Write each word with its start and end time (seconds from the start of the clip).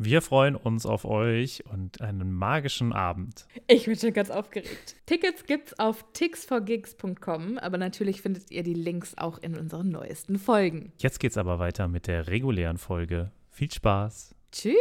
Wir 0.00 0.22
freuen 0.22 0.54
uns 0.54 0.86
auf 0.86 1.04
euch 1.04 1.64
und 1.72 2.00
einen 2.00 2.32
magischen 2.32 2.92
Abend. 2.92 3.46
Ich 3.66 3.86
bin 3.86 3.96
schon 3.96 4.12
ganz 4.12 4.30
aufgeregt. 4.30 4.94
Tickets 5.06 5.44
gibt's 5.44 5.76
auf 5.80 6.04
tixforgigs.com, 6.12 7.58
aber 7.58 7.78
natürlich 7.78 8.22
findet 8.22 8.52
ihr 8.52 8.62
die 8.62 8.74
Links 8.74 9.18
auch 9.18 9.38
in 9.38 9.58
unseren 9.58 9.90
neuesten 9.90 10.38
Folgen. 10.38 10.92
Jetzt 10.98 11.18
geht's 11.18 11.36
aber 11.36 11.58
weiter 11.58 11.88
mit 11.88 12.06
der 12.06 12.28
regulären 12.28 12.78
Folge. 12.78 13.32
Viel 13.50 13.72
Spaß. 13.72 14.36
Tschüss. 14.52 14.78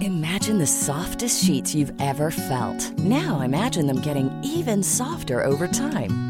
Imagine 0.00 0.58
the 0.58 0.66
softest 0.66 1.44
sheets 1.44 1.74
you've 1.74 1.92
ever 1.98 2.30
felt. 2.30 2.96
Now 2.98 3.40
imagine 3.40 3.88
them 3.88 4.00
getting 4.00 4.30
even 4.44 4.84
softer 4.84 5.44
over 5.44 5.66
time. 5.66 6.29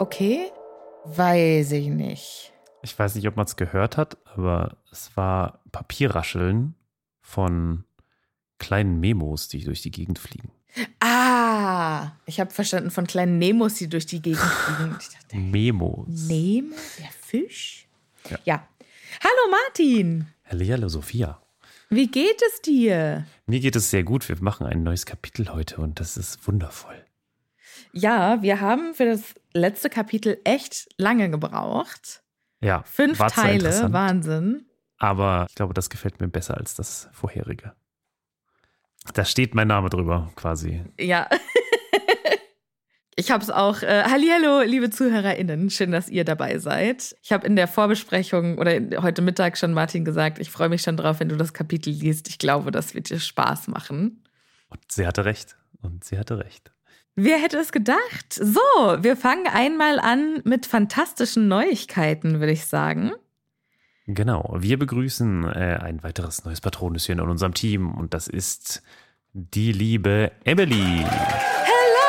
Okay, 0.00 0.52
weiß 1.06 1.72
ich 1.72 1.88
nicht. 1.88 2.52
Ich 2.82 2.96
weiß 2.96 3.16
nicht, 3.16 3.26
ob 3.26 3.34
man 3.36 3.46
es 3.46 3.56
gehört 3.56 3.96
hat, 3.96 4.16
aber 4.26 4.76
es 4.92 5.16
war 5.16 5.60
Papierrascheln 5.72 6.76
von 7.20 7.84
kleinen 8.58 9.00
Memos, 9.00 9.48
die 9.48 9.64
durch 9.64 9.82
die 9.82 9.90
Gegend 9.90 10.20
fliegen. 10.20 10.52
Ah, 11.00 12.12
ich 12.26 12.38
habe 12.38 12.52
verstanden 12.52 12.92
von 12.92 13.08
kleinen 13.08 13.38
Nemos, 13.38 13.74
die 13.74 13.88
durch 13.88 14.06
die 14.06 14.22
Gegend 14.22 14.40
fliegen. 14.40 14.96
Ich 15.00 15.08
dachte, 15.08 15.36
Memos. 15.36 16.28
Nemo, 16.28 16.76
der 16.98 17.10
Fisch? 17.20 17.88
Ja. 18.30 18.38
ja. 18.44 18.68
Hallo 19.24 19.50
Martin, 19.50 20.26
Hallo, 20.44 20.88
Sophia. 20.88 21.42
wie 21.90 22.06
geht 22.06 22.40
es 22.46 22.62
dir? 22.62 23.26
Mir 23.46 23.58
geht 23.58 23.74
es 23.74 23.90
sehr 23.90 24.04
gut. 24.04 24.28
Wir 24.28 24.36
machen 24.40 24.66
ein 24.66 24.84
neues 24.84 25.06
Kapitel 25.06 25.52
heute 25.52 25.78
und 25.80 25.98
das 25.98 26.16
ist 26.16 26.46
wundervoll. 26.46 27.04
Ja, 27.92 28.42
wir 28.42 28.60
haben 28.60 28.94
für 28.94 29.06
das 29.06 29.34
letzte 29.52 29.90
Kapitel 29.90 30.38
echt 30.44 30.88
lange 30.98 31.30
gebraucht. 31.30 32.22
Ja, 32.60 32.82
Fünf 32.84 33.18
war 33.18 33.30
Teile, 33.30 33.92
Wahnsinn. 33.92 34.66
Aber 34.98 35.46
ich 35.48 35.54
glaube, 35.54 35.74
das 35.74 35.90
gefällt 35.90 36.20
mir 36.20 36.28
besser 36.28 36.56
als 36.56 36.74
das 36.74 37.08
vorherige. 37.12 37.72
Da 39.14 39.24
steht 39.24 39.54
mein 39.54 39.68
Name 39.68 39.90
drüber, 39.90 40.30
quasi. 40.36 40.84
Ja. 40.98 41.28
Ich 43.20 43.32
habe 43.32 43.42
es 43.42 43.50
auch. 43.50 43.82
Äh, 43.82 44.04
Hallihallo, 44.04 44.62
liebe 44.62 44.90
ZuhörerInnen. 44.90 45.70
Schön, 45.70 45.90
dass 45.90 46.08
ihr 46.08 46.24
dabei 46.24 46.58
seid. 46.60 47.16
Ich 47.20 47.32
habe 47.32 47.48
in 47.48 47.56
der 47.56 47.66
Vorbesprechung 47.66 48.58
oder 48.58 48.78
heute 49.02 49.22
Mittag 49.22 49.58
schon 49.58 49.72
Martin 49.72 50.04
gesagt, 50.04 50.38
ich 50.38 50.52
freue 50.52 50.68
mich 50.68 50.82
schon 50.82 50.96
drauf, 50.96 51.18
wenn 51.18 51.28
du 51.28 51.34
das 51.34 51.52
Kapitel 51.52 51.92
liest. 51.92 52.28
Ich 52.28 52.38
glaube, 52.38 52.70
das 52.70 52.94
wird 52.94 53.10
dir 53.10 53.18
Spaß 53.18 53.66
machen. 53.66 54.22
Und 54.68 54.92
sie 54.92 55.04
hatte 55.04 55.24
recht. 55.24 55.56
Und 55.82 56.04
sie 56.04 56.16
hatte 56.16 56.38
recht. 56.38 56.70
Wer 57.20 57.38
hätte 57.38 57.58
es 57.58 57.72
gedacht? 57.72 58.32
So, 58.32 58.60
wir 59.00 59.16
fangen 59.16 59.48
einmal 59.48 59.98
an 59.98 60.40
mit 60.44 60.66
fantastischen 60.66 61.48
Neuigkeiten, 61.48 62.38
würde 62.38 62.52
ich 62.52 62.66
sagen. 62.66 63.10
Genau, 64.06 64.54
wir 64.56 64.78
begrüßen 64.78 65.42
äh, 65.42 65.80
ein 65.82 66.04
weiteres 66.04 66.44
neues 66.44 66.60
Patronüschen 66.60 67.18
in 67.18 67.28
unserem 67.28 67.54
Team 67.54 67.90
und 67.90 68.14
das 68.14 68.28
ist 68.28 68.84
die 69.32 69.72
liebe 69.72 70.30
Emily. 70.44 71.04
Hello, 71.64 72.06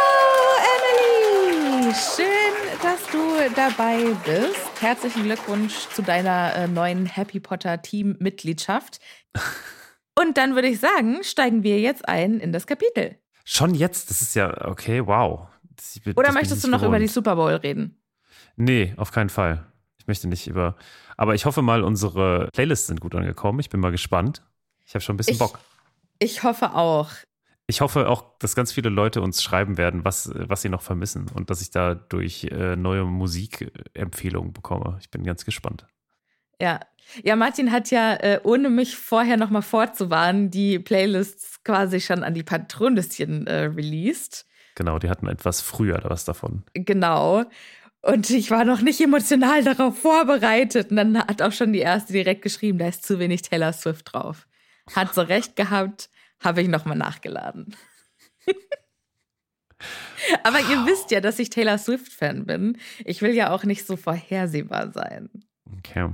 Emily! 0.77 1.91
Schön, 1.95 2.79
dass 2.83 3.01
du 3.11 3.51
dabei 3.55 4.15
bist. 4.23 4.79
Herzlichen 4.79 5.23
Glückwunsch 5.23 5.87
zu 5.89 6.03
deiner 6.03 6.53
äh, 6.53 6.67
neuen 6.67 7.07
Happy 7.07 7.39
Potter 7.39 7.81
Team-Mitgliedschaft. 7.81 8.99
Und 10.19 10.37
dann 10.37 10.53
würde 10.53 10.67
ich 10.67 10.79
sagen, 10.79 11.23
steigen 11.23 11.63
wir 11.63 11.79
jetzt 11.79 12.07
ein 12.07 12.41
in 12.41 12.51
das 12.51 12.67
Kapitel. 12.67 13.15
Schon 13.51 13.73
jetzt, 13.73 14.11
das 14.11 14.21
ist 14.21 14.35
ja 14.35 14.67
okay, 14.67 15.05
wow. 15.07 15.47
Das, 15.75 15.99
Oder 16.15 16.31
möchtest 16.33 16.63
du 16.63 16.67
noch 16.67 16.83
über 16.83 16.99
die 16.99 17.05
gewohnt. 17.05 17.13
Super 17.15 17.35
Bowl 17.35 17.51
reden? 17.51 17.99
Nee, 18.57 18.93
auf 18.95 19.11
keinen 19.11 19.29
Fall. 19.29 19.65
Ich 19.97 20.05
möchte 20.05 20.27
nicht 20.27 20.45
über. 20.47 20.75
Aber 21.17 21.33
ich 21.33 21.45
hoffe 21.45 21.63
mal, 21.63 21.83
unsere 21.83 22.49
Playlists 22.53 22.85
sind 22.85 23.01
gut 23.01 23.15
angekommen. 23.15 23.59
Ich 23.59 23.69
bin 23.71 23.79
mal 23.79 23.89
gespannt. 23.91 24.43
Ich 24.85 24.93
habe 24.93 25.01
schon 25.01 25.15
ein 25.15 25.17
bisschen 25.17 25.33
Ich- 25.33 25.39
Bock. 25.39 25.57
Ich 26.19 26.43
hoffe 26.43 26.75
auch. 26.75 27.09
Ich 27.65 27.81
hoffe 27.81 28.07
auch, 28.07 28.37
dass 28.37 28.53
ganz 28.55 28.71
viele 28.71 28.89
Leute 28.89 29.19
uns 29.21 29.41
schreiben 29.41 29.77
werden, 29.79 30.05
was, 30.05 30.29
was 30.35 30.61
sie 30.61 30.69
noch 30.69 30.83
vermissen 30.83 31.25
und 31.33 31.49
dass 31.49 31.61
ich 31.61 31.71
dadurch 31.71 32.43
äh, 32.51 32.75
neue 32.75 33.03
Musikempfehlungen 33.03 34.53
bekomme. 34.53 34.97
Ich 35.01 35.09
bin 35.09 35.23
ganz 35.23 35.43
gespannt. 35.43 35.87
Ja. 36.61 36.79
Ja, 37.23 37.35
Martin 37.35 37.71
hat 37.71 37.89
ja, 37.89 38.13
äh, 38.15 38.39
ohne 38.43 38.69
mich 38.69 38.95
vorher 38.95 39.35
nochmal 39.35 39.63
vorzuwarnen, 39.63 40.51
die 40.51 40.77
Playlists 40.77 41.63
quasi 41.63 42.01
schon 42.01 42.23
an 42.23 42.35
die 42.35 42.43
Patronüschen 42.43 43.47
äh, 43.47 43.63
released. 43.63 44.45
Genau, 44.75 44.99
die 44.99 45.09
hatten 45.09 45.27
etwas 45.27 45.61
früher 45.61 45.99
was 46.03 46.23
davon. 46.25 46.63
Genau. 46.73 47.45
Und 48.01 48.29
ich 48.29 48.49
war 48.51 48.63
noch 48.63 48.81
nicht 48.81 49.01
emotional 49.01 49.63
darauf 49.63 49.99
vorbereitet. 49.99 50.91
Und 50.91 50.97
dann 50.97 51.17
hat 51.17 51.41
auch 51.41 51.51
schon 51.51 51.73
die 51.73 51.79
erste 51.79 52.13
direkt 52.13 52.43
geschrieben, 52.43 52.77
da 52.77 52.87
ist 52.87 53.05
zu 53.05 53.19
wenig 53.19 53.41
Taylor 53.41 53.73
Swift 53.73 54.13
drauf. 54.13 54.47
Hat 54.95 55.13
so 55.13 55.21
recht 55.21 55.55
gehabt, 55.55 56.09
habe 56.39 56.61
ich 56.61 56.67
nochmal 56.67 56.97
nachgeladen. 56.97 57.75
Aber 60.43 60.59
ihr 60.59 60.85
wisst 60.85 61.11
ja, 61.11 61.21
dass 61.21 61.39
ich 61.39 61.49
Taylor 61.49 61.77
Swift-Fan 61.77 62.45
bin. 62.45 62.77
Ich 63.03 63.21
will 63.21 63.33
ja 63.33 63.51
auch 63.51 63.63
nicht 63.63 63.85
so 63.85 63.97
vorhersehbar 63.97 64.91
sein. 64.91 65.29
Okay. 65.77 66.09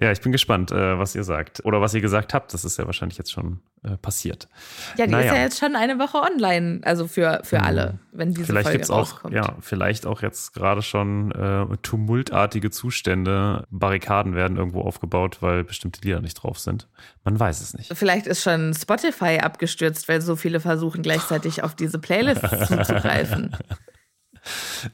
Ja, 0.00 0.10
ich 0.10 0.20
bin 0.20 0.32
gespannt, 0.32 0.72
äh, 0.72 0.98
was 0.98 1.14
ihr 1.14 1.22
sagt. 1.24 1.64
Oder 1.64 1.80
was 1.80 1.94
ihr 1.94 2.00
gesagt 2.00 2.34
habt. 2.34 2.52
Das 2.52 2.64
ist 2.64 2.78
ja 2.78 2.86
wahrscheinlich 2.86 3.16
jetzt 3.16 3.30
schon 3.32 3.60
äh, 3.84 3.96
passiert. 3.96 4.48
Ja, 4.96 5.06
die 5.06 5.12
Naja. 5.12 5.26
ist 5.30 5.36
ja 5.36 5.42
jetzt 5.42 5.58
schon 5.60 5.76
eine 5.76 5.98
Woche 6.00 6.18
online, 6.18 6.80
also 6.82 7.06
für, 7.06 7.40
für 7.44 7.58
Mhm. 7.58 7.64
alle, 7.64 7.98
wenn 8.12 8.30
diese 8.34 8.46
Vielleicht 8.46 8.64
Folge 8.66 8.78
gibt's 8.78 8.90
auch, 8.90 8.98
rauskommt. 9.12 9.34
ja, 9.34 9.56
vielleicht 9.60 10.04
auch 10.04 10.20
jetzt 10.22 10.52
gerade 10.52 10.82
schon 10.82 11.30
äh, 11.30 11.64
tumultartige 11.82 12.70
Zustände. 12.70 13.66
Barrikaden 13.70 14.34
werden 14.34 14.56
irgendwo 14.56 14.80
aufgebaut, 14.82 15.38
weil 15.40 15.62
bestimmte 15.62 16.00
Lieder 16.02 16.20
nicht 16.20 16.34
drauf 16.42 16.58
sind. 16.58 16.88
Man 17.22 17.38
weiß 17.38 17.60
es 17.60 17.72
nicht. 17.72 17.96
Vielleicht 17.96 18.26
ist 18.26 18.42
schon 18.42 18.74
Spotify 18.74 19.38
abgestürzt, 19.40 20.08
weil 20.08 20.20
so 20.22 20.34
viele 20.34 20.58
versuchen 20.58 21.02
gleichzeitig 21.02 21.62
auf 21.62 21.76
diese 21.76 21.98
Playlists 22.00 22.50
zuzugreifen. 22.68 23.56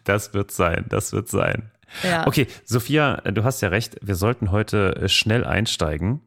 Das 0.04 0.32
wird 0.32 0.50
sein, 0.50 0.86
das 0.88 1.12
wird 1.12 1.28
sein. 1.28 1.70
Ja. 2.02 2.26
Okay, 2.26 2.46
Sophia, 2.64 3.16
äh, 3.24 3.32
du 3.32 3.44
hast 3.44 3.60
ja 3.60 3.68
recht. 3.68 3.96
Wir 4.02 4.14
sollten 4.14 4.50
heute 4.50 4.96
äh, 4.96 5.08
schnell 5.08 5.44
einsteigen, 5.44 6.20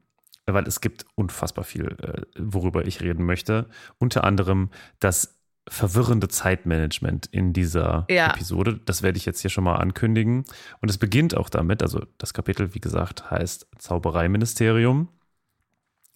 weil 0.46 0.68
es 0.68 0.82
gibt 0.82 1.06
unfassbar 1.16 1.64
viel, 1.64 1.86
äh, 2.02 2.22
worüber 2.38 2.86
ich 2.86 3.02
reden 3.02 3.26
möchte. 3.26 3.68
Unter 3.98 4.24
anderem 4.24 4.70
das 5.00 5.36
verwirrende 5.68 6.28
Zeitmanagement 6.28 7.26
in 7.28 7.52
dieser 7.52 8.06
Ja. 8.10 8.30
Episode. 8.32 8.80
Das 8.86 9.02
werde 9.02 9.18
ich 9.18 9.26
jetzt 9.26 9.42
hier 9.42 9.50
schon 9.50 9.64
mal 9.64 9.78
ankündigen. 9.78 10.46
Und 10.82 10.90
es 10.90 10.98
beginnt 11.00 11.36
auch 11.36 11.50
damit, 11.50 11.82
also 11.82 12.06
das 12.20 12.34
Kapitel, 12.34 12.76
wie 12.76 12.80
gesagt, 12.80 13.32
heißt 13.32 13.68
Zaubereiministerium. 13.80 15.10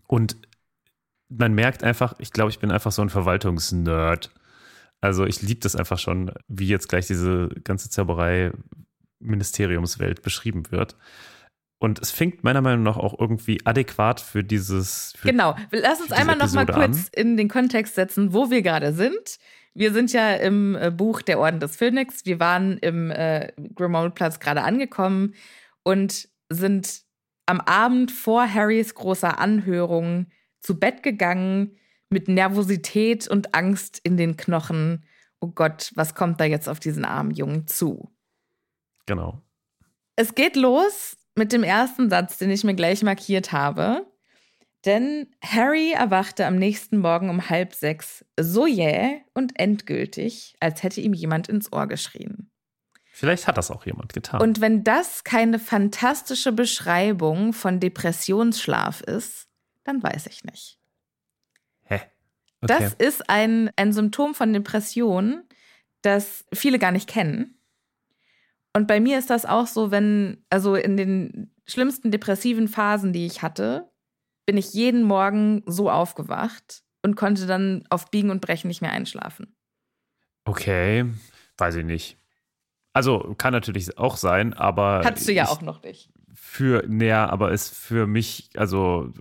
Und 0.07 0.37
man 1.29 1.53
merkt 1.53 1.83
einfach, 1.83 2.13
ich 2.19 2.31
glaube, 2.31 2.51
ich 2.51 2.59
bin 2.59 2.71
einfach 2.71 2.91
so 2.91 3.01
ein 3.01 3.09
Verwaltungsnerd. 3.09 4.31
Also 5.01 5.25
ich 5.25 5.41
liebe 5.41 5.61
das 5.61 5.75
einfach 5.75 5.97
schon, 5.97 6.31
wie 6.47 6.67
jetzt 6.67 6.89
gleich 6.89 7.07
diese 7.07 7.49
ganze 7.63 7.89
Zauberei-Ministeriumswelt 9.19 10.21
beschrieben 10.21 10.71
wird. 10.71 10.95
Und 11.81 11.99
es 11.99 12.11
fängt 12.11 12.43
meiner 12.43 12.61
Meinung 12.61 12.83
nach 12.83 12.97
auch 12.97 13.17
irgendwie 13.17 13.59
adäquat 13.65 14.19
für 14.19 14.43
dieses. 14.43 15.13
Für 15.17 15.29
Genau. 15.29 15.55
Lass 15.71 16.01
uns 16.01 16.11
einmal 16.11 16.35
noch 16.35 16.51
mal 16.51 16.65
kurz 16.65 17.09
in 17.15 17.37
den 17.37 17.47
Kontext 17.47 17.95
setzen, 17.95 18.33
wo 18.33 18.51
wir 18.51 18.61
gerade 18.61 18.93
sind. 18.93 19.39
Wir 19.73 19.93
sind 19.93 20.11
ja 20.11 20.33
im 20.33 20.75
äh, 20.75 20.91
Buch 20.91 21.21
Der 21.21 21.39
Orden 21.39 21.61
des 21.61 21.77
Phönix. 21.77 22.25
Wir 22.25 22.39
waren 22.39 22.77
im 22.79 23.11
äh, 23.11 23.53
Grimmauld-Platz 23.75 24.41
gerade 24.41 24.63
angekommen 24.63 25.35
und 25.83 26.27
sind 26.49 27.03
am 27.45 27.61
Abend 27.61 28.11
vor 28.11 28.53
Harrys 28.53 28.93
großer 28.93 29.39
Anhörung 29.39 30.27
zu 30.59 30.77
Bett 30.77 31.01
gegangen 31.01 31.77
mit 32.09 32.27
Nervosität 32.27 33.27
und 33.29 33.55
Angst 33.55 34.01
in 34.03 34.17
den 34.17 34.35
Knochen. 34.35 35.05
Oh 35.39 35.47
Gott, 35.47 35.91
was 35.95 36.13
kommt 36.13 36.41
da 36.41 36.45
jetzt 36.45 36.67
auf 36.67 36.81
diesen 36.81 37.05
armen 37.05 37.31
Jungen 37.31 37.67
zu? 37.67 38.11
Genau. 39.09 39.41
Es 40.15 40.35
geht 40.35 40.55
los 40.55 41.17
mit 41.33 41.51
dem 41.51 41.63
ersten 41.63 42.11
Satz, 42.11 42.37
den 42.37 42.51
ich 42.51 42.63
mir 42.63 42.75
gleich 42.75 43.01
markiert 43.01 43.51
habe. 43.51 44.05
Denn 44.85 45.27
Harry 45.43 45.93
erwachte 45.93 46.45
am 46.45 46.57
nächsten 46.57 46.99
Morgen 46.99 47.31
um 47.31 47.49
halb 47.49 47.73
sechs 47.73 48.23
so 48.39 48.67
jäh 48.67 49.21
und 49.33 49.59
endgültig, 49.59 50.55
als 50.59 50.83
hätte 50.83 51.01
ihm 51.01 51.13
jemand 51.13 51.49
ins 51.49 51.73
Ohr 51.73 51.87
geschrien. 51.87 52.51
Vielleicht 53.11 53.47
hat 53.47 53.57
das 53.57 53.71
auch 53.71 53.83
jemand 53.87 54.13
getan. 54.13 54.41
Und 54.41 54.61
wenn 54.61 54.83
das 54.83 55.23
keine 55.23 55.57
fantastische 55.57 56.51
Beschreibung 56.51 57.51
von 57.51 57.79
Depressionsschlaf 57.79 59.01
ist, 59.01 59.47
dann 59.85 60.03
weiß 60.03 60.27
ich 60.27 60.43
nicht. 60.43 60.77
Hä? 61.85 62.01
Das 62.61 62.93
ist 62.93 63.27
ein, 63.27 63.71
ein 63.75 63.91
Symptom 63.91 64.35
von 64.35 64.53
Depression, 64.53 65.45
das 66.03 66.45
viele 66.53 66.77
gar 66.77 66.91
nicht 66.91 67.09
kennen. 67.09 67.58
Und 68.73 68.87
bei 68.87 68.99
mir 68.99 69.17
ist 69.17 69.29
das 69.29 69.45
auch 69.45 69.67
so, 69.67 69.91
wenn, 69.91 70.43
also 70.49 70.75
in 70.75 70.97
den 70.97 71.51
schlimmsten 71.65 72.11
depressiven 72.11 72.67
Phasen, 72.67 73.13
die 73.13 73.25
ich 73.25 73.41
hatte, 73.41 73.89
bin 74.45 74.57
ich 74.57 74.73
jeden 74.73 75.03
Morgen 75.03 75.63
so 75.65 75.89
aufgewacht 75.89 76.83
und 77.03 77.15
konnte 77.15 77.45
dann 77.45 77.83
auf 77.89 78.09
Biegen 78.11 78.29
und 78.29 78.41
Brechen 78.41 78.67
nicht 78.67 78.81
mehr 78.81 78.91
einschlafen. 78.91 79.55
Okay, 80.45 81.05
weiß 81.57 81.75
ich 81.75 81.85
nicht. 81.85 82.17
Also 82.93 83.35
kann 83.37 83.53
natürlich 83.53 83.97
auch 83.97 84.17
sein, 84.17 84.53
aber. 84.53 85.01
Hattest 85.05 85.27
du 85.27 85.33
ja 85.33 85.47
auch 85.47 85.61
noch 85.61 85.83
nicht. 85.83 86.09
Für, 86.33 86.83
naja, 86.87 87.29
aber 87.29 87.51
ist 87.51 87.75
für 87.75 88.07
mich, 88.07 88.49
also. 88.55 89.13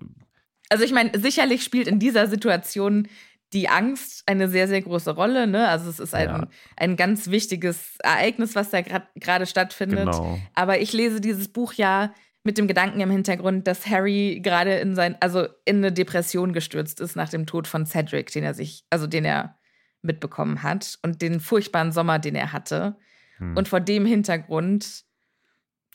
Also 0.71 0.85
ich 0.85 0.93
meine, 0.93 1.19
sicherlich 1.19 1.63
spielt 1.63 1.89
in 1.89 1.99
dieser 1.99 2.27
Situation 2.27 3.09
die 3.53 3.69
Angst 3.69 4.23
eine 4.27 4.49
sehr, 4.49 4.69
sehr 4.69 4.83
große 4.83 5.11
Rolle. 5.15 5.47
Ne? 5.47 5.67
Also 5.69 5.89
es 5.89 5.99
ist 6.01 6.15
ein, 6.15 6.29
Ja. 6.29 6.49
ein 6.77 6.97
ganz 6.97 7.29
wichtiges 7.31 7.97
Ereignis, 8.01 8.55
was 8.55 8.71
da 8.71 8.83
grad- 8.83 9.09
gerade 9.15 9.47
stattfindet. 9.47 10.05
Genau. 10.07 10.39
Aber 10.55 10.81
ich 10.81 10.93
lese 10.93 11.21
dieses 11.21 11.49
Buch 11.49 11.73
ja 11.73 12.13
mit 12.45 12.59
dem 12.59 12.69
Gedanken 12.69 13.01
im 13.01 13.11
Hintergrund, 13.11 13.67
dass 13.67 13.87
Harry 13.87 14.41
gerade 14.43 14.75
in 14.79 14.95
sein, 14.95 15.17
also 15.21 15.47
in 15.65 15.79
eine 15.79 15.93
Depression 15.93 16.53
gestürzt 16.53 17.01
ist 17.01 17.17
nach 17.17 17.29
dem 17.29 17.47
Tod 17.47 17.67
von 17.67 17.85
Cedric, 17.87 18.31
den 18.33 18.45
er 18.45 18.55
sich, 18.55 18.85
also 18.91 19.07
den 19.07 19.25
er 19.25 19.59
mitbekommen 20.03 20.63
hat 20.63 20.99
und 21.03 21.21
den 21.23 21.41
furchtbaren 21.41 21.91
Sommer, 21.93 22.19
den 22.19 22.35
er 22.37 22.53
hatte. 22.53 22.97
Hm. 23.39 23.57
Und 23.57 23.69
vor 23.69 23.81
dem 23.81 24.07
Hintergrund 24.07 25.05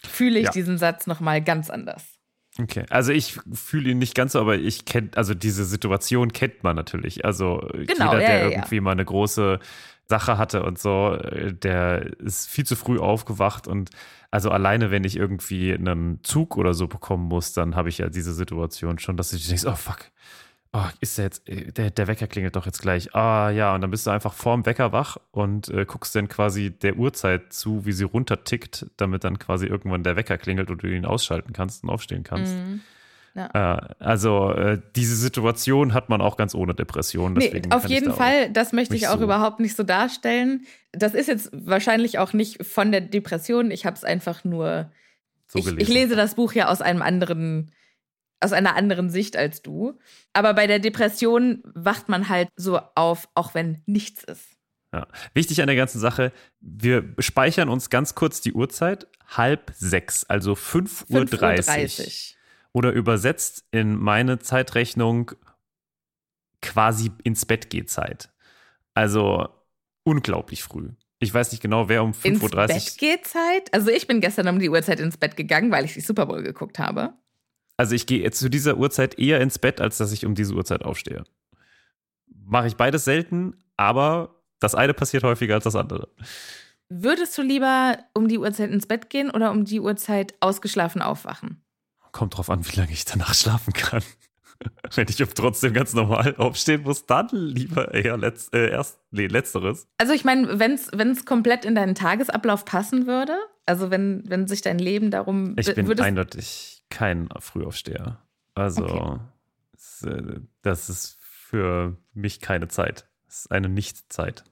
fühle 0.05 0.39
ich 0.39 0.45
Ja. 0.47 0.51
diesen 0.51 0.77
Satz 0.77 1.07
nochmal 1.07 1.41
ganz 1.41 1.69
anders. 1.69 2.12
Okay, 2.59 2.85
also 2.89 3.11
ich 3.11 3.39
fühle 3.51 3.89
ihn 3.91 3.97
nicht 3.97 4.13
ganz 4.13 4.33
so, 4.33 4.39
aber 4.39 4.55
ich 4.55 4.85
kenne, 4.85 5.09
also 5.15 5.33
diese 5.33 5.65
Situation 5.65 6.31
kennt 6.33 6.63
man 6.63 6.75
natürlich. 6.75 7.25
Also 7.25 7.67
Genau, 7.73 8.13
jeder, 8.13 8.13
ja, 8.13 8.17
der 8.19 8.29
ja, 8.29 8.43
ja. 8.43 8.49
irgendwie 8.51 8.79
mal 8.79 8.91
eine 8.91 9.05
große 9.05 9.59
Sache 10.07 10.37
hatte 10.37 10.63
und 10.63 10.77
so, 10.77 11.13
äh, 11.15 11.53
der 11.53 12.19
ist 12.19 12.49
viel 12.49 12.65
zu 12.65 12.75
früh 12.75 12.99
aufgewacht 12.99 13.67
und 13.67 13.89
also 14.29 14.49
alleine, 14.49 14.91
wenn 14.91 15.03
ich 15.03 15.15
irgendwie 15.15 15.73
einen 15.73 16.23
Zug 16.23 16.57
oder 16.57 16.73
so 16.73 16.87
bekommen 16.87 17.25
muss, 17.27 17.53
dann 17.53 17.75
habe 17.75 17.89
ich 17.89 17.99
ja 17.99 18.09
diese 18.09 18.33
Situation 18.33 18.99
schon, 18.99 19.15
dass 19.17 19.31
ich 19.33 19.47
denke, 19.47 19.67
oh 19.67 19.75
fuck, 19.75 20.11
oh, 20.73 20.85
ist 20.99 21.17
der 21.17 21.25
jetzt, 21.25 21.47
äh, 21.47 21.71
der, 21.71 21.91
der 21.91 22.07
Wecker 22.07 22.27
klingelt 22.27 22.55
doch 22.55 22.65
jetzt 22.65 22.81
gleich. 22.81 23.15
Ah 23.15 23.49
ja, 23.49 23.73
und 23.73 23.81
dann 23.81 23.91
bist 23.91 24.05
du 24.05 24.11
einfach 24.11 24.33
vorm 24.33 24.65
Wecker 24.65 24.91
wach 24.91 25.17
und 25.31 25.69
äh, 25.69 25.85
guckst 25.85 26.15
dann 26.15 26.27
quasi 26.27 26.71
der 26.71 26.97
Uhrzeit 26.97 27.53
zu, 27.53 27.85
wie 27.85 27.91
sie 27.93 28.03
runtertickt, 28.03 28.87
damit 28.97 29.23
dann 29.23 29.39
quasi 29.39 29.67
irgendwann 29.67 30.03
der 30.03 30.15
Wecker 30.15 30.37
klingelt 30.37 30.69
und 30.69 30.83
du 30.83 30.87
ihn 30.87 31.05
ausschalten 31.05 31.53
kannst 31.53 31.83
und 31.83 31.89
aufstehen 31.89 32.23
kannst. 32.23 32.53
Mhm. 32.55 32.81
Äh, 33.35 33.47
also 33.99 34.51
äh, 34.51 34.79
diese 34.95 35.15
Situation 35.15 35.93
hat 35.93 36.09
man 36.09 36.21
auch 36.21 36.37
ganz 36.37 36.53
ohne 36.53 36.75
Depression. 36.75 37.33
Nee, 37.33 37.63
auf 37.71 37.87
jeden 37.87 38.09
da 38.09 38.13
Fall, 38.13 38.49
das 38.51 38.73
möchte 38.73 38.95
ich 38.95 39.07
auch 39.07 39.17
so- 39.17 39.23
überhaupt 39.23 39.59
nicht 39.59 39.75
so 39.75 39.83
darstellen. 39.83 40.65
Das 40.91 41.15
ist 41.15 41.27
jetzt 41.27 41.49
wahrscheinlich 41.51 42.19
auch 42.19 42.33
nicht 42.33 42.63
von 42.63 42.91
der 42.91 43.01
Depression. 43.01 43.71
Ich 43.71 43.85
habe 43.85 43.95
es 43.95 44.03
einfach 44.03 44.43
nur. 44.43 44.91
so 45.47 45.59
ich, 45.59 45.65
gelesen. 45.65 45.81
ich 45.81 45.87
lese 45.87 46.15
das 46.15 46.35
Buch 46.35 46.53
ja 46.53 46.67
aus 46.67 46.81
einem 46.81 47.01
anderen, 47.01 47.71
aus 48.43 48.53
einer 48.53 48.75
anderen 48.75 49.09
Sicht 49.09 49.35
als 49.35 49.61
du. 49.61 49.97
Aber 50.33 50.53
bei 50.53 50.67
der 50.67 50.79
Depression 50.79 51.63
wacht 51.73 52.09
man 52.09 52.29
halt 52.29 52.49
so 52.55 52.79
auf, 52.95 53.29
auch 53.35 53.53
wenn 53.53 53.81
nichts 53.85 54.23
ist. 54.23 54.49
Ja. 54.93 55.07
Wichtig 55.33 55.61
an 55.61 55.67
der 55.67 55.75
ganzen 55.75 55.99
Sache, 55.99 56.31
wir 56.59 57.15
speichern 57.17 57.69
uns 57.69 57.89
ganz 57.89 58.13
kurz 58.13 58.41
die 58.41 58.53
Uhrzeit. 58.53 59.07
Halb 59.27 59.71
sechs, 59.75 60.23
also 60.25 60.53
5.30 60.53 61.09
Uhr. 61.09 61.21
5.30 61.21 61.99
Uhr. 61.99 62.37
Oder 62.73 62.91
übersetzt 62.91 63.65
in 63.71 63.95
meine 63.95 64.39
Zeitrechnung 64.39 65.31
quasi 66.61 67.11
ins 67.23 67.45
Bett 67.45 67.69
geht 67.69 67.89
Zeit. 67.89 68.29
Also 68.93 69.49
unglaublich 70.03 70.63
früh. 70.63 70.89
Ich 71.19 71.33
weiß 71.33 71.51
nicht 71.51 71.61
genau, 71.61 71.87
wer 71.89 72.03
um 72.03 72.13
Ins 72.23 72.41
5.30 72.41 72.43
Uhr. 72.43 72.67
Bett 72.67 72.97
geht 72.97 73.27
Zeit. 73.27 73.73
Also 73.73 73.89
ich 73.89 74.07
bin 74.07 74.21
gestern 74.21 74.47
um 74.47 74.59
die 74.59 74.69
Uhrzeit 74.69 74.99
ins 74.99 75.17
Bett 75.17 75.37
gegangen, 75.37 75.71
weil 75.71 75.85
ich 75.85 75.93
die 75.93 76.01
Super 76.01 76.25
Bowl 76.25 76.43
geguckt 76.43 76.79
habe. 76.79 77.13
Also 77.77 77.95
ich 77.95 78.05
gehe 78.05 78.21
jetzt 78.21 78.39
zu 78.39 78.49
dieser 78.49 78.77
Uhrzeit 78.77 79.17
eher 79.17 79.41
ins 79.41 79.59
Bett, 79.59 79.81
als 79.81 79.97
dass 79.97 80.11
ich 80.11 80.25
um 80.25 80.35
diese 80.35 80.53
Uhrzeit 80.53 80.83
aufstehe. 80.83 81.23
Mache 82.45 82.67
ich 82.67 82.75
beides 82.75 83.05
selten, 83.05 83.55
aber 83.77 84.35
das 84.59 84.75
eine 84.75 84.93
passiert 84.93 85.23
häufiger 85.23 85.55
als 85.55 85.63
das 85.63 85.75
andere. 85.75 86.09
Würdest 86.89 87.37
du 87.37 87.41
lieber 87.41 87.97
um 88.13 88.27
die 88.27 88.37
Uhrzeit 88.37 88.69
ins 88.69 88.85
Bett 88.85 89.09
gehen 89.09 89.31
oder 89.31 89.51
um 89.51 89.65
die 89.65 89.79
Uhrzeit 89.79 90.35
ausgeschlafen 90.39 91.01
aufwachen? 91.01 91.63
Kommt 92.11 92.37
drauf 92.37 92.49
an, 92.49 92.65
wie 92.67 92.75
lange 92.75 92.91
ich 92.91 93.05
danach 93.05 93.33
schlafen 93.33 93.73
kann. 93.73 94.03
Wenn 94.95 95.07
ich 95.09 95.17
trotzdem 95.17 95.73
ganz 95.73 95.93
normal 95.93 96.35
aufstehen 96.37 96.83
muss, 96.83 97.05
dann 97.05 97.27
lieber 97.31 97.93
eher 97.93 98.17
letz, 98.17 98.49
äh, 98.53 98.69
erst, 98.69 98.99
nee, 99.11 99.27
letzteres. 99.27 99.87
Also 99.97 100.13
ich 100.13 100.23
meine, 100.23 100.59
wenn 100.59 100.73
es 101.11 101.25
komplett 101.25 101.65
in 101.65 101.75
deinen 101.75 101.95
Tagesablauf 101.95 102.63
passen 102.63 103.07
würde, 103.07 103.35
also 103.65 103.89
wenn, 103.89 104.23
wenn 104.27 104.47
sich 104.47 104.61
dein 104.61 104.79
Leben 104.79 105.11
darum 105.11 105.55
Ich 105.57 105.73
bin 105.73 105.99
eindeutig 105.99 106.72
kein 106.89 107.29
Frühaufsteher. 107.39 108.21
Also 108.55 108.85
Okay. 108.85 109.19
es, 109.73 110.03
äh, 110.03 110.39
das 110.61 110.89
ist 110.89 111.17
für 111.21 111.97
mich 112.13 112.39
keine 112.39 112.67
Zeit. 112.67 113.07
Es 113.27 113.39
ist 113.45 113.51
eine 113.51 113.69
Nicht-Zeit. 113.69 114.43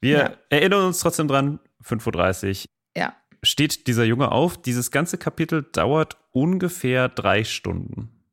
Wir 0.00 0.18
Ja. 0.18 0.32
erinnern 0.48 0.86
uns 0.86 1.00
trotzdem 1.00 1.28
dran, 1.28 1.60
5.30 1.82 2.64
Uhr 2.64 2.70
ja, 3.02 3.14
steht 3.42 3.86
dieser 3.86 4.04
Junge 4.04 4.30
auf. 4.32 4.60
Dieses 4.60 4.90
ganze 4.90 5.18
Kapitel 5.18 5.62
dauert 5.72 6.16
ungefähr 6.30 7.08
drei 7.08 7.44
Stunden. 7.44 8.24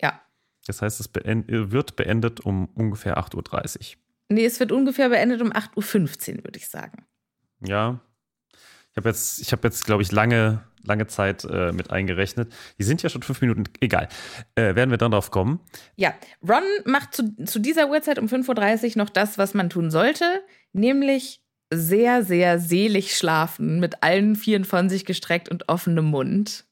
ja. 0.00 0.20
Das 0.66 0.80
heißt, 0.80 0.98
es 0.98 1.08
beend 1.08 1.44
wird 1.48 1.94
beendet 1.94 2.40
um 2.40 2.66
ungefähr 2.74 3.18
8.30 3.18 3.96
Uhr. 3.96 4.00
Nee, 4.30 4.46
es 4.46 4.58
wird 4.60 4.72
ungefähr 4.72 5.10
beendet 5.10 5.42
um 5.42 5.52
8.15 5.52 6.38
Uhr, 6.38 6.44
würde 6.44 6.58
ich 6.58 6.68
sagen. 6.68 7.04
Ja. 7.60 8.00
Ich 8.90 8.96
habe 8.96 9.10
jetzt, 9.10 9.40
ich 9.40 9.52
habe 9.52 9.68
jetzt, 9.68 9.84
glaube 9.84 10.02
ich, 10.02 10.10
lange, 10.10 10.64
lange 10.84 11.06
Zeit 11.06 11.44
äh, 11.44 11.72
mit 11.72 11.90
eingerechnet. 11.90 12.52
Die 12.78 12.84
sind 12.84 13.02
ja 13.02 13.08
schon 13.08 13.22
fünf 13.22 13.40
Minuten, 13.40 13.64
egal. 13.80 14.08
Äh, 14.54 14.74
werden 14.74 14.90
wir 14.90 14.98
dann 14.98 15.10
drauf 15.10 15.30
kommen. 15.30 15.60
Ja, 15.96 16.14
Ron 16.46 16.62
macht 16.84 17.14
zu, 17.14 17.34
zu 17.44 17.58
dieser 17.58 17.88
Uhrzeit 17.90 18.18
um 18.18 18.26
5.30 18.26 18.90
Uhr 18.90 18.98
noch 18.98 19.10
das, 19.10 19.38
was 19.38 19.54
man 19.54 19.70
tun 19.70 19.90
sollte, 19.90 20.24
nämlich 20.72 21.40
sehr, 21.72 22.22
sehr 22.22 22.58
selig 22.58 23.16
schlafen, 23.16 23.80
mit 23.80 24.02
allen 24.02 24.36
Vieren 24.36 24.64
von 24.64 24.88
sich 24.88 25.04
gestreckt 25.04 25.48
und 25.48 25.68
offenem 25.68 26.06
Mund. 26.06 26.66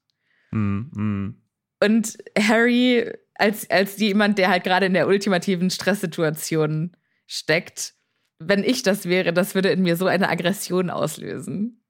Mm, 0.51 0.81
mm. 0.93 1.43
Und 1.83 2.19
Harry, 2.39 3.11
als, 3.35 3.69
als 3.71 3.99
jemand, 3.99 4.39
der 4.39 4.51
halt 4.51 4.65
gerade 4.65 4.87
in 4.87 4.95
der 4.95 5.09
ultimativen 5.09 5.71
Stresssituation 5.71 6.93
steckt, 7.27 7.95
wenn 8.39 8.65
ich 8.65 8.83
das 8.83 9.07
wäre, 9.07 9.33
das 9.33 9.55
würde 9.55 9.71
in 9.71 9.83
mir 9.83 9.97
so 9.97 10.07
eine 10.07 10.29
Aggression 10.29 10.91
auslösen. 10.91 11.82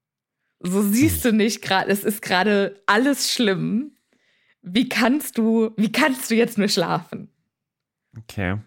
So 0.62 0.82
siehst 0.82 1.24
du 1.24 1.32
nicht 1.32 1.62
gerade, 1.62 1.90
es 1.90 2.04
ist 2.04 2.22
gerade 2.22 2.80
alles 2.86 3.32
schlimm. 3.32 3.92
Wie 4.62 4.88
kannst 4.88 5.38
du, 5.38 5.72
wie 5.76 5.90
kannst 5.90 6.30
du 6.30 6.34
jetzt 6.34 6.58
nur 6.58 6.68
schlafen? 6.68 7.28
Okay. 8.16 8.58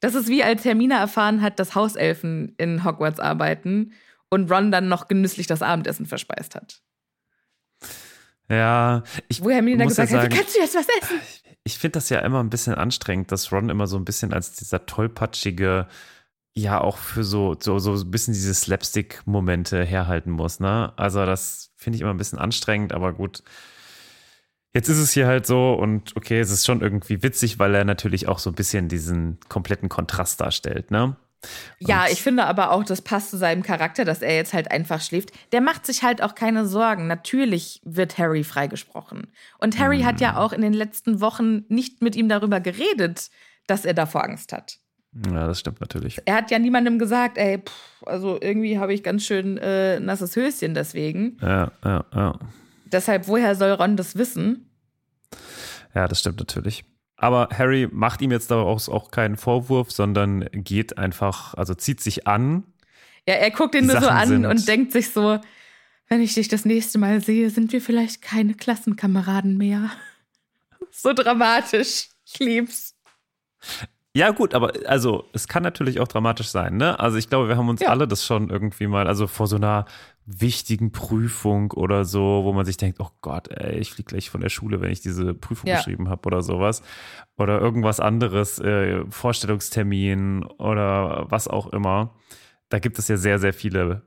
Das 0.00 0.14
ist 0.14 0.28
wie 0.28 0.44
als 0.44 0.64
Hermine 0.64 0.94
erfahren 0.94 1.42
hat, 1.42 1.58
dass 1.58 1.74
Hauselfen 1.74 2.54
in 2.58 2.84
Hogwarts 2.84 3.18
arbeiten 3.18 3.92
und 4.28 4.50
Ron 4.50 4.70
dann 4.70 4.88
noch 4.88 5.08
genüsslich 5.08 5.46
das 5.46 5.62
Abendessen 5.62 6.06
verspeist 6.06 6.54
hat. 6.54 6.82
Ja, 8.48 9.02
ich 9.28 9.42
Wo 9.42 9.50
Hermine 9.50 9.78
dann 9.78 9.88
muss 9.88 9.96
ja 9.96 10.04
gesagt 10.04 10.24
hat, 10.24 10.30
sagen, 10.30 10.42
kannst 10.42 10.56
du 10.56 10.60
jetzt 10.60 10.74
was 10.76 10.86
essen? 11.02 11.20
ich 11.66 11.78
finde 11.78 11.94
das 11.94 12.08
ja 12.10 12.20
immer 12.20 12.42
ein 12.42 12.48
bisschen 12.48 12.76
anstrengend, 12.76 13.32
dass 13.32 13.50
Ron 13.50 13.70
immer 13.70 13.88
so 13.88 13.96
ein 13.96 14.04
bisschen 14.04 14.32
als 14.32 14.52
dieser 14.52 14.86
tollpatschige, 14.86 15.88
ja 16.56 16.80
auch 16.80 16.96
für 16.96 17.22
so, 17.22 17.54
so, 17.60 17.78
so 17.78 17.92
ein 17.92 18.10
bisschen 18.10 18.32
diese 18.34 18.54
Slapstick-Momente 18.54 19.84
herhalten 19.84 20.30
muss, 20.30 20.58
ne? 20.58 20.92
Also 20.96 21.24
das 21.26 21.70
finde 21.76 21.96
ich 21.96 22.02
immer 22.02 22.12
ein 22.14 22.16
bisschen 22.16 22.38
anstrengend, 22.38 22.92
aber 22.94 23.12
gut. 23.12 23.42
Jetzt 24.74 24.88
ist 24.88 24.98
es 24.98 25.12
hier 25.12 25.26
halt 25.26 25.46
so 25.46 25.72
und 25.74 26.16
okay, 26.16 26.38
es 26.38 26.50
ist 26.50 26.66
schon 26.66 26.82
irgendwie 26.82 27.22
witzig, 27.22 27.58
weil 27.58 27.74
er 27.74 27.84
natürlich 27.84 28.28
auch 28.28 28.38
so 28.38 28.50
ein 28.50 28.54
bisschen 28.54 28.88
diesen 28.88 29.38
kompletten 29.48 29.88
Kontrast 29.88 30.40
darstellt, 30.40 30.90
ne? 30.90 31.16
Ja, 31.78 32.04
Und- 32.04 32.12
ich 32.12 32.22
finde 32.22 32.44
aber 32.44 32.70
auch, 32.72 32.84
das 32.84 33.00
passt 33.02 33.30
zu 33.30 33.36
seinem 33.36 33.62
Charakter, 33.62 34.04
dass 34.04 34.20
er 34.22 34.34
jetzt 34.34 34.52
halt 34.52 34.70
einfach 34.70 35.00
schläft. 35.00 35.30
Der 35.52 35.60
macht 35.60 35.86
sich 35.86 36.02
halt 36.02 36.22
auch 36.22 36.34
keine 36.34 36.66
Sorgen. 36.66 37.06
Natürlich 37.06 37.80
wird 37.84 38.18
Harry 38.18 38.44
freigesprochen. 38.44 39.28
Und 39.58 39.78
Harry 39.78 40.00
hat 40.00 40.16
Mhm. 40.16 40.22
ja 40.22 40.36
auch 40.38 40.52
in 40.52 40.62
den 40.62 40.72
letzten 40.72 41.20
Wochen 41.20 41.64
nicht 41.68 42.02
mit 42.02 42.16
ihm 42.16 42.28
darüber 42.28 42.60
geredet, 42.60 43.30
dass 43.66 43.84
er 43.84 43.94
davor 43.94 44.24
Angst 44.24 44.52
hat. 44.52 44.78
Ja, 45.12 45.46
das 45.46 45.60
stimmt 45.60 45.80
natürlich. 45.80 46.20
Er 46.26 46.34
hat 46.34 46.50
ja 46.50 46.58
niemandem 46.58 46.98
gesagt, 46.98 47.38
ey, 47.38 47.58
pff, 47.58 48.02
also 48.04 48.38
irgendwie 48.40 48.78
habe 48.78 48.92
ich 48.92 49.02
ganz 49.02 49.24
schön 49.24 49.56
äh, 49.58 49.98
nasses 50.00 50.36
Höschen 50.36 50.74
deswegen. 50.74 51.38
Ja, 51.40 51.72
ja, 51.84 52.04
ja. 52.14 52.38
Deshalb, 52.86 53.26
woher 53.26 53.54
soll 53.54 53.72
Ron 53.72 53.96
das 53.96 54.16
wissen? 54.16 54.70
Ja, 55.94 56.06
das 56.06 56.20
stimmt 56.20 56.38
natürlich. 56.38 56.84
Aber 57.16 57.48
Harry 57.56 57.88
macht 57.90 58.20
ihm 58.20 58.30
jetzt 58.30 58.50
daraus 58.50 58.88
auch 58.88 59.10
keinen 59.10 59.36
Vorwurf, 59.36 59.90
sondern 59.90 60.48
geht 60.52 60.98
einfach, 60.98 61.54
also 61.54 61.74
zieht 61.74 62.00
sich 62.00 62.26
an. 62.26 62.64
Ja, 63.26 63.34
er 63.34 63.50
guckt 63.50 63.74
ihn 63.74 63.86
nur 63.86 64.00
so 64.00 64.08
an 64.08 64.28
sind- 64.28 64.46
und 64.46 64.68
denkt 64.68 64.92
sich 64.92 65.10
so, 65.10 65.40
wenn 66.08 66.20
ich 66.20 66.34
dich 66.34 66.48
das 66.48 66.64
nächste 66.64 66.98
Mal 66.98 67.20
sehe, 67.20 67.50
sind 67.50 67.72
wir 67.72 67.80
vielleicht 67.80 68.22
keine 68.22 68.54
Klassenkameraden 68.54 69.56
mehr. 69.56 69.90
So 70.98 71.12
dramatisch. 71.12 72.08
Ich 72.24 72.38
lieb's. 72.38 72.94
Ja, 74.16 74.30
gut, 74.30 74.54
aber 74.54 74.72
also 74.86 75.28
es 75.34 75.46
kann 75.46 75.62
natürlich 75.62 76.00
auch 76.00 76.08
dramatisch 76.08 76.48
sein, 76.48 76.78
ne? 76.78 76.98
Also 76.98 77.18
ich 77.18 77.28
glaube, 77.28 77.48
wir 77.48 77.58
haben 77.58 77.68
uns 77.68 77.82
Ja. 77.82 77.90
alle 77.90 78.08
das 78.08 78.24
schon 78.24 78.48
irgendwie 78.48 78.86
mal, 78.86 79.06
also 79.08 79.26
vor 79.26 79.46
so 79.46 79.56
einer 79.56 79.84
wichtigen 80.24 80.90
Prüfung 80.90 81.70
oder 81.72 82.06
so, 82.06 82.40
wo 82.44 82.54
man 82.54 82.64
sich 82.64 82.78
denkt, 82.78 82.98
oh 82.98 83.10
Gott, 83.20 83.48
ey, 83.48 83.76
ich 83.78 83.92
fliege 83.92 84.08
gleich 84.08 84.30
von 84.30 84.40
der 84.40 84.48
Schule, 84.48 84.80
wenn 84.80 84.90
ich 84.90 85.02
diese 85.02 85.34
Prüfung 85.34 85.68
Ja. 85.68 85.76
geschrieben 85.76 86.08
habe 86.08 86.26
oder 86.26 86.40
sowas. 86.40 86.82
Oder 87.36 87.60
irgendwas 87.60 88.00
anderes, 88.00 88.58
äh, 88.58 89.04
Vorstellungstermin 89.10 90.44
oder 90.44 91.26
was 91.30 91.46
auch 91.46 91.66
immer. 91.74 92.14
Da 92.70 92.78
gibt 92.78 92.98
es 92.98 93.08
ja 93.08 93.18
sehr, 93.18 93.38
sehr 93.38 93.52
viele 93.52 94.02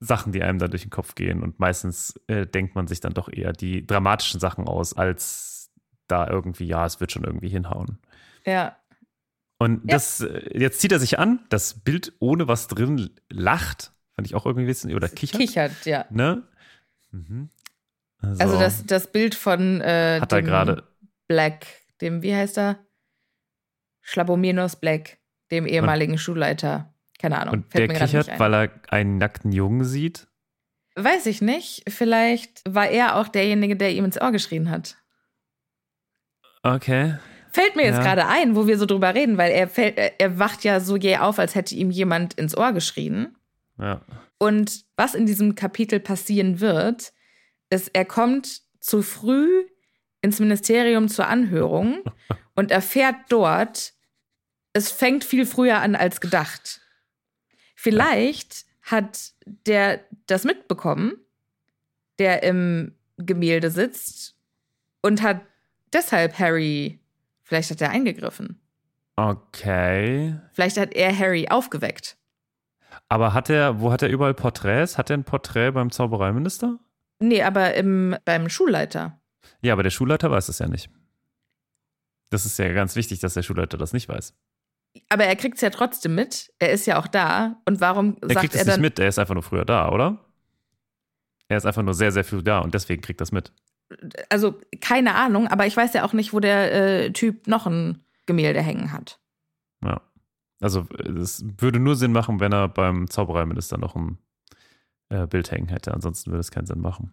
Sachen, 0.00 0.32
die 0.32 0.42
einem 0.42 0.58
da 0.58 0.66
durch 0.66 0.82
den 0.82 0.90
Kopf 0.90 1.14
gehen. 1.14 1.42
Und 1.42 1.60
meistens 1.60 2.18
äh, 2.26 2.46
denkt 2.46 2.74
man 2.74 2.86
sich 2.86 3.00
dann 3.00 3.12
doch 3.12 3.28
eher 3.30 3.52
die 3.52 3.86
dramatischen 3.86 4.40
Sachen 4.40 4.66
aus, 4.66 4.96
als 4.96 5.70
da 6.08 6.26
irgendwie, 6.26 6.64
ja, 6.64 6.86
es 6.86 7.00
wird 7.00 7.12
schon 7.12 7.24
irgendwie 7.24 7.50
hinhauen. 7.50 7.98
Ja. 8.46 8.76
Und 9.58 9.82
Ja. 9.84 9.94
das, 9.94 10.20
äh, 10.20 10.58
jetzt 10.58 10.80
zieht 10.80 10.92
er 10.92 10.98
sich 10.98 11.18
an, 11.18 11.44
das 11.48 11.80
Bild 11.80 12.12
ohne 12.18 12.46
was 12.48 12.68
drin 12.68 13.10
lacht, 13.30 13.92
fand 14.14 14.26
ich 14.26 14.34
auch 14.34 14.44
irgendwie 14.46 14.66
witzig, 14.66 14.94
oder 14.94 15.08
kichert, 15.08 15.40
Kichert, 15.40 15.86
ja. 15.86 16.04
ne? 16.10 16.42
Mhm. 17.10 17.48
Also, 18.18 18.42
Also 18.42 18.58
das, 18.58 18.86
das 18.86 19.10
Bild 19.12 19.34
von 19.34 19.80
äh, 19.80 20.18
hat 20.20 20.32
er 20.32 20.42
gerade, 20.42 20.84
Black, 21.28 21.66
dem, 22.00 22.22
wie 22.22 22.34
heißt 22.34 22.58
er? 22.58 22.78
Schlabominos 24.02 24.76
Black, 24.76 25.18
dem 25.50 25.66
ehemaligen 25.66 26.18
Schulleiter. 26.18 26.94
Keine 27.18 27.38
Ahnung. 27.38 27.54
und 27.54 27.70
fällt 27.72 27.90
der 27.90 27.98
kichert, 27.98 28.38
weil 28.38 28.54
er 28.54 28.70
einen 28.88 29.16
nackten 29.18 29.50
Jungen 29.52 29.84
sieht. 29.84 30.28
Weiß 30.96 31.26
ich 31.26 31.40
nicht. 31.40 31.90
Vielleicht 31.90 32.62
war 32.68 32.88
er 32.88 33.16
auch 33.16 33.28
derjenige, 33.28 33.74
der 33.76 33.92
ihm 33.92 34.04
ins 34.04 34.20
Ohr 34.20 34.32
geschrien 34.32 34.70
hat. 34.70 34.96
Okay. 36.62 37.16
Fällt 37.56 37.74
mir 37.74 37.84
jetzt 37.84 37.96
Ja. 37.96 38.02
gerade 38.02 38.26
ein, 38.26 38.54
wo 38.54 38.66
wir 38.66 38.76
so 38.76 38.84
drüber 38.84 39.14
reden, 39.14 39.38
weil 39.38 39.50
er, 39.50 39.66
fällt, 39.66 39.96
er- 39.96 40.38
wacht 40.38 40.62
ja 40.62 40.78
so 40.78 40.94
jäh 40.94 41.16
auf, 41.16 41.38
als 41.38 41.54
hätte 41.54 41.74
ihm 41.74 41.90
jemand 41.90 42.34
ins 42.34 42.54
Ohr 42.54 42.72
geschrien. 42.74 43.34
Ja. 43.78 44.02
Und 44.36 44.84
was 44.98 45.14
in 45.14 45.24
diesem 45.24 45.54
Kapitel 45.54 45.98
passieren 45.98 46.60
wird, 46.60 47.14
ist, 47.70 47.90
er 47.94 48.04
kommt 48.04 48.60
zu 48.80 49.00
früh 49.00 49.48
ins 50.20 50.38
Ministerium 50.38 51.08
zur 51.08 51.28
Anhörung 51.28 52.02
und 52.56 52.70
erfährt 52.70 53.16
dort, 53.30 53.94
es 54.74 54.90
fängt 54.90 55.24
viel 55.24 55.46
früher 55.46 55.78
an 55.80 55.94
als 55.94 56.20
gedacht. 56.20 56.82
Vielleicht 57.74 58.66
hat 58.82 59.32
der 59.66 60.00
das 60.26 60.44
mitbekommen, 60.44 61.14
der 62.18 62.42
im 62.42 62.94
Gemälde 63.16 63.70
sitzt 63.70 64.36
und 65.00 65.22
hat 65.22 65.40
deshalb 65.94 66.38
Harry, 66.38 67.00
vielleicht 67.46 67.70
hat 67.70 67.80
er 67.80 67.90
eingegriffen. 67.90 68.60
Okay. 69.16 70.38
Vielleicht 70.52 70.76
hat 70.76 70.92
er 70.92 71.18
Harry 71.18 71.48
aufgeweckt. 71.48 72.18
Aber 73.08 73.32
hat 73.32 73.48
er, 73.48 73.80
wo 73.80 73.90
hat 73.90 74.02
er 74.02 74.10
überall 74.10 74.34
Porträts? 74.34 74.98
Hat 74.98 75.10
er 75.10 75.16
ein 75.16 75.24
Porträt 75.24 75.70
beim 75.70 75.90
Zaubereiminister? 75.90 76.78
Nee, 77.18 77.42
aber 77.42 77.74
im, 77.74 78.16
beim 78.24 78.50
Schulleiter. 78.50 79.18
Ja, 79.62 79.72
aber 79.72 79.82
der 79.82 79.90
Schulleiter 79.90 80.30
weiß 80.30 80.48
es 80.48 80.58
ja 80.58 80.68
nicht. 80.68 80.90
Das 82.30 82.44
ist 82.44 82.58
ja 82.58 82.70
ganz 82.72 82.96
wichtig, 82.96 83.20
dass 83.20 83.34
der 83.34 83.42
Schulleiter 83.42 83.78
das 83.78 83.92
nicht 83.92 84.08
weiß. 84.08 84.34
Aber 85.08 85.24
er 85.24 85.36
kriegt 85.36 85.56
es 85.56 85.60
ja 85.62 85.70
trotzdem 85.70 86.14
mit. 86.14 86.52
Er 86.58 86.70
ist 86.72 86.86
ja 86.86 86.98
auch 86.98 87.06
da. 87.06 87.60
Und 87.64 87.80
warum 87.80 88.16
Er 88.20 88.28
sagt 88.28 88.40
kriegt 88.40 88.54
er 88.54 88.62
es 88.62 88.66
nicht 88.66 88.80
mit, 88.80 88.98
er 88.98 89.08
ist 89.08 89.18
einfach 89.18 89.34
nur 89.34 89.42
früher 89.42 89.64
da, 89.64 89.90
oder? 89.90 90.24
Er 91.48 91.56
ist 91.56 91.66
einfach 91.66 91.82
nur 91.82 91.94
sehr, 91.94 92.12
sehr 92.12 92.24
früh 92.24 92.42
da 92.42 92.58
und 92.58 92.74
deswegen 92.74 93.02
kriegt 93.02 93.20
das 93.20 93.30
mit. 93.30 93.52
Also, 94.28 94.58
keine 94.80 95.14
Ahnung, 95.14 95.46
aber 95.48 95.66
ich 95.66 95.76
weiß 95.76 95.92
ja 95.94 96.04
auch 96.04 96.12
nicht, 96.12 96.32
wo 96.32 96.40
der 96.40 96.72
äh, 97.04 97.12
Typ 97.12 97.46
noch 97.46 97.66
ein 97.66 98.04
Gemälde 98.26 98.60
hängen 98.60 98.92
hat. 98.92 99.20
Ja. 99.84 100.00
Also 100.60 100.86
es 101.20 101.44
würde 101.58 101.78
nur 101.78 101.96
Sinn 101.96 102.12
machen, 102.12 102.40
wenn 102.40 102.52
er 102.52 102.68
beim 102.68 103.10
Zaubereiminister 103.10 103.78
noch 103.78 103.94
ein 103.94 104.18
äh, 105.10 105.26
Bild 105.26 105.50
hängen 105.50 105.68
hätte. 105.68 105.92
Ansonsten 105.92 106.30
würde 106.30 106.40
es 106.40 106.50
keinen 106.50 106.66
Sinn 106.66 106.80
machen. 106.80 107.12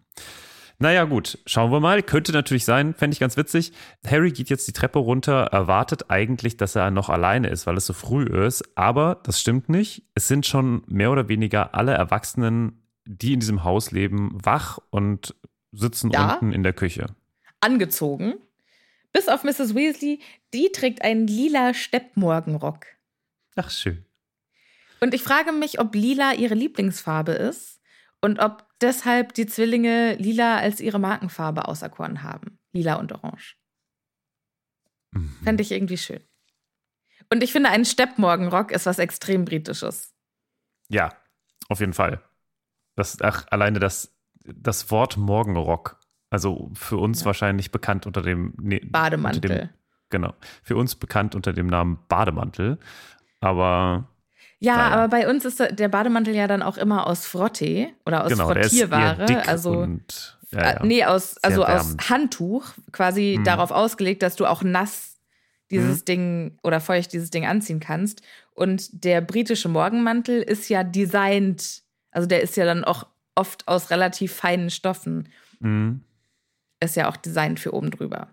Naja, 0.78 1.04
gut, 1.04 1.38
schauen 1.46 1.70
wir 1.70 1.78
mal. 1.78 2.02
Könnte 2.02 2.32
natürlich 2.32 2.64
sein, 2.64 2.94
fände 2.94 3.14
ich 3.14 3.20
ganz 3.20 3.36
witzig. 3.36 3.72
Harry 4.04 4.32
geht 4.32 4.50
jetzt 4.50 4.66
die 4.66 4.72
Treppe 4.72 4.98
runter, 4.98 5.44
erwartet 5.52 6.10
eigentlich, 6.10 6.56
dass 6.56 6.74
er 6.74 6.90
noch 6.90 7.10
alleine 7.10 7.48
ist, 7.48 7.66
weil 7.66 7.76
es 7.76 7.86
so 7.86 7.92
früh 7.92 8.24
ist. 8.24 8.76
Aber 8.76 9.20
das 9.22 9.40
stimmt 9.40 9.68
nicht. 9.68 10.08
Es 10.14 10.26
sind 10.26 10.46
schon 10.46 10.82
mehr 10.86 11.12
oder 11.12 11.28
weniger 11.28 11.74
alle 11.74 11.92
Erwachsenen, 11.92 12.82
die 13.06 13.34
in 13.34 13.40
diesem 13.40 13.62
Haus 13.62 13.92
leben, 13.92 14.38
wach 14.42 14.78
und 14.90 15.36
sitzen 15.74 16.10
Ja. 16.10 16.34
unten 16.34 16.52
in 16.52 16.62
der 16.62 16.72
Küche. 16.72 17.06
Angezogen. 17.60 18.34
Bis 19.12 19.28
auf 19.28 19.44
Mrs. 19.44 19.74
Weasley, 19.74 20.20
die 20.52 20.70
trägt 20.72 21.02
einen 21.02 21.26
lila 21.26 21.72
Steppmorgenrock. 21.74 22.86
Ach, 23.56 23.70
schön. 23.70 24.04
Und 25.00 25.14
ich 25.14 25.22
frage 25.22 25.52
mich, 25.52 25.78
ob 25.80 25.94
lila 25.94 26.32
ihre 26.34 26.54
Lieblingsfarbe 26.54 27.32
ist 27.32 27.80
und 28.20 28.38
ob 28.40 28.66
deshalb 28.80 29.34
die 29.34 29.46
Zwillinge 29.46 30.14
lila 30.16 30.56
als 30.58 30.80
ihre 30.80 30.98
Markenfarbe 30.98 31.68
auserkoren 31.68 32.22
haben. 32.22 32.58
Lila 32.72 32.94
und 32.96 33.12
Orange. 33.12 33.56
Mhm. 35.12 35.36
Fände 35.44 35.62
ich 35.62 35.70
irgendwie 35.72 35.98
schön. 35.98 36.20
Und 37.30 37.42
ich 37.42 37.52
finde, 37.52 37.70
ein 37.70 37.84
Steppmorgenrock 37.84 38.70
ist 38.72 38.86
was 38.86 38.98
extrem 38.98 39.44
Britisches. 39.44 40.12
Ja, 40.88 41.14
auf 41.68 41.80
jeden 41.80 41.94
Fall. 41.94 42.22
Das, 42.96 43.20
ach, 43.20 43.46
alleine 43.50 43.78
das, 43.78 44.13
das 44.44 44.90
Wort 44.90 45.16
Morgenrock, 45.16 45.98
also 46.30 46.70
für 46.74 46.96
uns 46.98 47.20
Ja. 47.20 47.26
wahrscheinlich 47.26 47.70
bekannt 47.70 48.06
unter 48.06 48.22
dem 48.22 48.54
nee, 48.60 48.80
Bademantel. 48.80 49.50
Unter 49.50 49.64
dem, 49.66 49.70
genau. 50.10 50.34
Für 50.62 50.76
uns 50.76 50.94
bekannt 50.94 51.34
unter 51.34 51.52
dem 51.52 51.66
Namen 51.66 51.98
Bademantel. 52.08 52.78
Aber 53.40 54.08
Ja, 54.60 54.76
Naja. 54.76 54.90
aber 54.92 55.08
bei 55.08 55.28
uns 55.28 55.44
ist 55.44 55.60
der 55.60 55.88
Bademantel 55.88 56.34
ja 56.34 56.46
dann 56.46 56.62
auch 56.62 56.76
immer 56.78 57.06
aus 57.06 57.26
Frottee 57.26 57.92
oder 58.06 58.24
aus 58.24 58.30
genau, 58.30 58.52
der 58.54 58.64
ist 58.64 58.72
eher 58.72 58.88
Frottierware. 58.88 59.48
also 59.48 59.72
und 59.72 60.38
ja, 60.52 60.60
ja. 60.60 60.70
Äh, 60.80 60.86
nee, 60.86 61.04
aus, 61.04 61.36
also 61.42 61.64
aus. 61.66 61.96
Handtuch, 62.08 62.64
quasi 62.92 63.36
Mhm. 63.38 63.44
darauf 63.44 63.70
ausgelegt, 63.72 64.22
dass 64.22 64.36
du 64.36 64.46
auch 64.46 64.62
nass 64.62 65.16
dieses 65.70 66.00
Mhm. 66.00 66.04
Ding 66.04 66.58
oder 66.62 66.80
feucht 66.80 67.12
dieses 67.12 67.30
Ding 67.30 67.44
anziehen 67.46 67.80
kannst. 67.80 68.22
Und 68.54 69.04
der 69.04 69.20
britische 69.20 69.68
Morgenmantel 69.68 70.40
ist 70.42 70.68
ja 70.68 70.84
designt, 70.84 71.82
also 72.12 72.28
der 72.28 72.40
ist 72.42 72.56
ja 72.56 72.64
dann 72.64 72.84
auch 72.84 73.06
oft 73.34 73.66
aus 73.68 73.90
relativ 73.90 74.32
feinen 74.32 74.70
Stoffen. 74.70 75.28
Mhm. 75.60 76.02
Ist 76.80 76.96
ja 76.96 77.08
auch 77.08 77.16
designt 77.16 77.60
für 77.60 77.72
oben 77.74 77.90
drüber. 77.90 78.28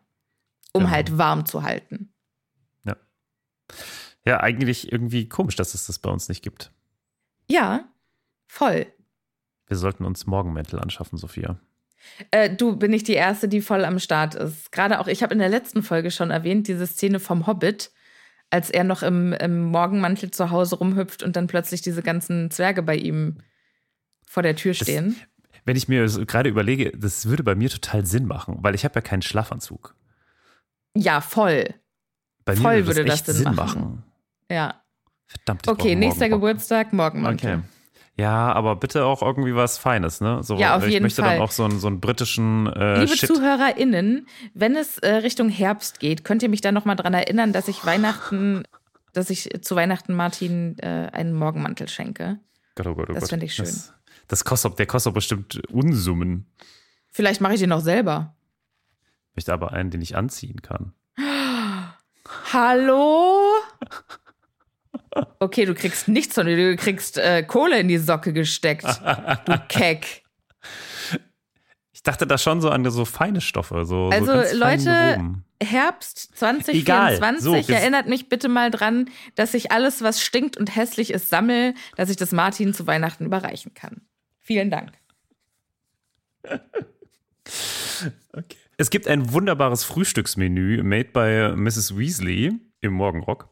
Um 0.74 0.82
Genau. 0.84 0.92
halt 0.94 1.18
warm 1.18 1.46
zu 1.46 1.64
halten. 1.64 2.08
ja, 4.24 4.40
eigentlich 4.40 4.92
irgendwie 4.92 5.28
komisch, 5.28 5.56
dass 5.56 5.74
es 5.74 5.88
das 5.88 5.98
bei 5.98 6.10
uns 6.12 6.30
nicht 6.30 6.44
gibt. 6.44 6.72
Ja, 7.50 7.90
voll. 8.48 8.86
Wir 9.68 9.78
sollten 9.78 10.06
uns 10.06 10.28
Morgenmäntel 10.28 10.80
anschaffen, 10.80 11.18
Sophia. 11.18 11.60
Äh, 12.30 12.56
du 12.56 12.76
bin 12.76 12.94
ich 12.94 13.04
die 13.04 13.14
Erste, 13.14 13.48
die 13.48 13.62
voll 13.62 13.84
am 13.84 13.98
Start 14.00 14.36
ist. 14.36 14.72
Gerade 14.72 15.00
auch, 15.00 15.08
ich 15.08 15.24
habe 15.24 15.34
in 15.34 15.40
der 15.40 15.50
letzten 15.50 15.82
Folge 15.82 16.12
schon 16.12 16.30
erwähnt, 16.30 16.68
diese 16.68 16.86
Szene 16.86 17.20
vom 17.20 17.48
Hobbit, 17.48 17.92
als 18.52 18.70
er 18.70 18.84
noch 18.84 19.02
im, 19.02 19.34
im 19.34 19.64
Morgenmantel 19.66 20.30
zu 20.30 20.52
Hause 20.52 20.76
rumhüpft 20.76 21.24
und 21.24 21.36
dann 21.36 21.48
plötzlich 21.48 21.82
diese 21.82 22.04
ganzen 22.04 22.52
Zwerge 22.52 22.84
bei 22.84 22.98
ihm 22.98 23.38
vor 24.32 24.44
der 24.44 24.56
Tür 24.56 24.74
stehen. 24.74 25.18
Das, 25.42 25.52
wenn 25.66 25.76
ich 25.76 25.88
mir 25.90 26.08
so 26.08 26.26
gerade 26.26 26.50
überlege, 26.50 26.92
das 26.98 27.26
würde 27.26 27.44
bei 27.44 27.54
mir 27.54 27.70
total 27.70 28.06
Sinn 28.06 28.26
machen, 28.26 28.60
weil 28.62 28.76
ich 28.76 28.86
habe 28.86 28.96
ja 28.96 29.02
keinen 29.02 29.22
Schlafanzug. 29.22 29.94
Ja, 30.96 31.20
voll. 31.22 31.74
Bei 32.46 32.56
voll 32.56 32.78
mir 32.78 32.88
würde, 32.88 33.00
würde 33.00 33.10
das 33.10 33.24
das 33.24 33.36
Sinn 33.36 33.46
Sinn 33.48 33.56
machen. 33.56 33.82
machen. 33.82 34.04
Ja. 34.50 34.82
Verdammt. 35.28 35.68
Okay, 35.68 35.96
nächster 35.96 36.28
Morgenrock. 36.30 36.42
Geburtstag, 36.50 36.94
Morgenmantel. 36.94 37.56
Okay. 37.56 37.64
Ja, 38.18 38.52
aber 38.54 38.76
bitte 38.76 39.06
auch 39.06 39.22
irgendwie 39.22 39.56
was 39.56 39.78
Feines, 39.78 40.22
ne? 40.22 40.44
So, 40.44 40.56
Ja, 40.58 40.76
auf 40.78 40.86
ich 40.86 40.94
jeden 40.94 41.04
möchte 41.04 41.22
Fall. 41.22 41.36
dann 41.36 41.42
auch 41.42 41.52
so 41.52 41.64
einen, 41.66 41.80
so 41.80 41.88
einen 41.88 42.00
britischen 42.02 42.68
äh, 42.68 43.00
Liebe 43.02 43.16
Shit. 43.16 43.28
ZuhörerInnen, 43.28 44.28
wenn 44.54 44.76
es 44.76 44.98
äh, 45.00 45.10
Richtung 45.16 45.50
Herbst 45.50 46.00
geht, 46.00 46.24
könnt 46.24 46.44
ihr 46.44 46.50
mich 46.50 46.62
da 46.62 46.72
nochmal 46.72 46.96
dran 46.98 47.14
erinnern, 47.14 47.54
dass 47.54 47.68
ich 47.68 47.86
Weihnachten, 47.86 48.64
dass 49.14 49.30
ich 49.30 49.50
zu 49.62 49.76
Weihnachten 49.76 50.14
Martin 50.14 50.78
äh, 50.80 51.10
einen 51.14 51.34
Morgenmantel 51.34 51.88
schenke. 51.88 52.40
Gott, 52.76 52.88
oh 52.88 52.96
Gott, 52.96 53.10
oh 53.10 53.14
Das 53.14 53.24
Gott. 53.24 53.30
find 53.32 53.44
ich 53.44 53.54
schön. 53.54 53.66
Das, 53.66 53.94
das 54.32 54.46
kostet, 54.46 54.80
der 54.80 54.86
kostet 54.86 55.14
bestimmt 55.14 55.62
Unsummen. 55.70 56.46
Vielleicht 57.10 57.42
mache 57.42 57.56
ich 57.56 57.60
den 57.60 57.70
noch 57.70 57.82
selber. 57.82 58.34
Ich 59.32 59.36
möchte 59.36 59.52
aber 59.52 59.74
einen, 59.74 59.92
den 59.92 60.02
ich 60.02 60.16
anziehen 60.16 60.62
kann. 60.62 60.94
Hallo? 62.54 63.42
Okay, 65.40 65.66
du 65.66 65.74
kriegst 65.74 66.08
nichts 66.08 66.36
von 66.36 66.46
mir, 66.46 66.56
du 66.56 66.78
kriegst 66.78 67.18
äh, 67.18 67.44
Kohle 67.44 67.80
in 67.80 67.90
die 67.90 67.98
Socke 67.98 68.32
gesteckt. 68.32 68.86
Du 69.46 69.60
Keck. 69.68 70.24
Ich 71.92 72.04
dachte 72.04 72.26
da 72.26 72.38
schon 72.38 72.62
so 72.62 72.70
an 72.70 72.90
so 72.90 73.04
feine 73.04 73.42
Stoffe. 73.42 73.84
So, 73.86 74.10
Also, 74.10 74.44
so 74.44 74.58
Leute. 74.58 75.20
Herbst 75.62 76.32
Egal. 76.42 77.18
2024, 77.18 77.68
So, 77.68 77.74
erinnert 77.74 78.08
mich 78.08 78.30
bitte 78.30 78.48
mal 78.50 78.72
dran, 78.72 79.10
dass 79.36 79.54
ich 79.54 79.72
alles, 79.72 80.02
was 80.02 80.22
stinkt 80.22 80.58
und 80.58 80.76
hässlich 80.76 81.12
ist, 81.12 81.30
sammle, 81.30 81.76
dass 81.98 82.10
ich 82.10 82.18
das 82.18 82.32
Martin 82.32 82.74
zu 82.74 82.88
Weihnachten 82.88 83.26
überreichen 83.26 83.74
kann. 83.74 84.02
Vielen 84.52 84.70
Dank. 84.70 84.92
Okay. 88.34 88.58
Es 88.76 88.90
gibt 88.90 89.08
ein 89.08 89.32
wunderbares 89.32 89.86
Frühstücksmenü 89.86 90.84
made 90.84 91.10
by 91.14 91.56
Mrs. 91.56 91.98
Weasley 91.98 92.52
im 92.82 92.92
Morgenrock. 92.92 93.50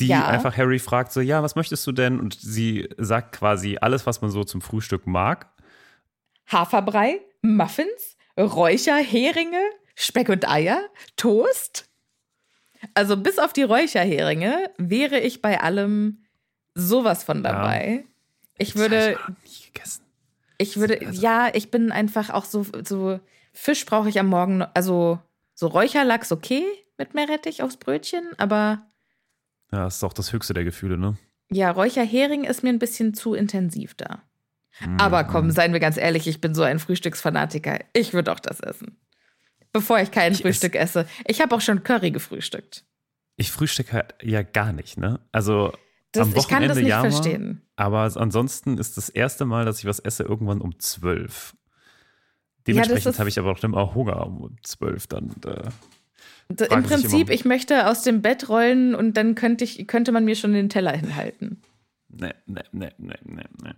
Die 0.00 0.08
Ja. 0.08 0.26
einfach 0.26 0.56
Harry 0.56 0.80
fragt 0.80 1.12
so, 1.12 1.20
ja, 1.20 1.40
was 1.44 1.54
möchtest 1.54 1.86
du 1.86 1.92
denn? 1.92 2.18
Und 2.18 2.34
sie 2.34 2.88
sagt 2.98 3.36
quasi 3.36 3.78
alles, 3.80 4.06
was 4.06 4.22
man 4.22 4.32
so 4.32 4.42
zum 4.42 4.60
Frühstück 4.60 5.06
mag. 5.06 5.48
Haferbrei, 6.50 7.20
Muffins, 7.42 8.16
Räucherheringe, 8.36 9.62
Speck 9.94 10.30
und 10.30 10.48
Eier, 10.48 10.84
Toast. 11.14 11.88
Also 12.94 13.16
bis 13.16 13.38
auf 13.38 13.52
die 13.52 13.62
Räucherheringe 13.62 14.72
wäre 14.78 15.20
ich 15.20 15.42
bei 15.42 15.60
allem 15.60 16.24
sowas 16.74 17.22
von 17.22 17.44
dabei. 17.44 18.04
Ich 18.58 18.76
würde, 18.76 19.18
ich 19.44 19.72
ich 20.58 20.76
würde, 20.76 20.98
Also- 21.04 21.20
ja, 21.20 21.50
ich 21.54 21.70
bin 21.70 21.90
einfach 21.92 22.30
auch 22.30 22.44
so, 22.44 22.64
so 22.84 23.18
Fisch 23.52 23.84
brauche 23.86 24.08
ich 24.08 24.18
am 24.18 24.26
Morgen, 24.28 24.62
also 24.74 25.18
so 25.54 25.66
Räucherlachs 25.66 26.32
okay 26.32 26.64
mit 26.98 27.14
Meerrettich 27.14 27.62
aufs 27.62 27.76
Brötchen, 27.76 28.24
aber 28.38 28.86
Ja, 29.72 29.84
das 29.84 29.96
ist 29.96 30.04
auch 30.04 30.12
das 30.12 30.32
höchste 30.32 30.54
der 30.54 30.64
Gefühle, 30.64 30.96
ne? 30.98 31.16
ja, 31.50 31.70
Räucherhering 31.70 32.44
ist 32.44 32.62
mir 32.62 32.70
ein 32.70 32.78
bisschen 32.78 33.14
zu 33.14 33.34
intensiv 33.34 33.94
da. 33.94 34.22
Mm, 34.80 34.96
Aber 34.98 35.24
komm, 35.24 35.50
seien 35.50 35.72
wir 35.72 35.78
ganz 35.80 35.96
ehrlich, 35.96 36.26
ich 36.26 36.40
bin 36.40 36.54
so 36.54 36.62
ein 36.62 36.78
Frühstücksfanatiker. 36.80 37.78
Ich 37.92 38.12
würde 38.12 38.32
auch 38.32 38.40
das 38.40 38.58
essen. 38.60 38.96
Bevor 39.72 40.00
ich 40.00 40.10
kein 40.10 40.32
Ich 40.32 40.42
Frühstück 40.42 40.74
esse. 40.74 41.06
Ich 41.26 41.40
habe 41.40 41.54
auch 41.54 41.60
schon 41.60 41.82
Curry 41.84 42.10
gefrühstückt. 42.12 42.84
Ich 43.36 43.50
frühstücke 43.52 43.92
halt 43.92 44.14
ja 44.22 44.42
gar 44.42 44.72
nicht, 44.72 44.96
ne? 44.98 45.20
Also 45.32 45.72
Das, 46.14 46.22
am 46.28 46.34
ich 46.36 46.48
kann 46.48 46.62
das 46.62 46.70
Wochenende 46.70 46.80
nicht 46.80 46.88
ja 46.90 47.02
mal, 47.02 47.10
verstehen. 47.10 47.62
Aber 47.76 47.98
ansonsten 48.16 48.78
ist 48.78 48.96
das 48.96 49.08
erste 49.08 49.44
Mal, 49.44 49.64
dass 49.64 49.78
ich 49.80 49.86
was 49.86 49.98
esse, 49.98 50.22
irgendwann 50.22 50.60
um 50.60 50.78
zwölf. 50.78 51.54
Dementsprechend 52.66 53.06
ist- 53.12 53.18
habe 53.18 53.28
ich 53.28 53.38
aber 53.38 53.50
auch 53.52 53.62
immer 53.62 53.94
Hunger 53.94 54.26
um 54.26 54.56
zwölf 54.62 55.06
dann. 55.06 55.34
Äh, 55.44 55.70
Im 56.74 56.82
Prinzip, 56.84 57.30
ich 57.30 57.44
möchte 57.44 57.88
aus 57.88 58.02
dem 58.02 58.22
Bett 58.22 58.48
rollen 58.48 58.94
und 58.94 59.16
dann 59.16 59.34
könnte, 59.34 59.64
ich, 59.64 59.86
könnte 59.86 60.12
man 60.12 60.24
mir 60.24 60.36
schon 60.36 60.52
den 60.52 60.68
Teller 60.68 60.92
hinhalten. 60.96 61.60
ne, 62.08 62.34
ne, 62.46 62.62
ne, 62.72 62.92
ne, 62.98 63.14
ne, 63.24 63.44
ne. 63.62 63.76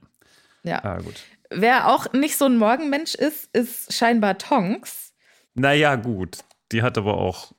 Ja. 0.62 0.84
Ah, 0.84 0.98
gut. 0.98 1.14
Wer 1.50 1.88
auch 1.88 2.12
nicht 2.12 2.36
so 2.36 2.44
ein 2.46 2.56
Morgenmensch 2.58 3.14
ist, 3.14 3.48
ist 3.56 3.92
scheinbar 3.92 4.36
Tonks. 4.36 5.14
Naja, 5.54 5.94
gut. 5.94 6.38
Die 6.72 6.82
hat 6.82 6.98
aber 6.98 7.16
auch 7.18 7.52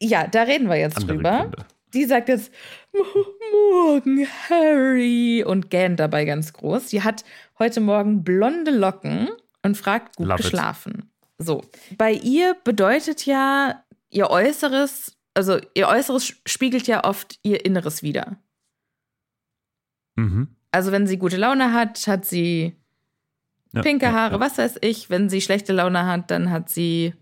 Ja, 0.00 0.26
da 0.26 0.42
reden 0.42 0.68
wir 0.68 0.76
jetzt 0.76 0.96
drüber. 1.08 1.38
Gründe. 1.42 1.66
Die 1.94 2.04
sagt 2.04 2.28
jetzt, 2.28 2.52
Morgen, 2.92 4.26
Harry, 4.48 5.44
und 5.46 5.70
gähnt 5.70 6.00
dabei 6.00 6.24
ganz 6.24 6.52
groß. 6.52 6.86
Die 6.88 7.02
hat 7.02 7.24
heute 7.58 7.80
Morgen 7.80 8.24
blonde 8.24 8.70
Locken 8.70 9.28
und 9.62 9.76
fragt, 9.76 10.16
gut 10.16 10.26
Love 10.28 10.40
it. 10.40 10.44
geschlafen. 10.44 11.10
So. 11.38 11.62
Bei 11.96 12.12
ihr 12.12 12.56
bedeutet 12.64 13.24
ja 13.26 13.82
ihr 14.10 14.30
Äußeres, 14.30 15.16
also 15.34 15.58
ihr 15.74 15.88
Äußeres 15.88 16.34
spiegelt 16.46 16.86
ja 16.86 17.04
oft 17.04 17.38
ihr 17.42 17.64
Inneres 17.64 18.02
wider. 18.02 18.38
Mhm. 20.16 20.48
Also 20.72 20.92
wenn 20.92 21.06
sie 21.06 21.18
gute 21.18 21.36
Laune 21.36 21.72
hat, 21.72 22.06
hat 22.06 22.24
sie 22.24 22.76
Ja, 23.72 23.82
pinke 23.82 24.06
ja, 24.06 24.12
Haare, 24.12 24.34
ja. 24.34 24.40
was 24.40 24.58
weiß 24.58 24.76
ich. 24.80 25.10
Wenn 25.10 25.28
sie 25.28 25.40
schlechte 25.40 25.72
Laune 25.72 26.06
hat, 26.06 26.30
dann 26.30 26.50
hat 26.50 26.68
sie 26.70 27.14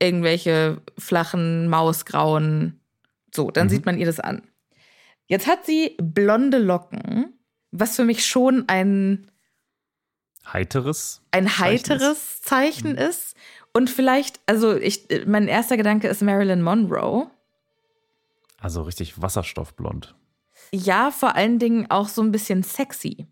irgendwelche 0.00 0.80
flachen, 0.98 1.68
mausgrauen. 1.68 2.79
So, 3.34 3.50
dann 3.50 3.66
Mhm. 3.66 3.70
sieht 3.70 3.86
man 3.86 3.98
ihr 3.98 4.06
das 4.06 4.20
an. 4.20 4.42
Jetzt 5.26 5.46
hat 5.46 5.64
sie 5.66 5.96
blonde 6.02 6.58
Locken, 6.58 7.32
was 7.70 7.96
für 7.96 8.04
mich 8.04 8.26
schon 8.26 8.64
ein, 8.68 9.30
Heiteres. 10.52 11.22
ein 11.30 11.46
Zeichen 11.46 11.60
heiteres 11.94 12.42
Zeichen 12.42 12.92
Mhm. 12.92 12.98
ist. 12.98 13.36
Und 13.72 13.88
vielleicht, 13.90 14.40
also 14.46 14.74
ich, 14.76 15.06
mein 15.26 15.46
erster 15.46 15.76
Gedanke 15.76 16.08
ist 16.08 16.22
Marilyn 16.22 16.62
Monroe. 16.62 17.30
Also 18.58 18.82
richtig 18.82 19.22
wasserstoffblond. 19.22 20.14
Ja, 20.72 21.10
vor 21.12 21.36
allen 21.36 21.58
Dingen 21.60 21.88
auch 21.90 22.08
so 22.08 22.22
ein 22.22 22.32
bisschen 22.32 22.62
sexy. 22.64 23.26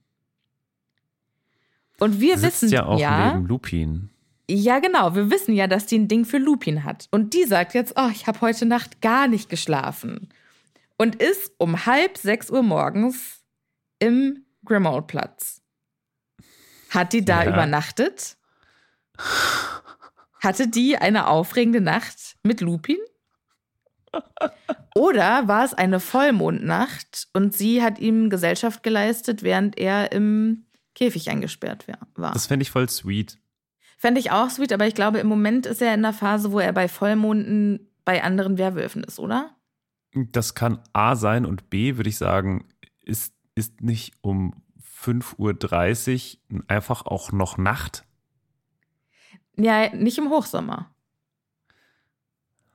Und 1.99 2.21
wir 2.21 2.39
Sitzt 2.39 2.63
wissen 2.63 2.73
ja 2.73 2.87
auch 2.87 2.99
ja, 3.01 3.33
neben 3.33 3.47
Lupin. 3.47 4.11
Ja, 4.51 4.79
genau. 4.79 5.15
Wir 5.15 5.31
wissen 5.31 5.55
ja, 5.55 5.67
dass 5.67 5.87
die 5.87 5.99
ein 5.99 6.09
Ding 6.09 6.25
für 6.25 6.39
Lupin 6.39 6.85
hat. 6.85 7.07
Und 7.11 7.35
die 7.35 7.45
sagt 7.45 7.75
jetzt, 7.75 7.95
oh, 7.97 8.09
ich 8.11 8.27
habe 8.27 8.41
heute 8.41 8.65
Nacht 8.67 9.01
gar 9.03 9.29
nicht 9.29 9.51
geschlafen. 9.51 10.29
Und 10.97 11.17
ist 11.17 11.53
um 11.59 11.85
halb 11.87 12.17
sechs 12.17 12.51
Uhr 12.51 12.63
morgens 12.63 13.43
im 13.99 14.45
Grimmauld-Platz. 14.65 15.61
Hat 16.91 17.13
die 17.13 17.25
da 17.25 17.45
Ja. 17.45 17.51
übernachtet? 17.53 18.37
Hatte 20.41 20.69
die 20.69 20.97
eine 20.97 21.27
aufregende 21.27 21.81
Nacht 21.81 22.37
mit 22.43 22.61
Lupin? 22.61 22.97
Oder 24.95 25.47
war 25.49 25.65
es 25.65 25.75
eine 25.75 26.01
Vollmondnacht 26.01 27.29
und 27.35 27.55
sie 27.57 27.83
hat 27.83 27.99
ihm 27.99 28.31
Gesellschaft 28.31 28.83
geleistet, 28.83 29.43
während 29.43 29.77
er 29.79 30.13
im 30.13 30.65
Käfig 30.95 31.29
eingesperrt 31.31 31.87
war? 32.15 32.33
Das 32.33 32.47
fände 32.47 32.63
ich 32.63 32.71
voll 32.71 32.89
sweet. 32.89 33.39
Fände 34.01 34.21
ich 34.21 34.31
auch 34.31 34.49
sweet, 34.49 34.73
aber 34.73 34.87
ich 34.87 34.95
glaube, 34.95 35.19
im 35.19 35.27
Moment 35.27 35.67
ist 35.67 35.83
er 35.83 35.93
in 35.93 36.03
der 36.03 36.13
Phase, 36.13 36.53
wo 36.53 36.61
er 36.61 36.73
bei 36.73 36.87
Vollmonden 36.89 37.91
bei 38.05 38.23
anderen 38.23 38.57
Werwölfen 38.57 39.03
ist, 39.03 39.19
oder? 39.19 39.51
Das 40.15 40.55
kann 40.55 40.81
A 40.93 41.17
sein 41.17 41.45
und 41.45 41.69
B, 41.69 41.97
würde 41.97 42.09
ich 42.09 42.17
sagen, 42.17 42.69
ist, 43.03 43.35
ist 43.57 43.81
nicht 43.81 44.15
um 44.21 44.55
5.30 45.05 46.39
Uhr 46.51 46.63
einfach 46.69 47.07
auch 47.07 47.33
noch 47.33 47.59
Nacht. 47.59 48.05
Ja, 49.57 49.93
nicht 49.95 50.17
im 50.19 50.31
Hochsommer. 50.31 50.91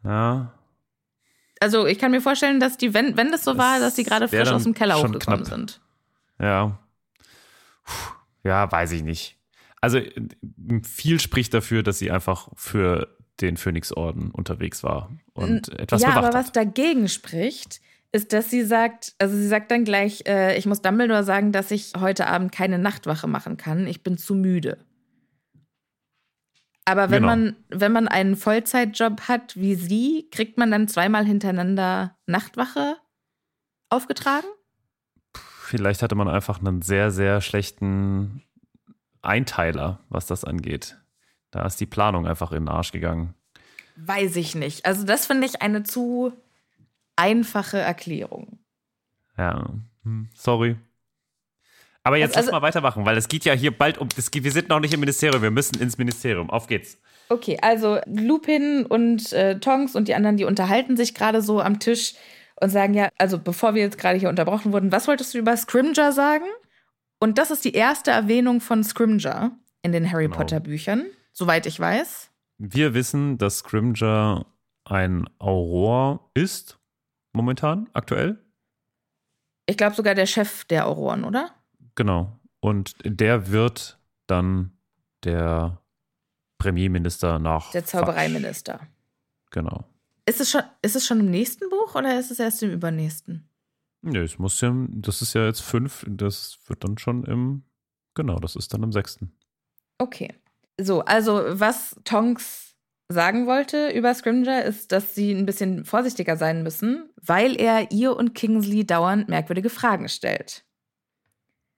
Ja, 0.04 0.54
Also 1.62 1.86
ich 1.86 1.98
kann 1.98 2.12
mir 2.12 2.20
vorstellen, 2.22 2.60
dass 2.60 2.76
die, 2.78 2.94
wenn, 2.94 3.16
wenn 3.16 3.32
das 3.32 3.46
so 3.46 3.52
Das 3.52 3.58
war, 3.58 3.80
dass 3.80 3.96
die 3.96 4.04
gerade 4.04 4.28
frisch 4.28 4.52
aus 4.52 4.64
dem 4.64 4.74
Keller 4.74 4.96
hochgekommen 4.98 5.20
knapp. 5.20 5.46
sind. 5.48 5.82
ja. 6.38 6.78
Puh, 7.86 8.14
Ja, 8.44 8.70
weiß 8.70 8.92
ich 8.92 9.04
nicht. 9.04 9.38
Also 9.84 9.98
äh, 9.98 10.12
viel 10.82 11.20
spricht 11.20 11.54
dafür, 11.54 11.84
dass 11.84 12.00
sie 12.00 12.10
einfach 12.10 12.48
für 12.56 13.18
den 13.42 13.58
Phönixorden 13.58 14.32
unterwegs 14.32 14.82
war 14.82 15.12
und 15.34 15.78
etwas 15.78 16.02
ja, 16.02 16.12
bewacht 16.12 16.24
aber 16.24 16.34
was 16.34 16.48
hat. 16.48 16.56
dagegen 16.56 17.10
spricht, 17.10 17.82
ist, 18.14 18.32
dass 18.32 18.50
sie 18.50 18.64
sagt, 18.64 19.14
also 19.20 19.36
sie 19.36 19.48
sagt 19.48 19.72
dann 19.72 19.84
gleich, 19.84 20.24
äh, 20.26 20.58
ich 20.58 20.66
muss 20.66 20.82
Dumbledore 20.82 21.26
sagen, 21.26 21.52
dass 21.52 21.70
ich 21.72 21.92
heute 22.00 22.28
Abend 22.28 22.54
keine 22.54 22.80
Nachtwache 22.80 23.28
machen 23.28 23.58
kann. 23.58 23.86
Ich 23.86 24.04
bin 24.04 24.18
zu 24.18 24.36
müde. 24.36 24.78
Aber 26.86 27.10
wenn 27.10 27.24
Genau. 27.24 27.28
man, 27.36 27.56
wenn 27.70 27.92
man 27.92 28.08
einen 28.08 28.38
Vollzeitjob 28.38 29.28
hat 29.28 29.58
wie 29.58 29.76
sie, 29.76 30.30
kriegt 30.32 30.58
man 30.58 30.72
dann 30.72 30.88
zweimal 30.88 31.26
hintereinander 31.26 32.16
Nachtwache 32.26 32.96
aufgetragen? 33.90 34.48
Vielleicht 35.34 36.02
hatte 36.02 36.16
man 36.16 36.30
einfach 36.30 36.60
einen 36.60 36.82
sehr, 36.82 37.12
sehr 37.12 37.42
schlechten 37.42 38.44
Einteiler, 39.24 40.00
was 40.10 40.26
das 40.28 40.44
angeht. 40.44 40.98
Da 41.52 41.66
ist 41.66 41.80
die 41.80 41.86
Planung 41.86 42.28
einfach 42.28 42.52
in 42.52 42.64
den 42.64 42.70
Arsch 42.70 42.92
gegangen. 42.92 43.34
Weiß 43.96 44.36
ich 44.36 44.56
nicht. 44.56 44.86
Also 44.86 45.06
das 45.06 45.26
finde 45.28 45.46
ich 45.48 45.62
eine 45.62 45.84
zu 45.84 46.34
einfache 47.16 47.78
Erklärung. 47.78 48.60
Ja, 49.38 49.68
hm, 50.04 50.30
sorry. 50.36 50.76
Aber 52.04 52.18
jetzt 52.18 52.36
Also- 52.36 52.50
lass 52.52 52.60
mal 52.60 52.66
weitermachen, 52.66 53.06
weil 53.06 53.18
es 53.18 53.28
geht 53.28 53.46
ja 53.46 53.54
hier 53.54 53.72
bald 53.76 53.98
um. 53.98 54.10
Geht- 54.10 54.44
wir 54.44 54.52
sind 54.52 54.68
noch 54.70 54.80
nicht 54.80 54.94
im 54.94 55.00
Ministerium, 55.00 55.42
wir 55.42 55.52
müssen 55.52 55.80
ins 55.80 55.98
Ministerium. 55.98 56.50
Auf 56.50 56.68
geht's. 56.68 56.98
Okay, 57.30 57.58
also 57.62 58.00
Lupin 58.06 58.86
und 58.86 59.32
äh, 59.32 59.60
Tonks 59.60 59.96
und 59.96 60.08
die 60.08 60.16
anderen, 60.16 60.36
die 60.38 60.44
unterhalten 60.44 60.98
sich 60.98 61.14
gerade 61.16 61.42
so 61.42 61.62
am 61.62 61.80
Tisch 61.80 62.16
und 62.60 62.70
sagen 62.70 62.94
ja, 62.94 63.10
also 63.18 63.40
bevor 63.40 63.74
wir 63.76 63.82
jetzt 63.82 63.98
gerade 63.98 64.20
hier 64.20 64.28
unterbrochen 64.30 64.74
wurden, 64.74 64.92
was 64.92 65.08
wolltest 65.08 65.34
du 65.34 65.38
über 65.38 65.56
Scrimger 65.56 66.12
sagen? 66.12 66.46
Und 67.24 67.38
das 67.38 67.52
ist 67.52 67.64
die 67.64 67.72
erste 67.72 68.12
Erwähnung 68.12 68.60
von 68.60 68.84
Scrimger 68.84 69.52
in 69.82 69.94
den 69.94 70.12
Harry 70.12 70.26
Genau. 70.26 70.36
Potter 70.36 70.60
Büchern, 70.60 71.06
soweit 71.32 71.66
ich 71.66 71.80
weiß. 71.80 72.30
Wir 72.58 72.94
wissen, 72.94 73.38
dass 73.38 73.60
Scrimger 73.60 74.46
ein 74.84 75.30
Auror 75.40 76.30
ist, 76.34 76.80
momentan, 77.32 77.90
aktuell. 77.94 78.44
Ich 79.68 79.78
glaube 79.78 79.96
sogar 79.96 80.16
der 80.16 80.26
Chef 80.26 80.66
der 80.66 80.86
Auroren, 80.86 81.24
oder? 81.24 81.52
Genau. 81.96 82.38
Und 82.60 82.96
der 83.06 83.50
wird 83.50 83.98
dann 84.28 84.74
der 85.24 85.82
Premierminister 86.58 87.40
nach. 87.40 87.72
Der 87.72 87.86
Zaubereiminister. 87.86 88.82
Genau. 89.50 89.86
Ist 90.26 90.42
es, 90.42 90.52
schon, 90.52 90.64
ist 90.82 90.98
es 90.98 91.08
schon 91.08 91.22
im 91.22 91.32
nächsten 91.32 91.70
Buch 91.70 91.96
oder 91.96 92.20
ist 92.20 92.32
es 92.32 92.40
erst 92.40 92.64
im 92.64 92.72
übernächsten? 92.72 93.48
Nö, 94.04 94.22
es 94.22 94.38
muss 94.38 94.60
ja, 94.60 94.74
das 94.90 95.22
ist 95.22 95.34
ja 95.34 95.46
jetzt 95.46 95.62
fünf, 95.62 96.06
das 96.08 96.60
wird 96.68 96.84
dann 96.84 96.98
schon 96.98 97.24
im, 97.24 97.64
genau, 98.16 98.38
das 98.38 98.56
ist 98.58 98.74
dann 98.74 98.84
im 98.84 98.92
sechsten. 98.92 99.32
Okay. 99.98 100.34
So, 100.80 101.02
also 101.06 101.42
was 101.48 101.96
Tonks 102.04 102.76
sagen 103.08 103.48
wollte 103.48 103.90
über 103.92 104.14
Scrimger 104.14 104.66
ist, 104.66 104.92
dass 104.92 105.16
sie 105.16 105.32
ein 105.32 105.46
bisschen 105.46 105.86
vorsichtiger 105.86 106.36
sein 106.36 106.64
müssen, 106.64 107.10
weil 107.22 107.56
er 107.60 107.92
ihr 107.92 108.16
und 108.18 108.36
Kingsley 108.36 108.86
dauernd 108.86 109.30
merkwürdige 109.30 109.70
Fragen 109.70 110.10
stellt. 110.10 110.66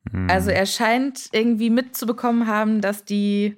Hm. 0.10 0.28
Also 0.30 0.50
er 0.50 0.66
scheint 0.66 1.30
irgendwie 1.32 1.70
mitzubekommen 1.70 2.48
haben, 2.48 2.82
dass 2.82 3.06
die 3.06 3.56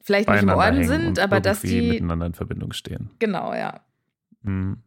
vielleicht 0.00 0.28
nicht 0.28 0.42
im 0.42 0.48
Orden 0.50 0.84
sind, 0.84 1.18
aber 1.18 1.40
dass 1.40 1.60
die 1.60 1.82
miteinander 1.82 2.26
in 2.26 2.34
Verbindung 2.34 2.72
stehen. 2.72 3.10
genau, 3.18 3.52
ja. 3.52 3.80
Hm. 4.42 4.82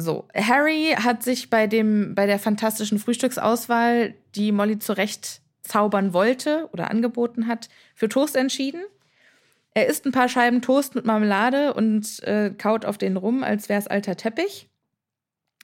So, 0.00 0.26
Harry 0.34 0.94
hat 0.96 1.22
sich 1.22 1.50
bei 1.50 1.66
dem 1.66 2.14
bei 2.14 2.26
der 2.26 2.38
fantastischen 2.38 2.98
Frühstücksauswahl, 2.98 4.14
die 4.34 4.52
Molly 4.52 4.78
zurecht 4.78 5.40
zaubern 5.62 6.12
wollte 6.12 6.68
oder 6.72 6.90
angeboten 6.90 7.46
hat, 7.46 7.68
für 7.94 8.08
Toast 8.08 8.36
entschieden. 8.36 8.82
Er 9.72 9.86
isst 9.86 10.04
ein 10.04 10.12
paar 10.12 10.28
Scheiben 10.28 10.62
Toast 10.62 10.94
mit 10.94 11.06
Marmelade 11.06 11.74
und 11.74 12.22
äh, 12.24 12.50
kaut 12.50 12.84
auf 12.84 12.98
den 12.98 13.16
rum, 13.16 13.44
als 13.44 13.68
wäre 13.68 13.78
es 13.78 13.86
alter 13.86 14.16
Teppich. 14.16 14.68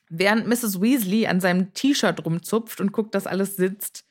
Während 0.09 0.47
Mrs. 0.47 0.81
Weasley 0.81 1.27
an 1.27 1.41
seinem 1.41 1.75
T-Shirt 1.75 2.25
rumzupft 2.25 2.81
und 2.81 2.93
guckt, 2.93 3.15
dass 3.15 3.27
alles 3.27 3.57
sitzt. 3.57 4.05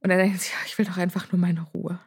Und 0.00 0.10
er 0.10 0.16
denkt 0.16 0.40
sich, 0.40 0.52
ja, 0.52 0.58
ich 0.66 0.78
will 0.78 0.86
doch 0.86 0.96
einfach 0.96 1.30
nur 1.30 1.40
meine 1.40 1.66
Ruhe. 1.74 2.00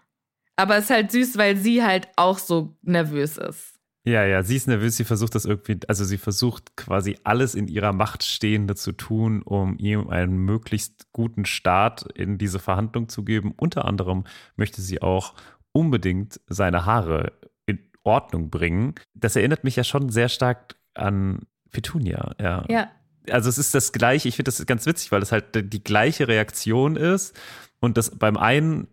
Aber 0.55 0.77
es 0.77 0.85
ist 0.85 0.89
halt 0.89 1.11
süß, 1.11 1.37
weil 1.37 1.57
sie 1.57 1.83
halt 1.83 2.07
auch 2.15 2.39
so 2.39 2.75
nervös 2.81 3.37
ist. 3.37 3.79
Ja, 4.03 4.25
ja, 4.25 4.41
sie 4.41 4.55
ist 4.55 4.67
nervös, 4.67 4.97
sie 4.97 5.03
versucht 5.03 5.35
das 5.35 5.45
irgendwie, 5.45 5.79
also 5.87 6.03
sie 6.03 6.17
versucht 6.17 6.75
quasi 6.75 7.17
alles 7.23 7.53
in 7.53 7.67
ihrer 7.67 7.93
Macht 7.93 8.23
Stehende 8.23 8.75
zu 8.75 8.93
tun, 8.93 9.43
um 9.43 9.77
ihm 9.77 10.09
einen 10.09 10.37
möglichst 10.37 11.11
guten 11.11 11.45
Start 11.45 12.11
in 12.15 12.39
diese 12.39 12.57
Verhandlung 12.57 13.09
zu 13.09 13.23
geben. 13.23 13.53
Unter 13.55 13.85
anderem 13.85 14.23
möchte 14.55 14.81
sie 14.81 15.03
auch 15.03 15.35
unbedingt 15.71 16.39
seine 16.47 16.85
Haare 16.85 17.33
in 17.67 17.79
Ordnung 18.03 18.49
bringen. 18.49 18.95
Das 19.13 19.35
erinnert 19.35 19.63
mich 19.63 19.75
ja 19.75 19.83
schon 19.83 20.09
sehr 20.09 20.29
stark 20.29 20.75
an 20.95 21.45
Petunia, 21.71 22.33
ja. 22.39 22.65
Ja, 22.69 22.91
also 23.29 23.49
es 23.49 23.59
ist 23.59 23.75
das 23.75 23.91
gleiche, 23.91 24.27
ich 24.27 24.35
finde 24.35 24.51
das 24.51 24.65
ganz 24.65 24.87
witzig, 24.87 25.11
weil 25.11 25.21
es 25.21 25.31
halt 25.31 25.73
die 25.73 25.83
gleiche 25.83 26.27
Reaktion 26.27 26.95
ist 26.95 27.39
und 27.79 27.97
das 27.97 28.17
beim 28.17 28.35
einen 28.35 28.87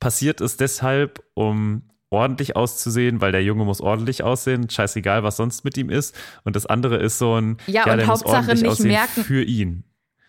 passiert 0.00 0.40
es 0.40 0.56
deshalb, 0.56 1.22
um 1.34 1.82
ordentlich 2.10 2.56
auszusehen, 2.56 3.20
weil 3.20 3.32
der 3.32 3.42
Junge 3.42 3.64
muss 3.64 3.80
ordentlich 3.80 4.22
aussehen, 4.22 4.68
scheißegal, 4.68 5.22
was 5.22 5.36
sonst 5.36 5.64
mit 5.64 5.76
ihm 5.78 5.90
ist 5.90 6.14
und 6.44 6.56
das 6.56 6.66
andere 6.66 6.96
ist 6.96 7.18
so 7.18 7.36
ein, 7.40 7.56
Ja, 7.66 7.84
und 7.84 7.96
der 7.98 8.06
muss 8.06 8.08
Hauptsache 8.08 8.36
ordentlich 8.50 8.62
nicht 8.62 8.80
merken- 8.84 9.24
für 9.24 9.42
ihn. 9.42 9.84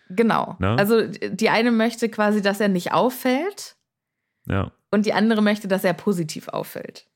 genau. 0.09 0.55
Ne? 0.59 0.75
Also 0.77 1.07
die 1.07 1.49
eine 1.49 1.71
möchte 1.71 2.07
quasi, 2.09 2.41
dass 2.41 2.59
er 2.59 2.67
nicht 2.69 2.93
auffällt. 2.93 3.75
Ja, 4.47 4.71
Und 4.91 5.05
die 5.05 5.13
andere 5.13 5.41
möchte, 5.41 5.67
dass 5.67 5.83
er 5.83 5.93
positiv 5.93 6.47
auffällt. 6.49 7.07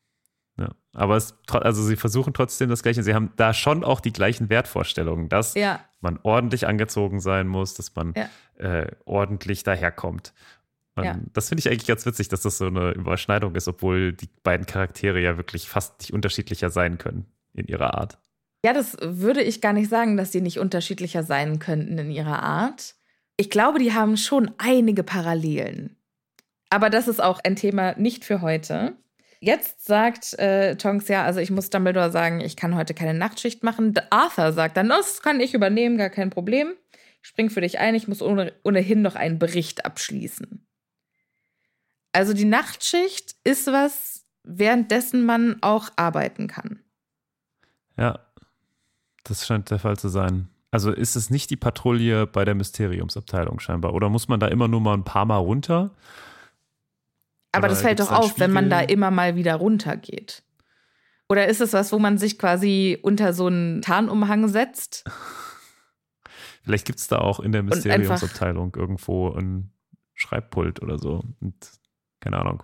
ja. 0.57 0.69
Aber 0.93 1.17
es, 1.17 1.35
also 1.51 1.83
sie 1.83 1.97
versuchen 1.97 2.33
trotzdem 2.33 2.69
das 2.69 2.81
Gleiche. 2.81 3.03
Sie 3.03 3.13
haben 3.13 3.33
da 3.35 3.53
schon 3.53 3.83
auch 3.83 3.99
die 3.99 4.13
gleichen 4.13 4.49
Wertvorstellungen, 4.49 5.27
dass 5.27 5.53
Ja, 5.55 5.81
man 5.99 6.17
ordentlich 6.23 6.67
angezogen 6.67 7.19
sein 7.19 7.47
muss, 7.47 7.73
dass 7.73 7.93
man 7.95 8.13
Ja. 8.15 8.29
äh, 8.65 8.91
ordentlich 9.03 9.63
daherkommt. 9.63 10.33
Ja. 10.97 11.19
Das 11.33 11.49
finde 11.49 11.59
ich 11.59 11.69
eigentlich 11.69 11.87
ganz 11.87 12.05
witzig, 12.05 12.29
dass 12.29 12.41
das 12.41 12.57
so 12.57 12.67
eine 12.67 12.91
Überschneidung 12.91 13.55
ist, 13.55 13.67
obwohl 13.67 14.13
die 14.13 14.29
beiden 14.43 14.65
Charaktere 14.65 15.19
ja 15.19 15.35
wirklich 15.35 15.67
fast 15.67 15.99
nicht 15.99 16.13
unterschiedlicher 16.13 16.69
sein 16.69 16.97
können 16.97 17.25
in 17.53 17.67
ihrer 17.67 17.95
Art. 17.95 18.17
ja, 18.65 18.73
das 18.73 18.97
würde 19.01 19.43
ich 19.43 19.61
gar 19.61 19.73
nicht 19.73 19.89
sagen, 19.89 20.17
dass 20.17 20.31
sie 20.31 20.41
nicht 20.41 20.57
unterschiedlicher 20.59 21.23
sein 21.23 21.59
könnten 21.59 21.97
in 21.97 22.11
ihrer 22.11 22.41
Art. 22.41 22.95
Ich 23.37 23.49
glaube, 23.49 23.79
die 23.79 23.93
haben 23.93 24.17
schon 24.17 24.51
einige 24.57 25.03
Parallelen. 25.03 25.97
Aber 26.69 26.89
das 26.89 27.07
ist 27.07 27.21
auch 27.21 27.39
ein 27.43 27.55
Thema 27.55 27.93
nicht 27.97 28.25
für 28.25 28.41
heute. 28.41 28.95
Jetzt 29.39 29.85
sagt 29.85 30.33
äh, 30.39 30.75
Tonks 30.77 31.07
ja, 31.09 31.23
also 31.23 31.39
ich 31.39 31.51
muss 31.51 31.69
Dumbledore 31.69 32.09
sagen, 32.09 32.41
ich 32.41 32.55
kann 32.55 32.75
heute 32.75 32.93
keine 32.95 33.13
Nachtschicht 33.13 33.63
machen. 33.63 33.93
Arthur 34.09 34.51
sagt 34.53 34.77
dann, 34.77 34.89
das 34.89 35.21
kann 35.21 35.39
ich 35.39 35.53
übernehmen, 35.53 35.97
gar 35.97 36.09
kein 36.09 36.31
Problem. 36.31 36.73
Ich 37.21 37.29
spring 37.29 37.49
für 37.51 37.61
dich 37.61 37.77
ein, 37.77 37.93
ich 37.93 38.07
muss 38.07 38.21
ohne, 38.21 38.53
ohnehin 38.63 39.03
noch 39.03 39.15
einen 39.15 39.37
Bericht 39.37 39.85
abschließen. 39.85 40.65
Also 42.15 42.33
die 42.33 42.45
Nachtschicht 42.45 43.35
ist 43.43 43.67
was, 43.67 44.25
währenddessen 44.43 45.25
man 45.25 45.57
auch 45.61 45.89
arbeiten 45.97 46.47
kann. 46.47 46.79
Ja, 47.97 48.19
das 49.25 49.45
scheint 49.45 49.69
der 49.69 49.79
Fall 49.79 49.97
zu 49.97 50.07
sein. 50.07 50.47
Also 50.71 50.93
ist 50.93 51.17
es 51.17 51.29
nicht 51.29 51.49
die 51.49 51.57
Patrouille 51.57 52.25
bei 52.25 52.45
der 52.45 52.55
Mysteriumsabteilung 52.55 53.59
scheinbar? 53.59 53.93
Oder 53.93 54.07
muss 54.07 54.29
man 54.29 54.39
da 54.39 54.47
immer 54.47 54.69
nur 54.69 54.79
mal 54.79 54.93
ein 54.93 55.03
paar 55.03 55.25
Mal 55.25 55.39
runter? 55.39 55.91
Aber 57.51 57.65
Oder 57.65 57.67
das 57.67 57.81
fällt 57.81 57.99
doch 57.99 58.11
auf, 58.11 58.39
wenn 58.39 58.53
man 58.53 58.69
da 58.69 58.79
Spiegel? 58.79 58.93
immer 58.93 59.11
mal 59.11 59.35
wieder 59.35 59.55
runtergeht. 59.55 60.43
Oder 61.27 61.47
ist 61.49 61.59
es 61.59 61.73
was, 61.73 61.91
wo 61.91 61.99
man 61.99 62.17
sich 62.17 62.39
quasi 62.39 62.97
unter 63.01 63.33
so 63.33 63.47
einen 63.47 63.81
Tarnumhang 63.81 64.47
setzt? 64.47 65.03
Vielleicht 66.63 66.85
gibt 66.85 66.99
es 66.99 67.09
da 67.09 67.17
auch 67.17 67.41
in 67.41 67.51
der 67.51 67.63
Mysteriumsabteilung 67.63 68.73
irgendwo 68.73 69.31
ein 69.31 69.71
Schreibpult 70.13 70.81
oder 70.81 70.97
so. 70.97 71.25
Und 71.41 71.55
keine 72.25 72.39
Ahnung. 72.39 72.63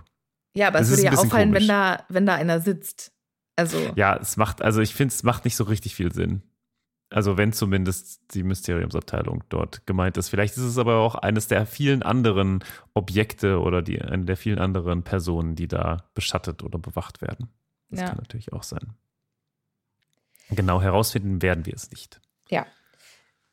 Ja, 0.55 0.67
aber 0.69 0.79
Das 0.79 0.89
es 0.89 0.97
würde 0.97 1.03
ja 1.15 1.19
auffallen, 1.19 1.53
wenn 1.53 1.67
da, 1.67 2.03
wenn 2.09 2.25
da 2.25 2.33
einer 2.35 2.59
sitzt. 2.59 3.13
Also, 3.55 3.77
Ja, 3.95 4.17
es 4.17 4.35
macht, 4.37 4.61
also 4.63 4.81
ich 4.81 4.95
finde, 4.95 5.13
es 5.13 5.21
macht 5.23 5.45
nicht 5.45 5.55
so 5.55 5.63
richtig 5.65 5.93
viel 5.95 6.11
Sinn. 6.11 6.41
Also 7.11 7.37
wenn 7.37 7.53
zumindest 7.53 8.21
die 8.33 8.41
Mysteriumsabteilung 8.43 9.43
dort 9.49 9.85
gemeint 9.85 10.17
ist. 10.17 10.29
Vielleicht 10.29 10.55
ist 10.57 10.63
es 10.63 10.77
aber 10.77 10.95
auch 10.97 11.15
eines 11.15 11.47
der 11.47 11.65
vielen 11.65 12.03
anderen 12.03 12.63
Objekte 12.93 13.59
oder 13.59 13.81
die, 13.81 14.01
eine 14.01 14.25
der 14.25 14.37
vielen 14.37 14.59
anderen 14.59 15.03
Personen, 15.03 15.55
die 15.55 15.67
da 15.67 16.09
beschattet 16.13 16.63
oder 16.63 16.79
bewacht 16.79 17.21
werden. 17.21 17.49
Das 17.89 17.99
Ja. 17.99 18.05
kann 18.07 18.17
natürlich 18.17 18.53
auch 18.53 18.63
sein. 18.63 18.93
Genau 20.49 20.81
herausfinden 20.81 21.41
werden 21.41 21.65
wir 21.65 21.73
es 21.75 21.91
nicht. 21.91 22.19
ja. 22.49 22.65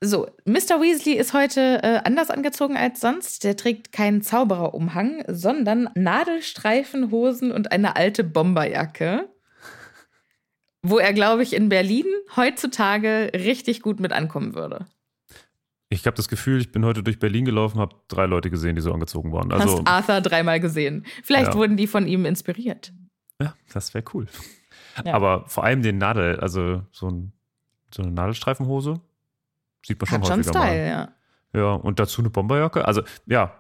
So, 0.01 0.29
Mr. 0.45 0.81
Weasley 0.81 1.15
ist 1.15 1.33
heute 1.35 1.83
äh, 1.83 2.01
anders 2.05 2.31
angezogen 2.31 2.77
als 2.77 3.01
sonst. 3.01 3.43
Der 3.43 3.57
trägt 3.57 3.91
keinen 3.93 4.23
Zaubererumhang, 4.23 5.25
sondern 5.27 5.89
Nadelstreifenhosen 5.97 7.51
und 7.51 7.73
eine 7.73 7.97
alte 7.97 8.23
Bomberjacke. 8.23 9.29
Wo 10.83 10.99
er, 10.99 11.13
glaube 11.13 11.43
ich, 11.43 11.53
in 11.55 11.69
Berlin 11.69 12.07
heutzutage 12.37 13.33
richtig 13.35 13.83
gut 13.83 13.99
mit 13.99 14.13
ankommen 14.13 14.55
würde. 14.55 14.87
Ich 15.89 16.07
habe 16.07 16.17
das 16.17 16.29
Gefühl, 16.29 16.61
ich 16.61 16.71
bin 16.71 16.85
heute 16.85 17.03
durch 17.03 17.19
Berlin 17.19 17.45
gelaufen, 17.45 17.81
habe 17.81 17.97
drei 18.07 18.27
Leute 18.27 18.51
gesehen, 18.51 18.77
die 18.77 18.83
so 18.83 18.93
angezogen 18.93 19.33
waren. 19.33 19.51
Also, 19.51 19.79
Hast 19.79 19.89
Arthur 19.89 20.21
dreimal 20.21 20.61
gesehen. 20.61 21.05
Vielleicht 21.25 21.49
Ja. 21.55 21.55
wurden 21.55 21.77
die 21.77 21.89
von 21.89 22.07
ihm 22.07 22.25
inspiriert. 22.25 22.93
ja, 23.43 23.55
das 23.73 23.93
wäre 23.95 24.05
cool. 24.15 24.27
Ja. 25.05 25.15
Aber 25.15 25.45
vor 25.49 25.65
allem 25.65 25.83
den 25.83 25.99
Nadel, 25.99 26.39
also 26.39 26.83
so, 26.93 27.09
ein, 27.09 27.33
so 27.93 28.03
eine 28.03 28.13
Nadelstreifenhose, 28.13 29.01
sieht 29.85 30.01
man 30.01 30.09
schon 30.09 30.21
Hat 30.21 30.27
schon 30.27 30.39
häufiger 30.39 30.59
mal. 30.59 30.67
Style, 30.67 30.89
ja. 30.89 31.13
Ja, 31.55 31.73
und 31.75 31.99
dazu 31.99 32.21
eine 32.21 32.31
Bomberjacke. 32.31 32.85
Also, 32.85 33.03
ja. 33.27 33.55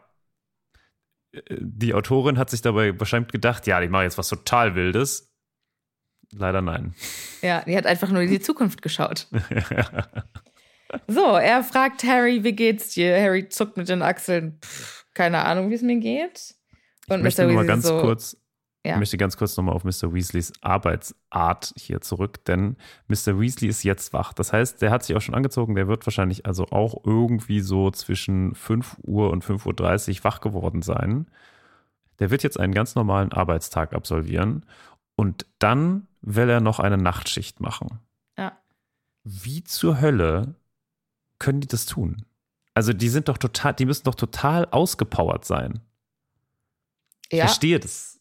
Die 1.50 1.94
Autorin 1.94 2.38
hat 2.38 2.50
sich 2.50 2.62
dabei 2.62 2.98
wahrscheinlich 2.98 3.33
gedacht, 3.33 3.66
ja, 3.66 3.81
ich 3.81 3.90
mache 3.90 4.04
jetzt 4.04 4.18
was 4.18 4.28
total 4.28 4.74
Wildes. 4.74 5.35
Leider 6.33 6.61
nein. 6.62 6.94
Ja, 7.42 7.62
die 7.62 7.76
hat 7.76 7.87
einfach 7.87 8.11
nur 8.11 8.22
in 8.22 8.31
die 8.31 8.40
Zukunft 8.40 8.83
geschaut. 8.83 9.28
So, 11.07 11.37
er 11.37 11.62
fragt 11.62 12.02
Harry, 12.04 12.44
wie 12.44 12.52
geht's 12.52 12.94
dir? 12.94 13.20
Harry 13.20 13.48
zuckt 13.48 13.76
mit 13.76 13.88
den 13.88 14.00
Achseln. 14.02 14.59
Pff, 14.62 15.04
keine 15.14 15.44
Ahnung, 15.44 15.70
wie 15.70 15.74
es 15.74 15.83
mir 15.83 15.98
geht. 15.98 16.54
ich 17.11 17.16
möchte 17.18 17.44
nur 17.44 17.52
mal 17.52 17.66
ganz 17.66 17.87
so, 17.87 18.00
kurz 18.00 18.38
Ja. 18.88 18.94
Ich 18.94 18.98
möchte 19.01 19.18
ganz 19.18 19.37
kurz 19.37 19.55
nochmal 19.57 19.74
auf 19.74 19.85
Mr. 19.85 20.14
Weasleys 20.14 20.51
Arbeitsart 20.62 21.74
hier 21.77 22.01
zurück, 22.01 22.42
denn 22.46 22.77
Mr. 23.09 23.38
Weasley 23.38 23.68
ist 23.68 23.83
jetzt 23.83 24.14
wach. 24.14 24.33
Das 24.33 24.53
heißt, 24.55 24.81
der 24.81 24.90
hat 24.90 25.05
sich 25.05 25.14
auch 25.14 25.20
schon 25.20 25.35
angezogen, 25.35 25.74
der 25.74 25.88
wird 25.88 26.07
wahrscheinlich 26.07 26.46
also 26.46 26.66
auch 26.68 27.05
irgendwie 27.05 27.61
so 27.61 27.90
zwischen 27.90 28.55
5 28.55 28.96
Uhr 29.03 29.31
und 29.31 29.44
5.30 29.44 30.18
Uhr 30.18 30.24
wach 30.24 30.40
geworden 30.40 30.81
sein. 30.81 31.27
Der 32.18 32.31
wird 32.31 32.42
jetzt 32.42 32.59
einen 32.59 32.72
ganz 32.72 32.94
normalen 32.94 33.31
Arbeitstag 33.33 33.92
absolvieren 33.92 34.64
und 35.16 35.44
dann 35.59 36.07
will 36.22 36.48
er 36.48 36.61
noch 36.61 36.81
eine 36.81 36.96
Nachtschicht 36.96 37.61
machen. 37.61 37.98
Ja. 38.38 38.57
Wie 39.22 39.62
zur 39.64 40.01
Hölle 40.01 40.55
können 41.38 41.61
die 41.61 41.68
das 41.68 41.85
tun? 41.85 42.24
Also 42.72 42.94
die 42.94 43.09
sind 43.11 43.29
doch 43.29 43.37
total, 43.37 43.74
die 43.74 43.85
müssen 43.85 44.05
doch 44.05 44.14
total 44.14 44.64
ausgepowert 44.70 45.44
sein. 45.44 45.81
Ich 47.29 47.37
Ja. 47.38 47.44
verstehe 47.44 47.79
das. 47.79 48.17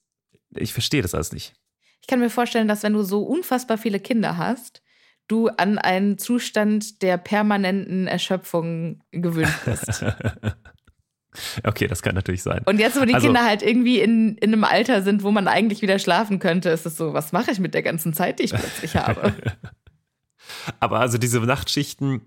Ich 0.59 0.73
verstehe 0.73 1.01
das 1.01 1.13
alles 1.15 1.31
nicht. 1.31 1.53
Ich 2.01 2.07
kann 2.07 2.19
mir 2.19 2.29
vorstellen, 2.29 2.67
dass 2.67 2.83
wenn 2.83 2.93
du 2.93 3.03
so 3.03 3.23
unfassbar 3.23 3.77
viele 3.77 3.99
Kinder 3.99 4.37
hast, 4.37 4.81
du 5.27 5.49
an 5.49 5.77
einen 5.77 6.17
Zustand 6.17 7.01
der 7.01 7.17
permanenten 7.17 8.07
Erschöpfung 8.07 9.03
gewöhnt 9.11 9.53
bist. 9.65 10.05
okay, 11.63 11.87
das 11.87 12.01
kann 12.01 12.15
natürlich 12.15 12.43
sein. 12.43 12.61
Und 12.65 12.79
jetzt, 12.79 12.99
wo 12.99 13.05
die 13.05 13.13
Also- 13.13 13.27
Kinder 13.27 13.43
halt 13.45 13.61
irgendwie 13.61 13.99
in, 13.99 14.37
in 14.37 14.53
einem 14.53 14.63
Alter 14.63 15.01
sind, 15.03 15.23
wo 15.23 15.31
man 15.31 15.47
eigentlich 15.47 15.81
wieder 15.81 15.99
schlafen 15.99 16.39
könnte, 16.39 16.69
ist 16.69 16.85
es 16.85 16.95
so, 16.95 17.13
was 17.13 17.31
mache 17.33 17.51
ich 17.51 17.59
mit 17.59 17.73
der 17.73 17.83
ganzen 17.83 18.13
Zeit, 18.13 18.39
die 18.39 18.43
ich 18.43 18.53
plötzlich 18.53 18.95
habe? 18.95 19.33
Aber 20.79 20.99
also 21.01 21.17
diese 21.17 21.41
Nachtschichten, 21.41 22.21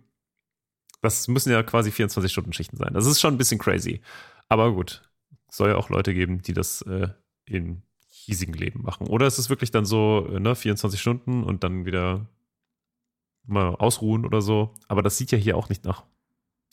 das 1.00 1.26
müssen 1.28 1.50
ja 1.52 1.62
quasi 1.62 1.90
24-Stunden-Schichten 1.90 2.76
sein. 2.76 2.92
Das 2.92 3.06
ist 3.06 3.20
schon 3.20 3.34
ein 3.34 3.38
bisschen 3.38 3.58
crazy. 3.58 4.02
Aber 4.48 4.72
gut, 4.74 5.02
soll 5.50 5.70
ja 5.70 5.76
auch 5.76 5.88
Leute 5.88 6.12
geben, 6.12 6.42
die 6.42 6.52
das 6.52 6.82
äh, 6.82 7.08
im 7.46 7.82
hiesigen 8.26 8.54
Leben 8.54 8.82
machen. 8.82 9.06
Oder 9.06 9.26
ist 9.26 9.38
es 9.38 9.50
wirklich 9.50 9.70
dann 9.70 9.84
so, 9.84 10.28
äh, 10.32 10.40
ne, 10.40 10.54
24 10.54 11.00
Stunden 11.00 11.44
und 11.44 11.64
dann 11.64 11.84
wieder 11.84 12.26
mal 13.44 13.74
ausruhen 13.76 14.24
oder 14.24 14.40
so? 14.42 14.74
Aber 14.88 15.02
das 15.02 15.16
sieht 15.16 15.32
ja 15.32 15.38
hier 15.38 15.56
auch 15.56 15.68
nicht 15.68 15.84
nach. 15.84 16.04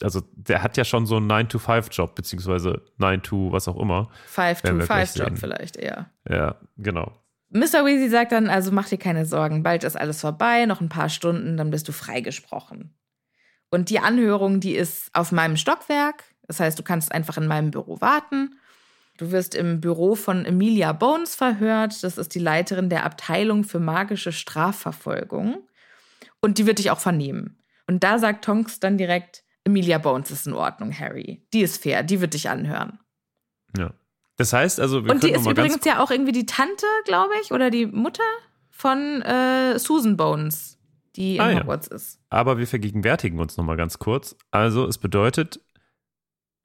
Also 0.01 0.21
der 0.33 0.61
hat 0.61 0.77
ja 0.77 0.85
schon 0.85 1.07
so 1.07 1.17
einen 1.17 1.31
9-to-5-Job, 1.31 2.13
beziehungsweise 2.13 2.83
9-to 2.99 3.51
was 3.51 3.67
auch 3.67 3.77
immer. 3.77 4.09
Werden 4.35 4.79
wir 4.79 4.85
gleich 4.85 5.09
5-to-5-Job 5.09 5.27
sehen. 5.27 5.37
vielleicht 5.37 5.77
eher. 5.77 6.11
Ja, 6.29 6.55
genau. 6.77 7.13
Mr. 7.49 7.85
Weasley 7.85 8.09
sagt 8.09 8.33
dann, 8.33 8.49
also 8.49 8.71
mach 8.71 8.89
dir 8.89 8.97
keine 8.97 9.25
Sorgen, 9.25 9.63
bald 9.63 9.83
ist 9.83 9.95
alles 9.95 10.21
vorbei, 10.21 10.65
noch 10.65 10.81
ein 10.81 10.89
paar 10.89 11.09
Stunden, 11.09 11.57
dann 11.57 11.71
bist 11.71 11.87
du 11.87 11.93
freigesprochen. 11.93 12.93
Und 13.69 13.89
die 13.89 13.99
Anhörung, 13.99 14.59
die 14.59 14.75
ist 14.75 15.09
auf 15.13 15.31
meinem 15.31 15.57
Stockwerk. 15.57 16.23
Das 16.47 16.59
heißt, 16.59 16.77
du 16.77 16.83
kannst 16.83 17.11
einfach 17.11 17.37
in 17.37 17.47
meinem 17.47 17.71
Büro 17.71 17.99
warten. 17.99 18.59
Du 19.17 19.31
wirst 19.31 19.55
im 19.55 19.81
Büro 19.81 20.15
von 20.15 20.45
Emilia 20.45 20.93
Bones 20.93 21.35
verhört. 21.35 22.03
Das 22.03 22.17
ist 22.17 22.35
die 22.35 22.39
Leiterin 22.39 22.89
der 22.89 23.03
Abteilung 23.03 23.63
für 23.63 23.79
magische 23.79 24.31
Strafverfolgung. 24.31 25.67
Und 26.39 26.59
die 26.59 26.67
wird 26.67 26.79
dich 26.79 26.91
auch 26.91 26.99
vernehmen. 26.99 27.57
Und 27.87 28.03
da 28.03 28.19
sagt 28.19 28.45
Tonks 28.45 28.79
dann 28.79 28.97
direkt, 28.97 29.43
Emilia 29.63 29.97
Bones 29.97 30.31
ist 30.31 30.47
in 30.47 30.53
Ordnung, 30.53 30.97
Harry. 30.97 31.45
Die 31.51 31.61
ist 31.61 31.81
fair, 31.81 32.03
die 32.03 32.21
wird 32.21 32.33
dich 32.33 32.49
anhören. 32.49 32.99
Ja. 33.77 33.91
Das 34.37 34.53
heißt 34.53 34.79
also, 34.79 35.03
wir 35.03 35.11
Und 35.11 35.23
die 35.23 35.31
ist 35.31 35.47
übrigens 35.47 35.83
ja 35.83 36.01
auch 36.01 36.11
irgendwie 36.11 36.31
die 36.31 36.45
Tante, 36.45 36.85
glaube 37.05 37.33
ich, 37.41 37.51
oder 37.51 37.71
die 37.71 37.87
Mutter 37.87 38.23
von 38.69 39.21
äh, 39.23 39.79
Susan 39.79 40.15
Bones, 40.15 40.77
die 41.15 41.37
in 41.37 41.41
Ah, 41.41 41.49
ja. 41.49 41.59
Hogwarts 41.61 41.87
ist. 41.87 42.19
Aber 42.29 42.59
wir 42.59 42.67
vergegenwärtigen 42.67 43.39
uns 43.39 43.57
nochmal 43.57 43.77
ganz 43.77 43.97
kurz. 43.97 44.35
Also 44.51 44.85
es 44.85 44.99
bedeutet, 44.99 45.59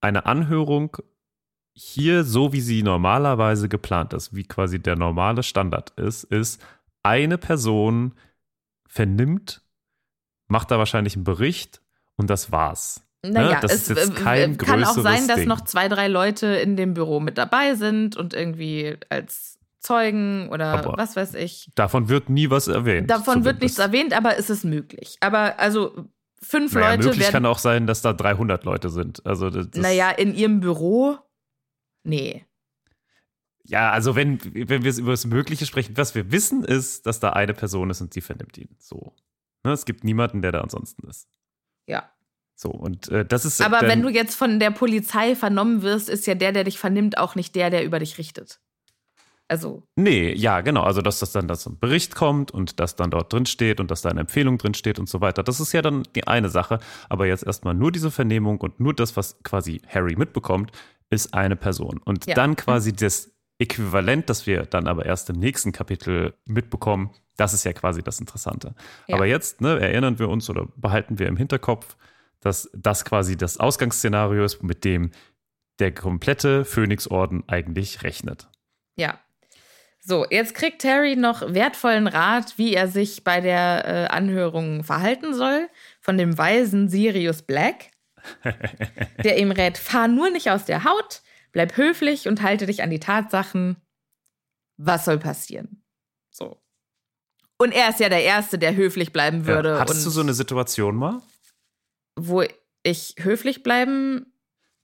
eine 0.03 0.27
Anhörung 0.27 0.99
hier, 1.75 2.25
so 2.25 2.53
wie 2.53 2.61
sie 2.61 2.83
normalerweise 2.83 3.69
geplant 3.69 4.13
ist, 4.13 4.35
wie 4.35 4.45
quasi 4.45 4.79
der 4.79 4.97
normale 4.97 5.43
Standard 5.43 5.91
ist, 5.99 6.25
ist, 6.25 6.63
eine 7.03 7.39
Person 7.39 8.15
vernimmt, 8.87 9.63
macht 10.49 10.71
da 10.71 10.79
wahrscheinlich 10.79 11.17
einen 11.17 11.25
Bericht 11.25 11.81
und 12.17 12.29
das 12.31 12.53
war's. 12.53 13.03
Naja, 13.25 13.61
das 13.61 13.73
es 13.73 13.91
ist 13.91 13.97
jetzt 13.97 14.17
kein 14.17 14.57
kann 14.59 14.85
auch 14.85 14.95
sein, 14.99 15.29
dass 15.29 15.39
Ding. 15.39 15.49
noch 15.49 15.63
zwei, 15.63 15.89
drei 15.89 16.09
Leute 16.09 16.47
in 16.47 16.77
dem 16.77 16.93
Büro 16.93 17.21
mit 17.21 17.39
dabei 17.39 17.75
sind 17.75 18.17
und 18.17 18.35
irgendwie 18.35 18.97
als 19.09 19.59
Zeugen 19.79 20.49
oder 20.51 20.67
Aber 20.67 20.95
was 20.97 21.17
weiß 21.17 21.35
ich. 21.35 21.71
Davon 21.75 22.09
wird 22.09 22.29
nie 22.29 22.51
was 22.51 22.69
erwähnt. 22.69 23.11
Davon 23.11 23.45
wird 23.45 23.61
nichts 23.61 23.77
zumindest. 23.77 24.13
erwähnt, 24.13 24.13
aber 24.15 24.39
es 24.39 24.51
ist 24.51 24.65
möglich. 24.65 25.17
Aber 25.21 25.59
also 25.59 26.09
fünf 26.41 26.75
Naja, 26.75 26.91
Leute 26.91 27.05
möglich 27.05 27.21
werden. 27.21 27.33
kann 27.33 27.47
auch 27.47 27.59
sein, 27.59 27.87
dass 27.87 28.03
da 28.03 28.13
300 28.13 28.65
Leute 28.65 28.91
sind. 28.91 29.25
Also 29.25 29.51
naja, 29.75 30.11
in 30.11 30.35
ihrem 30.35 30.61
Büro. 30.61 31.19
Nee. 32.05 32.45
Ja, 33.65 33.91
also 33.93 34.17
wenn, 34.17 34.41
wenn 34.45 34.83
wir 34.83 34.97
über 34.99 35.13
das 35.13 35.25
Mögliche 35.25 35.67
sprechen, 35.67 35.97
was 35.97 36.15
wir 36.15 36.33
wissen 36.33 36.65
ist, 36.65 37.07
dass 37.07 37.21
da 37.21 37.31
eine 37.31 37.55
Person 37.55 37.91
ist 37.91 38.01
und 38.01 38.13
sie 38.13 38.21
vernimmt 38.21 38.59
ihn. 38.59 38.75
So. 38.79 39.15
Ne, 39.65 39.73
es 39.73 39.85
gibt 39.85 40.03
niemanden, 40.03 40.43
der 40.43 40.53
da 40.53 40.61
ansonsten 40.61 41.09
ist. 41.09 41.29
Ja. 41.87 42.11
So, 42.55 42.71
und 42.71 43.09
äh, 43.09 43.25
das 43.25 43.45
ist. 43.45 43.61
Aber 43.61 43.81
dann, 43.81 43.89
wenn 43.89 44.03
du 44.03 44.09
jetzt 44.09 44.35
von 44.35 44.59
der 44.59 44.71
Polizei 44.71 45.37
vernommen 45.37 45.83
wirst, 45.83 46.09
ist 46.09 46.27
ja 46.27 46.35
der, 46.35 46.53
der 46.53 46.65
dich 46.65 46.79
vernimmt, 46.79 47.19
auch 47.19 47.35
nicht 47.35 47.55
der, 47.55 47.71
der 47.71 47.85
über 47.85 47.99
dich 47.99 48.19
richtet. 48.19 48.61
Also, 49.49 49.83
Nee, 49.97 50.33
ja, 50.33 50.61
genau. 50.63 50.83
Also, 50.83 51.03
dass 51.03 51.19
das 51.19 51.33
dann 51.33 51.47
dass 51.47 51.67
ein 51.67 51.79
Bericht 51.79 52.15
kommt 52.15 52.51
und 52.53 52.81
das 52.81 52.97
dann 52.97 53.11
dort 53.11 53.33
drin 53.33 53.47
steht 53.47 53.81
und 53.81 53.91
dass 53.91 54.03
da 54.03 54.09
eine 54.09 54.21
Empfehlung 54.21 54.59
drin 54.59 54.75
steht 54.75 54.99
und 54.99 55.09
so 55.09 55.21
weiter. 55.21 55.43
Das 55.43 55.61
ist 55.61 55.73
ja 55.73 55.83
dann 55.83 56.05
die 56.15 56.27
eine 56.27 56.49
Sache. 56.49 56.79
Aber 57.09 57.27
jetzt 57.27 57.45
erstmal 57.45 57.75
nur 57.75 57.93
diese 57.93 58.11
Vernehmung 58.11 58.61
und 58.61 58.81
nur 58.81 58.95
das, 58.95 59.17
was 59.17 59.43
quasi 59.43 59.83
Harry 59.89 60.17
mitbekommt, 60.17 60.73
ist 61.13 61.35
eine 61.35 61.55
Person. 61.57 62.01
Und 62.05 62.27
Ja. 62.27 62.35
dann 62.35 62.57
quasi 62.57 62.93
das 62.93 63.31
Äquivalent, 63.59 64.29
das 64.29 64.47
wir 64.47 64.65
dann 64.65 64.89
aber 64.89 65.07
erst 65.07 65.31
im 65.31 65.39
nächsten 65.39 65.71
Kapitel 65.71 66.35
mitbekommen, 66.47 67.11
das 67.37 67.55
ist 67.55 67.65
ja 67.65 67.73
quasi 67.73 68.03
das 68.03 68.19
Interessante. 68.19 68.75
Ja. 69.07 69.17
Aber 69.17 69.27
jetzt 69.27 69.61
ne, 69.61 69.79
erinnern 69.79 70.19
wir 70.19 70.29
uns 70.29 70.51
oder 70.51 70.67
behalten 70.77 71.19
wir 71.19 71.29
im 71.29 71.37
Hinterkopf, 71.37 71.97
dass 72.41 72.69
das 72.75 73.05
quasi 73.05 73.37
das 73.37 73.59
Ausgangsszenario 73.61 74.45
ist, 74.45 74.63
mit 74.63 74.85
dem 74.85 75.13
der 75.79 75.93
komplette 75.95 76.65
Phönixorden 76.65 77.45
eigentlich 77.49 78.03
rechnet. 78.03 78.49
ja. 78.97 79.19
So, 80.05 80.27
jetzt 80.29 80.57
kriegt 80.57 80.83
Harry 80.83 81.15
noch 81.15 81.55
wertvollen 81.55 82.09
Rat, 82.09 82.55
wie 82.57 82.75
er 82.75 82.89
sich 82.89 83.23
bei 83.23 83.41
der 83.41 83.85
äh, 83.87 84.07
Anhörung 84.09 84.83
verhalten 84.83 85.33
soll, 85.33 85.69
von 86.01 86.19
dem 86.19 86.37
weisen 86.37 86.89
Sirius 86.89 87.43
Black, 87.43 87.92
der 89.25 89.39
ihm 89.39 89.51
rät, 89.51 89.79
fahr 89.79 90.09
nur 90.09 90.31
nicht 90.31 90.51
aus 90.51 90.65
der 90.65 90.85
Haut, 90.85 91.23
bleib 91.53 91.77
höflich 91.77 92.29
und 92.29 92.43
halte 92.43 92.67
dich 92.67 92.83
an 92.83 92.91
die 92.91 93.01
Tatsachen. 93.01 93.77
Was 94.77 95.05
soll 95.05 95.19
passieren? 95.19 95.83
So. 96.31 96.61
Und 97.59 97.73
er 97.73 97.91
ist 97.91 98.01
ja 98.01 98.09
der 98.09 98.25
Erste, 98.25 98.59
der 98.59 98.75
höflich 98.75 99.13
bleiben 99.13 99.47
würde. 99.47 99.71
Ja. 99.71 99.79
Hattest 99.79 100.05
du 100.05 100.11
so 100.11 100.21
eine 100.21 100.35
Situation 100.35 100.97
mal? 100.97 101.21
wo 102.17 102.45
ich 102.83 103.15
höflich 103.19 103.63
bleiben 103.63 104.27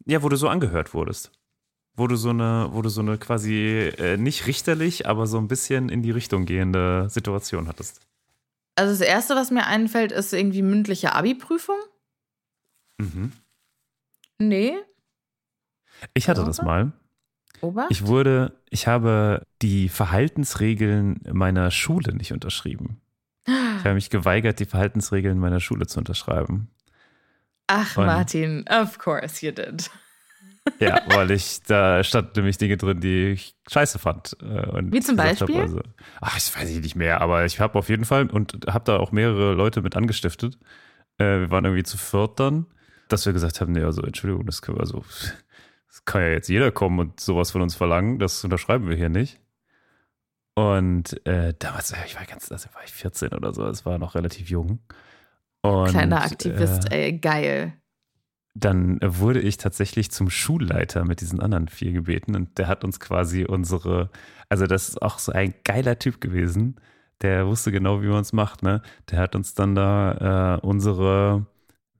Ja, 0.06 0.22
wo 0.22 0.28
du 0.28 0.36
so 0.36 0.48
angehört 0.48 0.94
wurdest. 0.94 1.32
Wo 1.94 2.06
du 2.06 2.16
so 2.16 2.30
eine, 2.30 2.68
wo 2.70 2.80
du 2.82 2.88
so 2.88 3.00
eine 3.00 3.18
quasi 3.18 3.92
äh, 3.98 4.16
nicht 4.16 4.46
richterlich, 4.46 5.06
aber 5.06 5.26
so 5.26 5.38
ein 5.38 5.48
bisschen 5.48 5.88
in 5.88 6.02
die 6.02 6.12
Richtung 6.12 6.46
gehende 6.46 7.08
Situation 7.10 7.66
hattest. 7.66 8.00
Also 8.76 8.92
das 8.92 9.00
Erste, 9.00 9.34
was 9.34 9.50
mir 9.50 9.66
einfällt, 9.66 10.12
ist 10.12 10.32
irgendwie 10.32 10.62
mündliche 10.62 11.12
Abi-Prüfung. 11.12 11.78
Mhm. 12.98 13.32
Nee. 14.38 14.74
Ich 16.14 16.28
hatte 16.28 16.44
das 16.44 16.62
mal. 16.62 16.92
Ober? 17.60 17.86
Ich 17.90 18.06
wurde, 18.06 18.56
ich 18.70 18.86
habe 18.86 19.44
die 19.62 19.88
Verhaltensregeln 19.88 21.20
meiner 21.32 21.70
Schule 21.70 22.14
nicht 22.14 22.32
unterschrieben. 22.32 23.00
Ich 23.46 23.52
habe 23.84 23.94
mich 23.94 24.10
geweigert, 24.10 24.60
die 24.60 24.64
Verhaltensregeln 24.66 25.38
meiner 25.38 25.58
Schule 25.60 25.86
zu 25.86 25.98
unterschreiben. 25.98 26.70
Ach, 27.66 27.96
Und- 27.96 28.06
Martin, 28.06 28.64
of 28.68 28.98
course 28.98 29.44
you 29.44 29.52
did. 29.52 29.90
Ja, 30.80 31.00
weil 31.06 31.30
ich, 31.30 31.62
da 31.62 32.04
stand 32.04 32.36
nämlich 32.36 32.58
Dinge 32.58 32.76
drin, 32.76 33.00
die 33.00 33.28
ich 33.28 33.56
scheiße 33.70 33.98
fand. 33.98 34.36
äh, 34.42 34.66
Und 34.68 34.92
Wie 34.92 35.00
zum 35.00 35.16
Beispiel? 35.16 35.54
Hab, 35.54 35.62
also, 35.62 35.80
ach, 36.20 36.36
ich 36.36 36.54
weiß 36.54 36.68
ich 36.68 36.80
nicht 36.82 36.94
mehr, 36.94 37.22
aber 37.22 37.46
ich 37.46 37.58
habe 37.58 37.78
auf 37.78 37.88
jeden 37.88 38.04
Fall 38.04 38.28
und 38.28 38.66
habe 38.68 38.84
da 38.84 38.98
auch 38.98 39.10
mehrere 39.10 39.54
Leute 39.54 39.80
mit 39.80 39.96
angestiftet. 39.96 40.58
Äh, 41.16 41.24
wir 41.40 41.50
waren 41.50 41.64
irgendwie 41.64 41.84
zu 41.84 41.96
viert 41.96 42.38
dann, 42.38 42.66
dass 43.08 43.26
wir 43.26 43.32
gesagt 43.32 43.60
haben, 43.60 43.72
nee, 43.72 43.82
also 43.82 44.02
Entschuldigung, 44.02 44.46
das 44.46 44.62
können 44.62 44.78
wir 44.78 44.82
also, 44.82 45.04
das 45.88 46.04
kann 46.04 46.22
ja 46.22 46.28
jetzt 46.28 46.48
jeder 46.48 46.70
kommen 46.70 46.98
und 46.98 47.20
sowas 47.20 47.50
von 47.50 47.62
uns 47.62 47.74
verlangen, 47.74 48.18
das 48.18 48.44
unterschreiben 48.44 48.88
wir 48.88 48.96
hier 48.96 49.08
nicht. 49.08 49.40
Und 50.54 51.24
äh, 51.26 51.54
damals, 51.58 51.94
ich 52.06 52.16
war 52.16 52.24
ganz, 52.26 52.50
also 52.50 52.68
war 52.74 52.82
ich 52.84 52.92
14 52.92 53.28
oder 53.32 53.52
so, 53.54 53.64
es 53.66 53.86
war 53.86 53.98
noch 53.98 54.14
relativ 54.14 54.50
jung. 54.50 54.80
Und, 55.62 55.90
Kleiner 55.90 56.22
Aktivist, 56.22 56.90
äh, 56.92 57.06
ey, 57.06 57.18
geil. 57.18 57.74
dann 58.54 58.98
wurde 59.02 59.40
ich 59.40 59.56
tatsächlich 59.56 60.10
zum 60.10 60.30
Schulleiter 60.30 61.04
mit 61.04 61.20
diesen 61.20 61.40
anderen 61.40 61.68
vier 61.68 61.92
gebeten 61.92 62.34
und 62.34 62.58
der 62.58 62.68
hat 62.68 62.84
uns 62.84 62.98
quasi 63.00 63.44
unsere, 63.44 64.10
also 64.48 64.66
das 64.66 64.88
ist 64.88 65.02
auch 65.02 65.18
so 65.18 65.32
ein 65.32 65.54
geiler 65.64 65.98
Typ 65.98 66.20
gewesen, 66.20 66.80
der 67.22 67.46
wusste 67.46 67.72
genau, 67.72 68.02
wie 68.02 68.08
man 68.08 68.20
es 68.20 68.32
macht, 68.32 68.62
ne? 68.62 68.82
Der 69.10 69.18
hat 69.18 69.34
uns 69.34 69.54
dann 69.54 69.74
da 69.74 70.56
äh, 70.56 70.66
unsere 70.66 71.46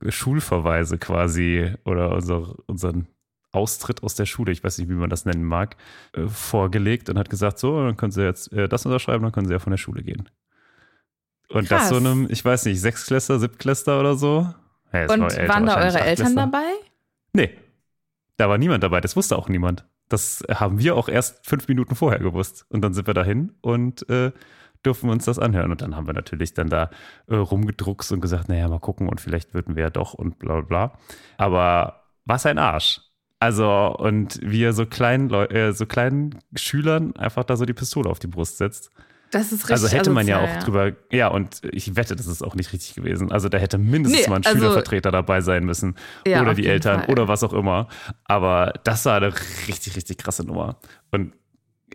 Schulverweise 0.07 0.97
quasi 0.97 1.73
oder 1.83 2.11
unser, 2.11 2.55
unseren 2.67 3.07
Austritt 3.51 4.03
aus 4.03 4.15
der 4.15 4.25
Schule, 4.25 4.51
ich 4.51 4.63
weiß 4.63 4.77
nicht, 4.77 4.89
wie 4.89 4.93
man 4.93 5.09
das 5.09 5.25
nennen 5.25 5.43
mag, 5.43 5.75
äh, 6.13 6.27
vorgelegt 6.27 7.09
und 7.09 7.17
hat 7.17 7.29
gesagt, 7.29 7.59
so, 7.59 7.83
dann 7.83 7.97
können 7.97 8.11
Sie 8.11 8.23
jetzt 8.23 8.51
äh, 8.53 8.69
das 8.69 8.85
unterschreiben, 8.85 9.23
dann 9.23 9.31
können 9.31 9.47
Sie 9.47 9.53
ja 9.53 9.59
von 9.59 9.71
der 9.71 9.77
Schule 9.77 10.03
gehen. 10.03 10.29
Und 11.49 11.67
Krass. 11.67 11.81
das 11.81 11.89
so 11.89 11.95
einem, 11.97 12.27
ich 12.29 12.45
weiß 12.45 12.65
nicht, 12.65 12.79
Sechsklässler, 12.79 13.39
Siebtklässler 13.39 13.99
oder 13.99 14.15
so. 14.15 14.53
Ja, 14.93 15.03
Und 15.03 15.21
war 15.21 15.47
waren 15.47 15.65
da 15.65 15.77
eure 15.77 15.99
Eltern 16.01 16.35
dabei? 16.35 16.65
Nee, 17.33 17.49
da 18.37 18.49
war 18.49 18.57
niemand 18.57 18.83
dabei, 18.83 19.01
das 19.01 19.15
wusste 19.15 19.35
auch 19.37 19.49
niemand. 19.49 19.85
Das 20.09 20.43
haben 20.49 20.79
wir 20.79 20.95
auch 20.95 21.07
erst 21.09 21.45
fünf 21.47 21.67
Minuten 21.67 21.95
vorher 21.95 22.19
gewusst. 22.19 22.65
Und 22.69 22.81
dann 22.81 22.93
sind 22.93 23.05
wir 23.05 23.13
dahin 23.13 23.53
und 23.61 24.07
äh, 24.09 24.31
durften 24.83 25.09
uns 25.09 25.25
das 25.25 25.39
anhören. 25.39 25.71
Und 25.71 25.81
dann 25.81 25.95
haben 25.95 26.07
wir 26.07 26.13
natürlich 26.13 26.53
dann 26.53 26.69
da 26.69 26.89
äh, 27.27 27.35
rumgedruckst 27.35 28.11
und 28.11 28.21
gesagt, 28.21 28.49
naja, 28.49 28.67
mal 28.67 28.79
gucken 28.79 29.07
und 29.09 29.19
vielleicht 29.21 29.53
würden 29.53 29.75
wir 29.75 29.83
ja 29.83 29.89
doch 29.89 30.13
und 30.13 30.39
bla 30.39 30.61
bla 30.61 30.87
bla. 30.87 30.99
Aber 31.37 32.03
was 32.25 32.45
ein 32.45 32.57
Arsch. 32.57 33.01
Also, 33.41 33.95
und 33.97 34.39
wie 34.43 34.63
er 34.63 34.73
so 34.73 34.85
kleinen, 34.85 35.29
Leu 35.29 35.45
äh, 35.45 35.71
so 35.71 35.85
kleinen 35.85 36.39
Schülern 36.55 37.15
einfach 37.15 37.45
da 37.45 37.55
so 37.55 37.65
die 37.65 37.73
Pistole 37.73 38.09
auf 38.09 38.19
die 38.19 38.27
Brust 38.27 38.57
setzt. 38.57 38.91
Das 39.31 39.51
ist 39.51 39.69
richtig 39.69 39.71
Also 39.71 39.87
hätte 39.89 40.09
man 40.09 40.27
ja 40.27 40.39
auch 40.43 40.63
drüber, 40.63 40.91
ja, 41.11 41.27
und 41.27 41.61
ich 41.71 41.95
wette, 41.95 42.15
das 42.15 42.25
ist 42.25 42.41
auch 42.43 42.55
nicht 42.55 42.73
richtig 42.73 42.95
gewesen. 42.95 43.31
Also 43.31 43.47
da 43.47 43.57
hätte 43.59 43.77
mindestens 43.77 44.23
Nee, 44.23 44.29
mal 44.29 44.37
ein 44.37 44.45
also- 44.45 44.57
Schülervertreter 44.57 45.11
dabei 45.11 45.39
sein 45.41 45.65
müssen. 45.65 45.95
Ja, 46.27 46.41
oder 46.41 46.53
die 46.55 46.65
Eltern 46.67 47.01
Fall. 47.01 47.09
oder 47.11 47.27
was 47.27 47.43
auch 47.43 47.53
immer. 47.53 47.87
Aber 48.25 48.73
das 48.83 49.05
war 49.05 49.17
eine 49.17 49.31
richtig, 49.67 49.95
richtig 49.95 50.17
krasse 50.17 50.43
Nummer. 50.43 50.77
Und 51.11 51.33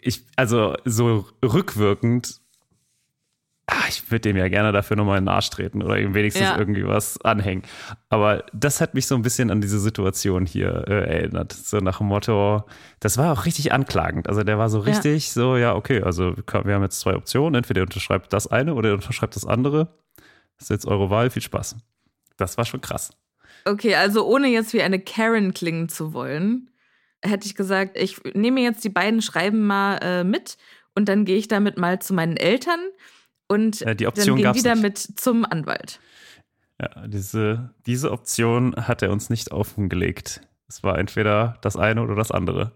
ich, 0.01 0.25
also 0.37 0.77
so 0.85 1.27
rückwirkend, 1.44 2.40
ah, 3.66 3.85
ich 3.88 4.11
würde 4.11 4.20
dem 4.20 4.37
ja 4.37 4.48
gerne 4.48 4.72
dafür 4.72 4.96
nochmal 4.96 5.18
in 5.18 5.24
den 5.24 5.29
Arsch 5.29 5.50
treten 5.50 5.83
oder 5.83 5.98
ihm 5.98 6.14
wenigstens 6.14 6.42
Ja. 6.44 6.59
irgendwie 6.59 6.87
was 6.87 7.20
anhängen. 7.22 7.62
Aber 8.09 8.44
das 8.53 8.81
hat 8.81 8.94
mich 8.94 9.07
so 9.07 9.14
ein 9.14 9.22
bisschen 9.22 9.50
an 9.50 9.61
diese 9.61 9.79
Situation 9.81 10.46
hier 10.46 10.85
äh, 10.87 11.16
erinnert. 11.18 11.53
So 11.53 11.79
nach 11.79 11.98
dem 11.98 12.09
Motto, 12.09 12.64
das 13.00 13.16
war 13.18 13.33
auch 13.33 13.46
richtig 13.46 13.72
anklagend. 13.72 14.29
Also 14.29 14.42
der 14.44 14.59
war 14.59 14.68
so 14.68 14.81
richtig 14.81 15.33
so, 15.33 15.57
ja, 15.57 15.74
okay, 15.74 16.03
also 16.03 16.35
wir 16.37 16.74
haben 16.74 16.83
jetzt 16.83 17.00
zwei 17.00 17.14
Optionen. 17.16 17.55
Entweder 17.55 17.81
ihr 17.81 17.85
unterschreibt 17.87 18.33
das 18.33 18.46
eine 18.46 18.74
oder 18.74 18.90
ihr 18.90 18.94
unterschreibt 18.94 19.35
das 19.37 19.46
andere. 19.46 19.88
Das 20.59 20.66
ist 20.66 20.70
jetzt 20.70 20.87
eure 20.87 21.11
Wahl. 21.11 21.31
Viel 21.31 21.42
Spaß. 21.42 21.77
Das 22.37 22.59
war 22.59 22.64
schon 22.64 22.81
krass. 22.81 23.12
Okay, 23.64 23.94
also 23.94 24.27
ohne 24.27 24.48
jetzt 24.48 24.74
wie 24.74 24.83
eine 24.83 25.00
Karen 25.00 25.55
klingen 25.55 25.88
zu 25.88 26.12
wollen, 26.12 26.68
hätte 27.22 27.46
ich 27.46 27.55
gesagt, 27.55 27.96
ich 27.96 28.20
nehme 28.35 28.61
jetzt 28.61 28.85
die 28.85 28.90
beiden 28.90 29.22
Schreiben 29.22 29.66
mal 29.66 29.96
äh, 30.03 30.22
mit 30.24 30.59
und 30.94 31.09
dann 31.09 31.24
gehe 31.24 31.38
ich 31.38 31.48
damit 31.48 31.79
mal 31.79 31.98
zu 31.98 32.12
meinen 32.12 32.37
Eltern 32.37 32.81
und 33.49 33.81
Ja, 33.81 33.95
die 33.95 34.05
dann 34.05 34.09
Option 34.13 34.43
gab's 34.43 34.63
die 34.63 34.69
nicht. 34.69 34.77
damit 34.79 34.99
zum 34.99 35.45
Anwalt. 35.45 36.01
Ja, 36.81 37.07
diese, 37.07 37.71
diese 37.87 38.11
Option 38.11 38.75
hat 38.77 39.03
er 39.03 39.11
uns 39.13 39.31
nicht 39.31 39.53
offengelegt. 39.53 40.41
Es 40.69 40.83
war 40.83 40.99
entweder 40.99 41.57
das 41.61 41.77
eine 41.77 42.03
oder 42.03 42.15
das 42.17 42.31
andere. 42.31 42.73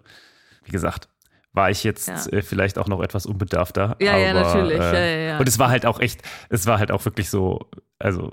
Wie 0.64 0.70
gesagt, 0.70 1.08
war 1.52 1.70
ich 1.70 1.82
jetzt 1.82 2.08
Ja. 2.08 2.26
äh, 2.26 2.42
vielleicht 2.42 2.78
auch 2.78 2.86
noch 2.86 3.02
etwas 3.02 3.26
unbedarfter. 3.26 3.96
Ja, 4.00 4.16
ja, 4.16 4.30
aber, 4.30 4.40
natürlich. 4.42 4.78
Äh, 4.78 4.92
Ja, 4.92 5.00
ja, 5.00 5.28
ja. 5.32 5.38
Und 5.38 5.48
es 5.48 5.58
war 5.58 5.70
halt 5.70 5.84
auch 5.86 5.98
echt, 5.98 6.20
es 6.50 6.66
war 6.66 6.78
halt 6.78 6.92
auch 6.92 7.04
wirklich 7.04 7.28
so, 7.30 7.68
also 7.98 8.30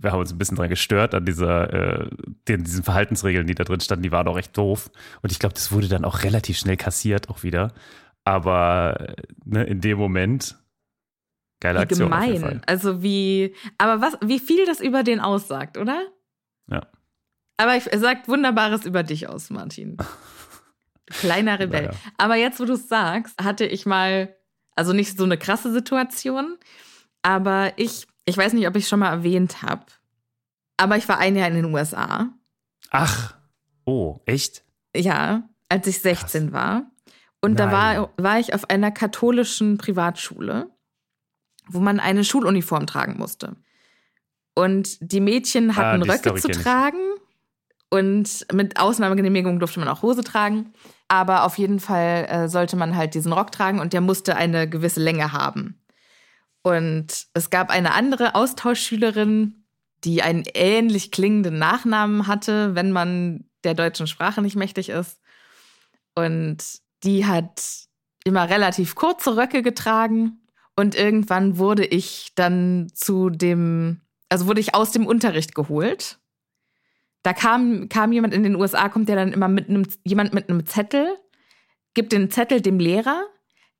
wir 0.00 0.12
haben 0.12 0.20
uns 0.20 0.32
ein 0.32 0.38
bisschen 0.38 0.56
dran 0.56 0.68
gestört 0.68 1.12
an 1.14 1.26
dieser, 1.26 1.72
äh, 2.04 2.10
den, 2.46 2.62
diesen 2.62 2.84
Verhaltensregeln, 2.84 3.46
die 3.48 3.56
da 3.56 3.64
drin 3.64 3.80
standen, 3.80 4.04
die 4.04 4.12
waren 4.12 4.28
auch 4.28 4.38
echt 4.38 4.56
doof. 4.56 4.90
Und 5.22 5.32
ich 5.32 5.40
glaube, 5.40 5.54
das 5.54 5.72
wurde 5.72 5.88
dann 5.88 6.04
auch 6.04 6.22
relativ 6.22 6.56
schnell 6.56 6.76
kassiert, 6.76 7.28
auch 7.28 7.42
wieder. 7.42 7.72
Aber 8.24 8.96
äh, 9.00 9.14
ne, 9.44 9.64
in 9.64 9.80
dem 9.80 9.98
Moment, 9.98 10.56
geile 11.60 11.78
Wie 11.78 11.82
Aktion. 11.82 12.10
Gemein. 12.10 12.62
Also 12.66 13.02
wie, 13.02 13.54
aber 13.78 14.00
was, 14.00 14.16
wie 14.22 14.38
viel 14.38 14.64
das 14.66 14.80
über 14.80 15.02
den 15.02 15.20
aussagt, 15.20 15.76
oder? 15.76 16.00
Ja. 16.70 16.86
Aber 17.56 17.76
ich, 17.76 17.90
er 17.92 17.98
sagt 17.98 18.28
Wunderbares 18.28 18.84
über 18.84 19.02
dich 19.02 19.28
aus, 19.28 19.50
Martin. 19.50 19.96
Kleiner 21.06 21.58
Rebell. 21.58 21.86
Naja. 21.86 21.98
Aber 22.18 22.36
jetzt, 22.36 22.60
wo 22.60 22.64
du 22.64 22.74
es 22.74 22.88
sagst, 22.88 23.42
hatte 23.42 23.64
ich 23.66 23.86
mal, 23.86 24.34
also 24.76 24.92
nicht 24.92 25.16
so 25.16 25.24
eine 25.24 25.38
krasse 25.38 25.72
Situation, 25.72 26.56
aber 27.22 27.72
ich, 27.76 28.06
ich 28.26 28.36
weiß 28.36 28.52
nicht, 28.52 28.68
ob 28.68 28.76
ich 28.76 28.86
schon 28.86 29.00
mal 29.00 29.10
erwähnt 29.10 29.62
habe, 29.62 29.86
aber 30.76 30.96
ich 30.96 31.08
war 31.08 31.18
ein 31.18 31.34
Jahr 31.36 31.48
in 31.48 31.54
den 31.54 31.74
USA. 31.74 32.28
Ach, 32.90 33.34
oh, 33.84 34.20
echt? 34.26 34.64
Ja, 34.94 35.48
als 35.68 35.86
ich 35.86 36.00
16 36.00 36.52
war. 36.52 36.90
Und 37.40 37.58
da 37.58 37.66
Nein. 37.66 37.74
war, 37.98 38.10
war 38.16 38.38
ich 38.38 38.54
auf 38.54 38.70
einer 38.70 38.90
katholischen 38.90 39.78
Privatschule, 39.78 40.70
wo 41.68 41.80
man 41.80 42.00
eine 42.00 42.24
Schuluniform 42.24 42.86
tragen 42.86 43.16
musste. 43.18 43.56
Und 44.54 44.98
die 45.00 45.20
Mädchen 45.20 45.76
hatten 45.76 46.02
Ah, 46.02 46.12
Röcke 46.12 46.34
zu 46.34 46.48
tragen. 46.48 46.98
Und 47.90 48.46
mit 48.52 48.78
Ausnahmegenehmigung 48.78 49.60
durfte 49.60 49.80
man 49.80 49.88
auch 49.88 50.02
Hose 50.02 50.22
tragen. 50.22 50.72
Aber 51.06 51.44
auf 51.44 51.56
jeden 51.58 51.80
Fall 51.80 52.26
äh, 52.28 52.48
sollte 52.48 52.76
man 52.76 52.96
halt 52.96 53.14
diesen 53.14 53.32
Rock 53.32 53.50
tragen 53.52 53.80
und 53.80 53.92
der 53.92 54.00
musste 54.02 54.36
eine 54.36 54.68
gewisse 54.68 55.00
Länge 55.00 55.32
haben. 55.32 55.80
Und 56.62 57.28
es 57.32 57.48
gab 57.50 57.70
eine 57.70 57.94
andere 57.94 58.34
Austauschschülerin, 58.34 59.64
die 60.04 60.22
einen 60.22 60.44
ähnlich 60.54 61.10
klingenden 61.12 61.58
Nachnamen 61.58 62.26
hatte, 62.26 62.74
wenn 62.74 62.92
man 62.92 63.44
der 63.64 63.74
deutschen 63.74 64.06
Sprache 64.06 64.42
nicht 64.42 64.56
mächtig 64.56 64.90
ist. 64.90 65.18
Und 66.14 66.58
die 67.04 67.26
hat 67.26 67.62
immer 68.24 68.50
relativ 68.50 68.94
kurze 68.96 69.36
Röcke 69.36 69.62
getragen. 69.62 70.40
Und 70.78 70.94
irgendwann 70.94 71.58
wurde 71.58 71.84
ich 71.84 72.30
dann 72.36 72.86
zu 72.94 73.30
dem, 73.30 74.00
also 74.28 74.46
wurde 74.46 74.60
ich 74.60 74.76
aus 74.76 74.92
dem 74.92 75.08
Unterricht 75.08 75.56
geholt. 75.56 76.20
Da 77.24 77.32
kam, 77.32 77.88
kam 77.88 78.12
jemand 78.12 78.32
in 78.32 78.44
den 78.44 78.54
USA, 78.54 78.88
kommt 78.88 79.08
ja 79.08 79.16
dann 79.16 79.32
immer 79.32 79.48
mit 79.48 79.68
einem, 79.68 79.88
jemand 80.04 80.34
mit 80.34 80.48
einem 80.48 80.66
Zettel, 80.66 81.16
gibt 81.94 82.12
den 82.12 82.30
Zettel 82.30 82.60
dem 82.60 82.78
Lehrer. 82.78 83.24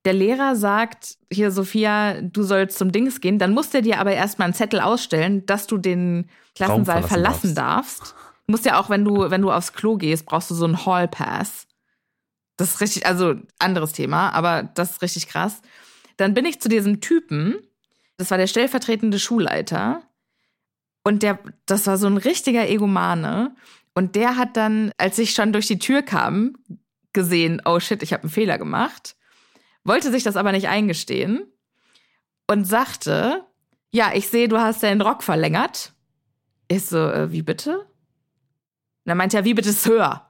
Der 0.04 0.12
Lehrer 0.12 0.56
sagt, 0.56 1.18
hier 1.32 1.52
Sophia, 1.52 2.20
du 2.20 2.42
sollst 2.42 2.76
zum 2.76 2.90
Dings 2.90 3.20
gehen. 3.20 3.38
Dann 3.38 3.54
muss 3.54 3.70
der 3.70 3.82
dir 3.82 4.00
aber 4.00 4.14
erstmal 4.14 4.46
einen 4.46 4.54
Zettel 4.54 4.80
ausstellen, 4.80 5.46
dass 5.46 5.68
du 5.68 5.78
den 5.78 6.28
Klassensaal 6.56 7.04
verlassen 7.04 7.08
verlassen 7.52 7.54
darfst. 7.54 8.16
Du 8.48 8.52
musst 8.54 8.64
ja 8.64 8.80
auch, 8.80 8.90
wenn 8.90 9.04
du, 9.04 9.30
wenn 9.30 9.42
du 9.42 9.52
aufs 9.52 9.72
Klo 9.72 9.98
gehst, 9.98 10.26
brauchst 10.26 10.50
du 10.50 10.56
so 10.56 10.64
einen 10.64 10.84
Hall 10.84 11.06
Pass. 11.06 11.68
Das 12.56 12.70
ist 12.70 12.80
richtig, 12.80 13.06
also 13.06 13.36
anderes 13.60 13.92
Thema, 13.92 14.30
aber 14.30 14.64
das 14.64 14.90
ist 14.90 15.02
richtig 15.02 15.28
krass. 15.28 15.62
Dann 16.18 16.34
bin 16.34 16.44
ich 16.44 16.60
zu 16.60 16.68
diesem 16.68 17.00
Typen, 17.00 17.56
das 18.18 18.30
war 18.30 18.38
der 18.38 18.48
stellvertretende 18.48 19.18
Schulleiter. 19.18 20.02
Und 21.04 21.22
der, 21.22 21.38
das 21.64 21.86
war 21.86 21.96
so 21.96 22.06
ein 22.06 22.18
richtiger 22.18 22.68
Egomane. 22.68 23.54
Und 23.94 24.14
der 24.14 24.36
hat 24.36 24.56
dann, 24.56 24.92
als 24.98 25.18
ich 25.18 25.32
schon 25.32 25.52
durch 25.52 25.66
die 25.66 25.78
Tür 25.78 26.02
kam, 26.02 26.56
gesehen, 27.12 27.62
oh 27.64 27.80
shit, 27.80 28.02
ich 28.02 28.12
habe 28.12 28.24
einen 28.24 28.30
Fehler 28.30 28.58
gemacht. 28.58 29.16
Wollte 29.84 30.10
sich 30.10 30.24
das 30.24 30.36
aber 30.36 30.52
nicht 30.52 30.68
eingestehen 30.68 31.44
und 32.46 32.64
sagte, 32.64 33.44
ja, 33.90 34.10
ich 34.12 34.28
sehe, 34.28 34.48
du 34.48 34.58
hast 34.58 34.82
deinen 34.82 35.00
Rock 35.00 35.22
verlängert. 35.22 35.94
Ich 36.66 36.84
so, 36.84 36.98
äh, 36.98 37.32
wie 37.32 37.42
bitte? 37.42 37.78
Und 37.78 37.86
dann 39.06 39.16
meinte 39.16 39.36
er, 39.36 39.44
wie 39.44 39.54
bitte, 39.54 39.72
Sir? 39.72 40.27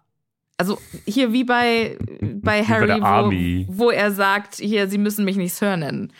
Also 0.58 0.80
hier 1.06 1.32
wie 1.32 1.44
bei, 1.44 1.96
bei 2.00 2.18
Wie 2.20 2.34
bei 2.40 2.64
Harry, 2.64 2.90
Army. 3.00 3.66
wo, 3.68 3.84
wo 3.84 3.90
er 3.90 4.10
sagt, 4.12 4.56
hier, 4.56 4.88
sie 4.88 4.98
müssen 4.98 5.24
mich 5.24 5.36
nicht 5.36 5.54
Sir 5.54 5.76
nennen. 5.76 6.12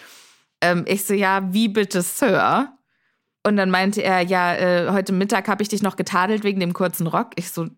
Ähm, 0.61 0.85
ich 0.87 1.05
so, 1.05 1.12
ja, 1.12 1.53
wie 1.53 1.68
bitte, 1.68 2.03
Sir? 2.03 2.72
Und 3.44 3.57
dann 3.57 3.70
meinte 3.70 4.03
er, 4.03 4.20
ja, 4.22 4.55
äh, 4.55 4.90
heute 4.90 5.12
Mittag 5.12 5.48
habe 5.48 5.62
ich 5.62 5.68
dich 5.68 5.83
noch 5.83 5.96
getadelt 5.96 6.44
wegen 6.44 6.61
dem 6.61 6.72
kurzen 6.72 7.07
Rock. 7.07 7.33
Ich 7.37 7.51
so, 7.51 7.68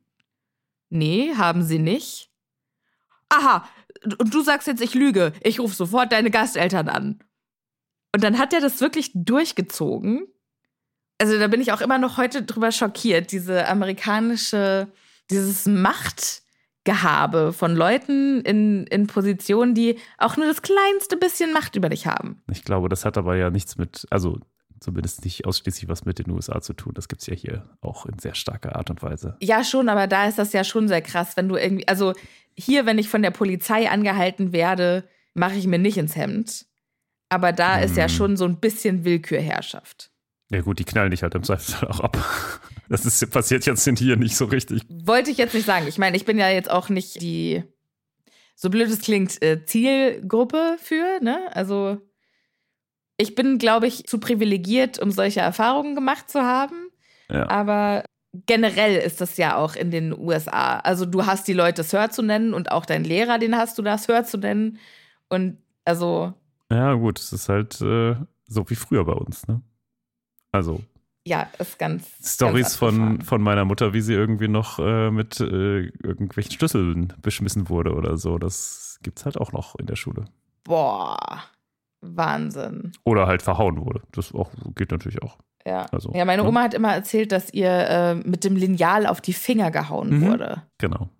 nee, 0.91 1.35
haben 1.35 1.63
sie 1.63 1.79
nicht. 1.79 2.31
Aha, 3.31 3.67
und 4.19 4.35
du 4.35 4.43
sagst 4.43 4.67
jetzt, 4.67 4.83
ich 4.83 4.95
lüge. 4.95 5.33
Ich 5.43 5.61
rufe 5.61 5.75
sofort 5.75 6.13
deine 6.13 6.31
Gasteltern 6.31 6.89
an. 6.89 7.19
Und 8.15 8.25
dann 8.25 8.39
hat 8.39 8.53
er 8.53 8.61
das 8.61 8.81
wirklich 8.81 9.13
durchgezogen. 9.15 10.27
Also 11.19 11.39
da 11.39 11.49
bin 11.49 11.61
ich 11.61 11.73
auch 11.73 11.81
immer 11.81 11.99
noch 11.99 12.17
heute 12.17 12.43
drüber 12.43 12.73
schockiert, 12.73 13.31
diese 13.31 13.69
amerikanische, 13.69 14.89
dieses 15.31 15.67
Machtgehabe 16.91 17.53
von 17.53 17.75
Leuten 17.75 18.41
in, 18.43 18.87
in 18.87 19.07
Positionen, 19.07 19.75
die 19.75 19.99
auch 20.19 20.37
nur 20.37 20.47
das 20.47 20.63
kleinste 20.63 21.17
bisschen 21.17 21.53
Macht 21.53 21.77
über 21.77 21.89
dich 21.89 22.07
haben. 22.07 22.43
Ich 22.51 22.65
glaube, 22.65 22.89
das 22.89 23.05
hat 23.05 23.17
aber 23.17 23.37
ja 23.37 23.51
nichts 23.51 23.77
mit, 23.79 24.07
also 24.11 24.39
zumindest 24.81 25.25
nicht 25.25 25.45
ausschließlich 25.47 25.89
was 25.89 26.05
mit 26.05 26.19
den 26.19 26.31
USA 26.31 26.61
zu 26.61 26.73
tun. 26.73 26.93
Das 26.95 27.09
gibt 27.09 27.21
es 27.23 27.27
ja 27.27 27.35
hier 27.35 27.69
auch 27.81 28.07
in 28.07 28.19
sehr 28.19 28.35
starker 28.35 28.77
Art 28.77 28.91
und 28.91 29.03
Weise. 29.03 29.37
Ja, 29.43 29.63
schon, 29.63 29.89
aber 29.89 30.07
da 30.07 30.27
ist 30.27 30.39
das 30.39 30.53
ja 30.53 30.65
schon 30.65 30.89
sehr 30.89 31.03
krass, 31.03 31.37
wenn 31.37 31.49
du 31.49 31.57
irgendwie, 31.57 31.87
also 31.87 32.15
hier, 32.57 32.87
wenn 32.87 32.99
ich 32.99 33.09
von 33.09 33.23
der 33.23 33.31
Polizei 33.31 33.89
angehalten 33.91 34.53
werde, 34.53 35.05
mache 35.35 35.55
ich 35.55 35.67
mir 35.67 35.79
nicht 35.79 35.97
ins 35.99 36.17
Hemd. 36.17 36.67
Aber 37.29 37.53
da 37.53 37.79
ist 37.79 37.97
ja 37.97 38.05
Hm. 38.05 38.09
schon 38.11 38.37
so 38.37 38.45
ein 38.45 38.57
bisschen 38.59 39.05
Willkürherrschaft. 39.05 40.11
Ja 40.51 40.63
gut, 40.63 40.81
die 40.81 40.85
knallen 40.85 41.13
dich 41.13 41.23
halt 41.23 41.35
im 41.37 41.45
Zweifelsfall 41.45 41.89
auch 41.89 42.01
ab. 42.01 42.17
Das 42.91 43.07
ist, 43.07 43.31
passiert 43.31 43.65
jetzt 43.67 43.89
hier 43.99 44.17
nicht 44.17 44.37
so 44.37 44.47
richtig. 44.47 44.83
Wollte 44.89 45.31
ich 45.31 45.39
jetzt 45.39 45.55
nicht 45.55 45.65
sagen. 45.65 45.87
Ich 45.87 45.97
meine, 45.97 46.17
ich 46.17 46.25
bin 46.25 46.39
ja 46.39 46.51
jetzt 46.51 46.69
auch 46.69 46.89
nicht 46.89 47.23
die, 47.23 47.63
so 48.57 48.69
blöd 48.69 48.89
es 48.89 49.01
klingt, 49.01 49.41
äh, 49.43 49.65
Zielgruppe 49.65 50.77
für, 50.79 51.23
ne? 51.23 51.39
Also 51.53 51.99
ich 53.17 53.37
bin, 53.37 53.59
glaube 53.59 53.87
ich, 53.87 54.07
zu 54.07 54.19
privilegiert, 54.19 54.99
um 54.99 55.13
solche 55.13 55.39
Erfahrungen 55.39 55.95
gemacht 55.95 56.29
zu 56.29 56.43
haben. 56.43 56.89
Ja. 57.31 57.49
Aber 57.49 58.03
generell 58.33 58.97
ist 58.97 59.21
das 59.21 59.37
ja 59.37 59.57
auch 59.57 59.77
in 59.77 59.93
den 59.93 60.13
USA. 60.19 60.81
Also 60.81 61.07
du 61.07 61.27
hast 61.27 61.47
die 61.47 61.53
Leute 61.53 61.85
Sir 61.85 62.11
zu 62.11 62.23
nennen 62.23 62.55
und 62.55 62.73
auch 62.73 62.87
dein 62.87 63.05
Lehrer, 63.05 63.39
den 63.39 63.57
hast 63.57 63.79
du 63.79 63.83
da 63.83 63.99
Sir 63.99 64.25
zu 64.25 64.37
nennen. 64.37 64.79
Und 65.29 65.59
also. 65.85 66.35
Ja, 66.73 66.95
gut, 66.95 67.21
es 67.21 67.33
ist 67.33 67.49
halt 67.49 67.81
äh, 67.83 68.17
so 68.49 68.69
wie 68.69 68.75
früher 68.75 69.05
bei 69.05 69.13
uns, 69.13 69.47
ne? 69.47 69.63
Also. 70.51 70.81
Ja, 71.31 71.49
ist 71.61 71.79
ganz. 71.79 72.11
Stories 72.25 72.75
von, 72.75 73.23
von 73.23 73.41
meiner 73.41 73.65
Mutter, 73.65 73.93
wie 73.93 74.01
sie 74.01 74.15
irgendwie 74.15 74.49
noch 74.49 74.81
äh, 74.81 75.13
mit 75.13 75.39
äh, 75.39 75.83
irgendwelchen 76.03 76.51
Schlüsseln 76.51 77.13
beschmissen 77.23 77.69
wurde 77.69 77.95
oder 77.95 78.17
so. 78.17 78.37
Das 78.37 78.99
gibt's 79.05 79.25
halt 79.25 79.39
auch 79.39 79.53
noch 79.53 79.77
in 79.77 79.87
der 79.87 79.95
Schule. 79.95 80.25
Boah. 80.65 81.45
Wahnsinn. 82.01 82.91
Oder 83.05 83.29
halt 83.29 83.43
verhauen 83.43 83.79
wurde. 83.79 84.03
Das 84.11 84.35
auch, 84.35 84.51
geht 84.75 84.91
natürlich 84.91 85.23
auch. 85.23 85.39
Ja. 85.65 85.87
Also, 85.93 86.11
ja, 86.15 86.25
meine 86.25 86.43
Oma 86.43 86.61
ja. 86.61 86.65
hat 86.65 86.75
immer 86.75 86.93
erzählt, 86.95 87.31
dass 87.31 87.55
ihr 87.55 87.71
äh, 87.71 88.15
mit 88.17 88.43
dem 88.43 88.57
Lineal 88.57 89.07
auf 89.07 89.21
die 89.21 89.33
Finger 89.33 89.71
gehauen 89.71 90.19
mhm. 90.19 90.27
wurde. 90.27 90.63
Genau. 90.79 91.11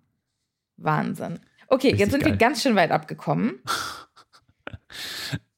Wahnsinn. 0.75 1.39
Okay, 1.67 1.87
Richtig 1.87 1.99
jetzt 2.01 2.11
sind 2.11 2.23
geil. 2.23 2.33
wir 2.33 2.37
ganz 2.37 2.61
schön 2.61 2.75
weit 2.75 2.91
abgekommen. 2.91 3.61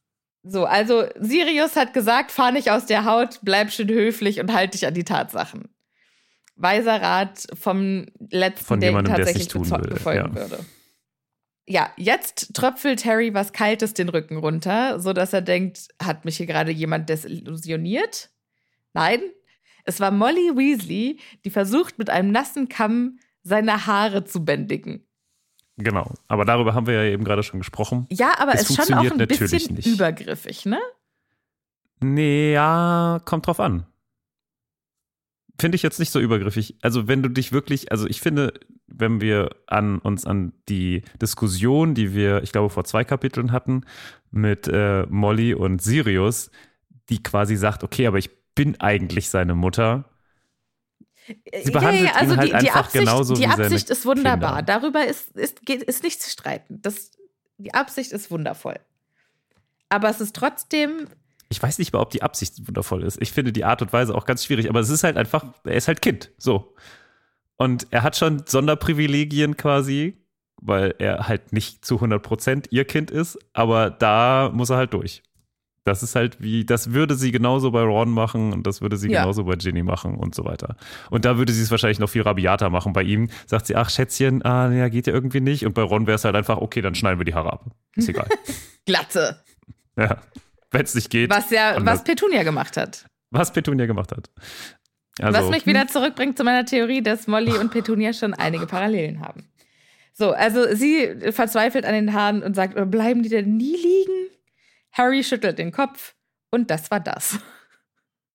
so, 0.43 0.65
also 0.65 1.05
Sirius 1.19 1.75
hat 1.75 1.93
gesagt, 1.93 2.31
fahr 2.31 2.51
nicht 2.51 2.69
aus 2.69 2.85
der 2.85 3.05
Haut, 3.05 3.39
bleib 3.43 3.71
schön 3.71 3.87
höflich 3.87 4.39
und 4.39 4.53
halt 4.53 4.73
dich 4.73 4.85
an 4.85 4.93
die 4.93 5.05
Tatsachen. 5.05 5.69
Weiser 6.55 7.01
Rat 7.01 7.47
vom 7.53 8.05
letzten, 8.29 8.65
Von 8.65 8.79
der 8.81 8.89
jemandem, 8.89 9.15
tatsächlich 9.15 9.47
tun 9.47 9.69
will. 9.71 9.89
befolgen 9.89 10.35
ja. 10.35 10.35
würde. 10.35 10.59
Ja, 11.65 11.91
jetzt 11.95 12.53
tröpfelt 12.53 13.05
Harry 13.05 13.33
was 13.33 13.53
Kaltes 13.53 13.93
den 13.93 14.09
Rücken 14.09 14.35
runter, 14.35 14.99
sodass 14.99 15.31
er 15.31 15.41
denkt, 15.41 15.87
hat 16.01 16.25
mich 16.25 16.37
hier 16.37 16.45
gerade 16.45 16.71
jemand 16.71 17.07
desillusioniert? 17.07 18.29
Nein, 18.93 19.21
es 19.85 20.01
war 20.01 20.11
Molly 20.11 20.55
Weasley, 20.55 21.19
die 21.45 21.49
versucht, 21.49 21.97
mit 21.97 22.09
einem 22.09 22.31
nassen 22.31 22.67
Kamm 22.67 23.17
seine 23.43 23.85
Haare 23.85 24.25
zu 24.25 24.43
bändigen. 24.43 25.07
Genau, 25.77 26.13
aber 26.27 26.45
darüber 26.45 26.75
haben 26.75 26.85
wir 26.85 26.93
ja 26.93 27.11
eben 27.11 27.23
gerade 27.23 27.41
schon 27.41 27.59
gesprochen. 27.59 28.05
Ja, 28.11 28.35
aber 28.39 28.53
es 28.53 28.69
ist 28.69 28.85
schon 28.85 28.93
auch 28.95 29.11
ein 29.11 29.27
bisschen 29.27 29.73
nicht. 29.73 29.87
übergriffig, 29.87 30.65
ne? 30.65 30.79
Nee, 31.99 32.53
ja, 32.53 33.19
kommt 33.25 33.47
drauf 33.47 33.59
an. 33.59 33.85
Finde 35.59 35.75
ich 35.75 35.81
jetzt 35.81 35.99
nicht 35.99 36.11
so 36.11 36.19
übergriffig. 36.19 36.77
Also, 36.81 37.07
wenn 37.07 37.23
du 37.23 37.29
dich 37.29 37.51
wirklich, 37.51 37.91
also 37.91 38.07
ich 38.07 38.21
finde, 38.21 38.53
wenn 38.87 39.21
wir 39.21 39.55
an 39.67 39.99
uns 39.99 40.25
an 40.25 40.53
die 40.69 41.03
Diskussion, 41.21 41.93
die 41.93 42.13
wir, 42.13 42.43
ich 42.43 42.51
glaube, 42.51 42.69
vor 42.69 42.83
zwei 42.83 43.03
Kapiteln 43.03 43.51
hatten, 43.51 43.85
mit 44.31 44.67
äh, 44.67 45.05
Molly 45.09 45.53
und 45.53 45.81
Sirius, 45.81 46.51
die 47.09 47.21
quasi 47.21 47.55
sagt, 47.55 47.83
okay, 47.83 48.07
aber 48.07 48.17
ich 48.17 48.29
bin 48.55 48.79
eigentlich 48.79 49.29
seine 49.29 49.55
Mutter. 49.55 50.05
Sie 51.63 51.71
behandelt 51.71 52.03
ja, 52.03 52.09
ja, 52.09 52.15
also 52.15 52.33
ihn 52.33 52.39
halt 52.39 52.47
die, 52.47 52.51
die 52.51 52.57
einfach 52.57 52.79
Absicht, 52.85 53.05
genauso 53.05 53.33
die 53.35 53.47
Absicht 53.47 53.89
ist 53.89 54.05
wunderbar. 54.05 54.57
Kinder. 54.57 54.79
Darüber 54.79 55.05
ist, 55.05 55.35
ist, 55.35 55.65
geht, 55.65 55.83
ist 55.83 56.03
nichts 56.03 56.25
zu 56.25 56.29
streiten. 56.29 56.81
Das, 56.81 57.11
die 57.57 57.73
Absicht 57.73 58.11
ist 58.11 58.31
wundervoll. 58.31 58.79
Aber 59.89 60.09
es 60.09 60.19
ist 60.19 60.35
trotzdem. 60.35 61.07
Ich 61.49 61.61
weiß 61.61 61.77
nicht 61.77 61.93
mal, 61.93 61.99
ob 61.99 62.09
die 62.09 62.23
Absicht 62.23 62.67
wundervoll 62.67 63.03
ist. 63.03 63.21
Ich 63.21 63.31
finde 63.31 63.53
die 63.53 63.63
Art 63.63 63.81
und 63.81 63.93
Weise 63.93 64.15
auch 64.15 64.25
ganz 64.25 64.43
schwierig, 64.43 64.69
aber 64.69 64.79
es 64.79 64.89
ist 64.89 65.03
halt 65.03 65.17
einfach, 65.17 65.45
er 65.63 65.75
ist 65.75 65.87
halt 65.87 66.01
Kind. 66.01 66.31
So. 66.37 66.75
Und 67.57 67.87
er 67.91 68.03
hat 68.03 68.17
schon 68.17 68.43
Sonderprivilegien 68.45 69.55
quasi, 69.55 70.17
weil 70.57 70.95
er 70.97 71.27
halt 71.27 71.53
nicht 71.53 71.85
zu 71.85 71.95
100 71.95 72.21
Prozent 72.23 72.67
ihr 72.71 72.85
Kind 72.85 73.11
ist, 73.11 73.37
aber 73.53 73.91
da 73.91 74.49
muss 74.51 74.71
er 74.71 74.77
halt 74.77 74.93
durch. 74.93 75.21
Das 75.83 76.01
ist 76.01 76.15
halt 76.15 76.41
wie, 76.41 76.65
das 76.65 76.93
würde 76.93 77.15
sie 77.15 77.31
genauso 77.31 77.71
bei 77.71 77.81
Ron 77.81 78.09
machen 78.09 78.53
und 78.53 78.65
das 78.65 78.81
würde 78.81 78.95
sie 78.95 79.11
ja. 79.11 79.21
genauso 79.21 79.43
bei 79.43 79.55
Ginny 79.55 79.83
machen 79.83 80.15
und 80.15 80.33
so 80.33 80.45
weiter. 80.45 80.77
Und 81.09 81.25
da 81.25 81.37
würde 81.37 81.51
sie 81.51 81.61
es 81.61 81.71
wahrscheinlich 81.71 81.99
noch 81.99 82.09
viel 82.09 82.21
rabiater 82.21 82.69
machen. 82.69 82.93
Bei 82.93 83.03
ihm 83.03 83.29
sagt 83.47 83.67
sie, 83.67 83.75
ach 83.75 83.89
Schätzchen, 83.89 84.45
ah, 84.45 84.71
ja, 84.71 84.87
geht 84.87 85.07
ja 85.07 85.13
irgendwie 85.13 85.41
nicht. 85.41 85.65
Und 85.65 85.73
bei 85.73 85.81
Ron 85.81 86.07
wäre 86.07 86.15
es 86.15 86.23
halt 86.23 86.35
einfach, 86.35 86.59
okay, 86.59 86.81
dann 86.81 86.95
schneiden 86.95 87.19
wir 87.19 87.25
die 87.25 87.33
Haare 87.33 87.51
ab. 87.51 87.65
Ist 87.95 88.07
egal. 88.07 88.27
Glatze. 88.85 89.43
Ja, 89.97 90.21
wenn 90.71 90.83
es 90.83 90.95
nicht 90.95 91.09
geht. 91.09 91.29
Was 91.29 91.49
ja, 91.49 91.75
was 91.79 92.03
Petunia 92.03 92.43
gemacht 92.43 92.77
hat. 92.77 93.05
Was 93.31 93.51
Petunia 93.51 93.85
gemacht 93.85 94.11
hat. 94.11 94.29
Also, 95.19 95.39
was 95.39 95.49
mich 95.49 95.65
wieder 95.65 95.87
zurückbringt 95.87 96.37
zu 96.37 96.43
meiner 96.43 96.65
Theorie, 96.65 97.01
dass 97.01 97.27
Molly 97.27 97.57
und 97.57 97.71
Petunia 97.71 98.13
schon 98.13 98.33
einige 98.33 98.65
Parallelen 98.65 99.19
haben. 99.19 99.49
So, 100.13 100.31
also 100.31 100.75
sie 100.75 101.31
verzweifelt 101.31 101.85
an 101.85 101.93
den 101.93 102.13
Haaren 102.13 102.43
und 102.43 102.55
sagt, 102.55 102.75
bleiben 102.89 103.23
die 103.23 103.29
denn 103.29 103.57
nie 103.57 103.75
liegen? 103.75 104.32
Harry 104.93 105.23
schüttelt 105.23 105.59
den 105.59 105.71
Kopf 105.71 106.15
und 106.51 106.69
das 106.69 106.89
war 106.91 106.99
das. 106.99 107.39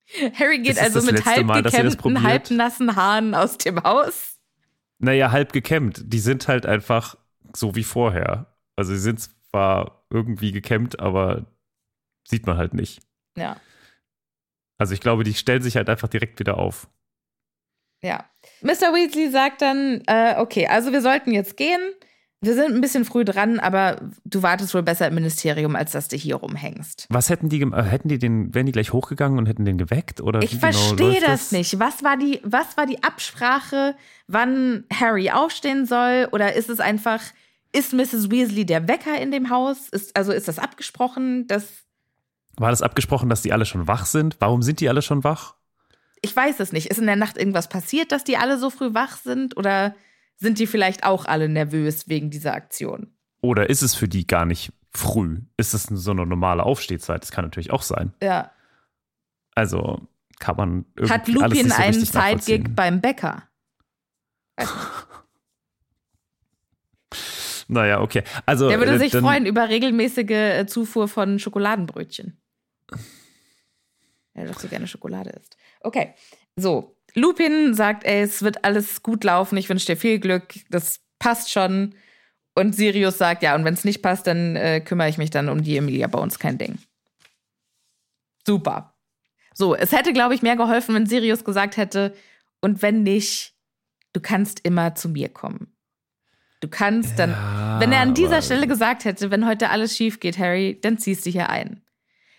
Harry 0.38 0.58
geht 0.60 0.78
also 0.78 1.02
mit 1.02 1.24
halb 1.24 1.46
gekämmten, 1.52 2.22
halbnassen 2.22 2.96
Haaren 2.96 3.34
aus 3.34 3.58
dem 3.58 3.82
Haus. 3.82 4.38
Naja, 4.98 5.30
halb 5.30 5.52
gekämmt. 5.52 6.02
Die 6.04 6.18
sind 6.18 6.48
halt 6.48 6.66
einfach 6.66 7.16
so 7.54 7.74
wie 7.74 7.84
vorher. 7.84 8.54
Also 8.76 8.92
sie 8.92 9.00
sind 9.00 9.20
zwar 9.50 10.06
irgendwie 10.10 10.52
gekämmt, 10.52 10.98
aber 10.98 11.46
sieht 12.26 12.46
man 12.46 12.56
halt 12.56 12.74
nicht. 12.74 13.00
Ja. 13.36 13.60
Also 14.78 14.94
ich 14.94 15.00
glaube, 15.00 15.24
die 15.24 15.34
stellen 15.34 15.62
sich 15.62 15.76
halt 15.76 15.88
einfach 15.88 16.08
direkt 16.08 16.38
wieder 16.40 16.58
auf. 16.58 16.88
Ja. 18.02 18.28
Mr. 18.62 18.94
Weasley 18.94 19.30
sagt 19.30 19.62
dann, 19.62 20.02
äh, 20.06 20.36
okay, 20.38 20.66
also 20.66 20.92
wir 20.92 21.02
sollten 21.02 21.32
jetzt 21.32 21.56
gehen. 21.56 21.80
Wir 22.40 22.54
sind 22.54 22.72
ein 22.72 22.80
bisschen 22.80 23.04
früh 23.04 23.24
dran, 23.24 23.58
aber 23.58 24.00
du 24.24 24.42
wartest 24.42 24.72
wohl 24.72 24.84
besser 24.84 25.08
im 25.08 25.14
Ministerium, 25.14 25.74
als 25.74 25.90
dass 25.90 26.06
du 26.06 26.16
hier 26.16 26.36
rumhängst. 26.36 27.06
Was 27.10 27.30
hätten 27.30 27.48
die 27.48 27.60
äh, 27.62 27.82
hätten 27.82 28.08
die 28.08 28.18
den, 28.18 28.54
wären 28.54 28.66
die 28.66 28.72
gleich 28.72 28.92
hochgegangen 28.92 29.38
und 29.38 29.46
hätten 29.46 29.64
den 29.64 29.76
geweckt? 29.76 30.20
Oder 30.20 30.40
ich 30.42 30.50
genau 30.50 30.60
verstehe 30.60 31.14
genau 31.14 31.26
das, 31.26 31.48
das 31.48 31.52
nicht. 31.52 31.80
Was 31.80 32.04
war, 32.04 32.16
die, 32.16 32.40
was 32.44 32.76
war 32.76 32.86
die 32.86 33.02
Absprache, 33.02 33.96
wann 34.28 34.84
Harry 34.92 35.30
aufstehen 35.30 35.84
soll? 35.84 36.28
Oder 36.30 36.54
ist 36.54 36.70
es 36.70 36.78
einfach, 36.78 37.20
ist 37.72 37.92
Mrs. 37.92 38.30
Weasley 38.30 38.64
der 38.64 38.86
Wecker 38.86 39.20
in 39.20 39.32
dem 39.32 39.50
Haus? 39.50 39.88
Ist, 39.88 40.16
also 40.16 40.32
ist 40.32 40.46
das 40.46 40.60
abgesprochen? 40.60 41.48
Dass 41.48 41.64
war 42.56 42.70
das 42.70 42.82
abgesprochen, 42.82 43.28
dass 43.28 43.42
die 43.42 43.52
alle 43.52 43.66
schon 43.66 43.88
wach 43.88 44.06
sind? 44.06 44.36
Warum 44.40 44.62
sind 44.62 44.80
die 44.80 44.88
alle 44.88 45.02
schon 45.02 45.24
wach? 45.24 45.54
Ich 46.22 46.34
weiß 46.34 46.60
es 46.60 46.72
nicht. 46.72 46.86
Ist 46.86 46.98
in 46.98 47.06
der 47.06 47.16
Nacht 47.16 47.36
irgendwas 47.36 47.68
passiert, 47.68 48.12
dass 48.12 48.24
die 48.24 48.36
alle 48.36 48.58
so 48.58 48.70
früh 48.70 48.94
wach 48.94 49.16
sind? 49.16 49.56
Oder 49.56 49.94
sind 50.38 50.58
die 50.58 50.66
vielleicht 50.66 51.04
auch 51.04 51.26
alle 51.26 51.48
nervös 51.48 52.08
wegen 52.08 52.30
dieser 52.30 52.54
Aktion. 52.54 53.12
Oder 53.40 53.68
ist 53.68 53.82
es 53.82 53.94
für 53.94 54.08
die 54.08 54.26
gar 54.26 54.46
nicht 54.46 54.72
früh? 54.90 55.40
Ist 55.56 55.74
es 55.74 55.84
so 55.84 56.10
eine 56.10 56.26
normale 56.26 56.62
Aufstehzeit? 56.62 57.22
Das 57.22 57.30
kann 57.30 57.44
natürlich 57.44 57.70
auch 57.70 57.82
sein. 57.82 58.12
Ja. 58.22 58.50
Also 59.54 60.08
kann 60.38 60.56
man 60.56 60.84
irgendwie 60.96 61.14
Hat 61.14 61.28
Lupin 61.28 61.68
so 61.68 61.74
einen 61.74 62.04
Sidegig 62.04 62.74
beim 62.74 63.00
Bäcker? 63.00 63.42
naja, 67.68 68.00
okay. 68.00 68.22
Also, 68.46 68.68
Der 68.68 68.78
würde 68.78 68.94
äh, 68.94 68.98
sich 68.98 69.12
freuen 69.12 69.46
über 69.46 69.68
regelmäßige 69.68 70.30
äh, 70.30 70.66
Zufuhr 70.66 71.08
von 71.08 71.38
Schokoladenbrötchen. 71.38 72.40
Er 74.34 74.46
doch 74.46 74.60
so 74.60 74.68
gerne 74.68 74.86
Schokolade 74.86 75.30
isst. 75.30 75.56
Okay, 75.80 76.14
so. 76.56 76.96
Lupin 77.18 77.74
sagt, 77.74 78.04
ey, 78.04 78.22
es 78.22 78.42
wird 78.42 78.64
alles 78.64 79.02
gut 79.02 79.24
laufen, 79.24 79.56
ich 79.56 79.68
wünsche 79.68 79.86
dir 79.86 79.96
viel 79.96 80.18
Glück, 80.18 80.54
das 80.70 81.00
passt 81.18 81.50
schon. 81.50 81.94
Und 82.54 82.74
Sirius 82.74 83.18
sagt, 83.18 83.42
ja, 83.42 83.54
und 83.54 83.64
wenn 83.64 83.74
es 83.74 83.84
nicht 83.84 84.02
passt, 84.02 84.26
dann 84.26 84.56
äh, 84.56 84.80
kümmere 84.80 85.08
ich 85.08 85.18
mich 85.18 85.30
dann 85.30 85.48
um 85.48 85.62
die 85.62 85.76
Emilia 85.76 86.06
Bones, 86.08 86.38
kein 86.38 86.58
Ding. 86.58 86.78
Super. 88.46 88.94
So, 89.54 89.74
es 89.74 89.92
hätte, 89.92 90.12
glaube 90.12 90.34
ich, 90.34 90.42
mehr 90.42 90.56
geholfen, 90.56 90.94
wenn 90.94 91.06
Sirius 91.06 91.44
gesagt 91.44 91.76
hätte, 91.76 92.14
und 92.60 92.82
wenn 92.82 93.04
nicht, 93.04 93.54
du 94.12 94.20
kannst 94.20 94.60
immer 94.64 94.96
zu 94.96 95.08
mir 95.08 95.28
kommen. 95.28 95.76
Du 96.60 96.66
kannst 96.68 97.20
dann, 97.20 97.30
ja, 97.30 97.78
wenn 97.78 97.92
er 97.92 98.00
an 98.00 98.14
dieser 98.14 98.42
Stelle 98.42 98.66
gesagt 98.66 99.04
hätte, 99.04 99.30
wenn 99.30 99.46
heute 99.46 99.70
alles 99.70 99.96
schief 99.96 100.18
geht, 100.18 100.38
Harry, 100.38 100.80
dann 100.80 100.98
ziehst 100.98 101.24
du 101.24 101.30
hier 101.30 101.50
ein. 101.50 101.82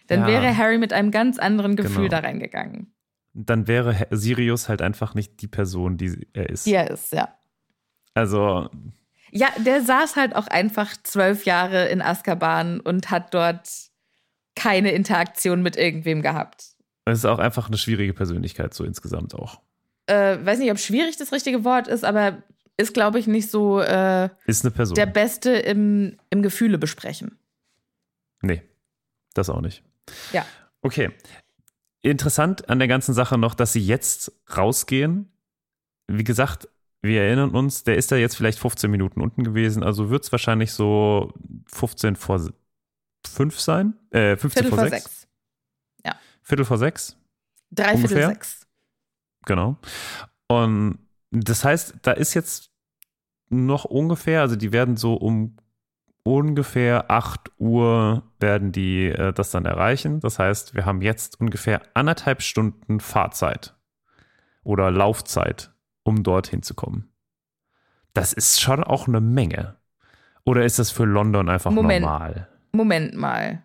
Dann 0.08 0.22
ja. 0.22 0.28
wäre 0.28 0.58
Harry 0.58 0.78
mit 0.78 0.92
einem 0.92 1.12
ganz 1.12 1.40
anderen 1.40 1.78
Gefühl 1.78 2.10
genau. 2.10 2.22
da 2.22 2.28
reingegangen 2.28 2.94
dann 3.34 3.68
wäre 3.68 4.08
Sirius 4.12 4.70
halt 4.70 4.82
einfach 4.82 5.14
nicht 5.14 5.42
die 5.42 5.48
Person, 5.48 5.98
die 5.98 6.28
er 6.34 6.50
ist. 6.50 6.66
Die 6.66 6.74
er 6.74 6.90
ist, 6.90 7.12
ja. 7.12 7.30
Also. 8.14 8.70
Ja, 9.32 9.48
der 9.64 9.82
saß 9.82 10.16
halt 10.16 10.36
auch 10.36 10.48
einfach 10.48 10.96
zwölf 11.04 11.46
Jahre 11.46 11.88
in 11.90 12.02
Azkaban 12.02 12.80
und 12.80 13.12
hat 13.12 13.34
dort 13.34 13.70
keine 14.56 14.92
Interaktion 14.92 15.62
mit 15.62 15.78
irgendwem 15.78 16.22
gehabt. 16.22 16.74
Es 17.06 17.20
ist 17.20 17.26
auch 17.26 17.40
einfach 17.40 17.68
eine 17.68 17.78
schwierige 17.78 18.14
Persönlichkeit, 18.14 18.74
so 18.74 18.84
insgesamt 18.84 19.36
auch. 19.36 19.62
Äh, 20.08 20.44
weiß 20.44 20.60
nicht, 20.60 20.72
ob 20.72 20.80
schwierig 20.80 21.18
das 21.18 21.32
richtige 21.32 21.64
Wort 21.64 21.88
ist, 21.88 22.04
aber 22.04 22.44
ist, 22.78 22.94
glaube 22.94 23.20
ich, 23.20 23.28
nicht 23.28 23.52
so 23.52 23.80
äh, 23.80 24.30
ist 24.46 24.64
eine 24.64 24.72
Person. 24.72 24.96
der 24.96 25.06
Beste 25.06 25.52
im, 25.52 26.18
im 26.30 26.42
Gefühle 26.42 26.78
besprechen. 26.78 27.38
Nee, 28.42 28.64
das 29.34 29.50
auch 29.50 29.62
nicht. 29.62 29.84
Ja. 30.32 30.46
Okay. 30.82 31.12
Interessant 32.02 32.70
an 32.70 32.80
der 32.80 32.88
ganzen 32.88 33.14
Sache 33.14 33.38
noch, 33.38 33.54
dass 33.54 33.74
sie 33.74 33.82
jetzt 33.82 34.32
rausgehen. 34.56 35.32
Wie 36.08 36.24
gesagt, 36.24 36.70
wir 37.02 37.22
erinnern 37.22 37.52
uns, 37.52 37.84
der 37.84 37.96
ist 37.96 38.12
da 38.12 38.16
jetzt 38.16 38.36
vielleicht 38.36 38.60
15 38.60 38.90
Minuten 38.90 39.22
unten 39.22 39.44
gewesen, 39.44 39.84
also 39.84 40.10
wird 40.10 40.24
es 40.24 40.32
wahrscheinlich 40.32 40.74
so 40.74 41.34
15 41.68 42.16
vor 42.16 42.50
5 43.28 43.60
sein. 43.60 43.94
Äh, 44.12 44.36
15 44.38 44.50
Viertel 44.50 44.70
vor 44.70 44.90
6. 44.90 45.04
6. 45.04 45.28
Ja. 46.06 46.16
Viertel 46.42 46.66
vor 46.66 46.78
6? 46.78 47.18
Dreiviertel 47.72 48.28
6. 48.28 48.68
Genau. 49.46 49.78
Und 50.48 51.00
das 51.32 51.64
heißt, 51.64 51.96
da 52.02 52.12
ist 52.12 52.34
jetzt 52.34 52.72
noch 53.50 53.86
ungefähr, 53.86 54.42
also 54.42 54.56
die 54.56 54.72
werden 54.72 54.98
so 54.98 55.16
um 55.16 55.58
ungefähr 56.24 57.10
8 57.10 57.52
Uhr 57.58 58.24
werden 58.40 58.72
die 58.72 59.06
äh, 59.08 59.34
das 59.34 59.52
dann 59.52 59.66
erreichen. 59.66 60.20
Das 60.20 60.40
heißt, 60.40 60.76
wir 60.76 60.86
haben 60.86 61.02
jetzt 61.02 61.40
ungefähr 61.40 61.82
anderthalb 61.94 62.42
Stunden 62.42 63.00
Fahrzeit 63.00 63.76
oder 64.64 64.92
Laufzeit, 64.92 65.72
um 66.04 66.24
dorthin 66.24 66.62
zu 66.64 66.74
kommen. 66.74 67.10
Das 68.14 68.34
ist 68.34 68.60
schon 68.60 68.84
auch 68.84 69.08
eine 69.08 69.22
Menge. 69.22 69.78
Oder 70.46 70.66
ist 70.66 70.80
das 70.80 70.92
für 70.92 71.06
London 71.06 71.50
einfach 71.50 71.72
Moment. 71.72 72.02
normal? 72.04 72.48
Moment 72.72 73.14
mal. 73.16 73.64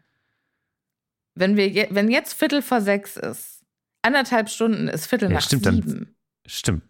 Wenn, 1.35 1.57
wir 1.57 1.69
je, 1.69 1.89
wenn 1.91 2.11
jetzt 2.11 2.35
Viertel 2.35 2.63
vor 2.63 2.81
sechs 2.81 3.17
ist, 3.17 3.65
anderthalb 4.03 4.49
Stunden 4.49 4.89
ist 4.89 5.07
Viertel 5.07 5.29
Ja, 5.31 5.37
nach 5.37 5.43
stimmt, 5.43 5.67
dann- 5.67 5.75
sieben. 5.83 6.17
Stimmt. 6.47 6.83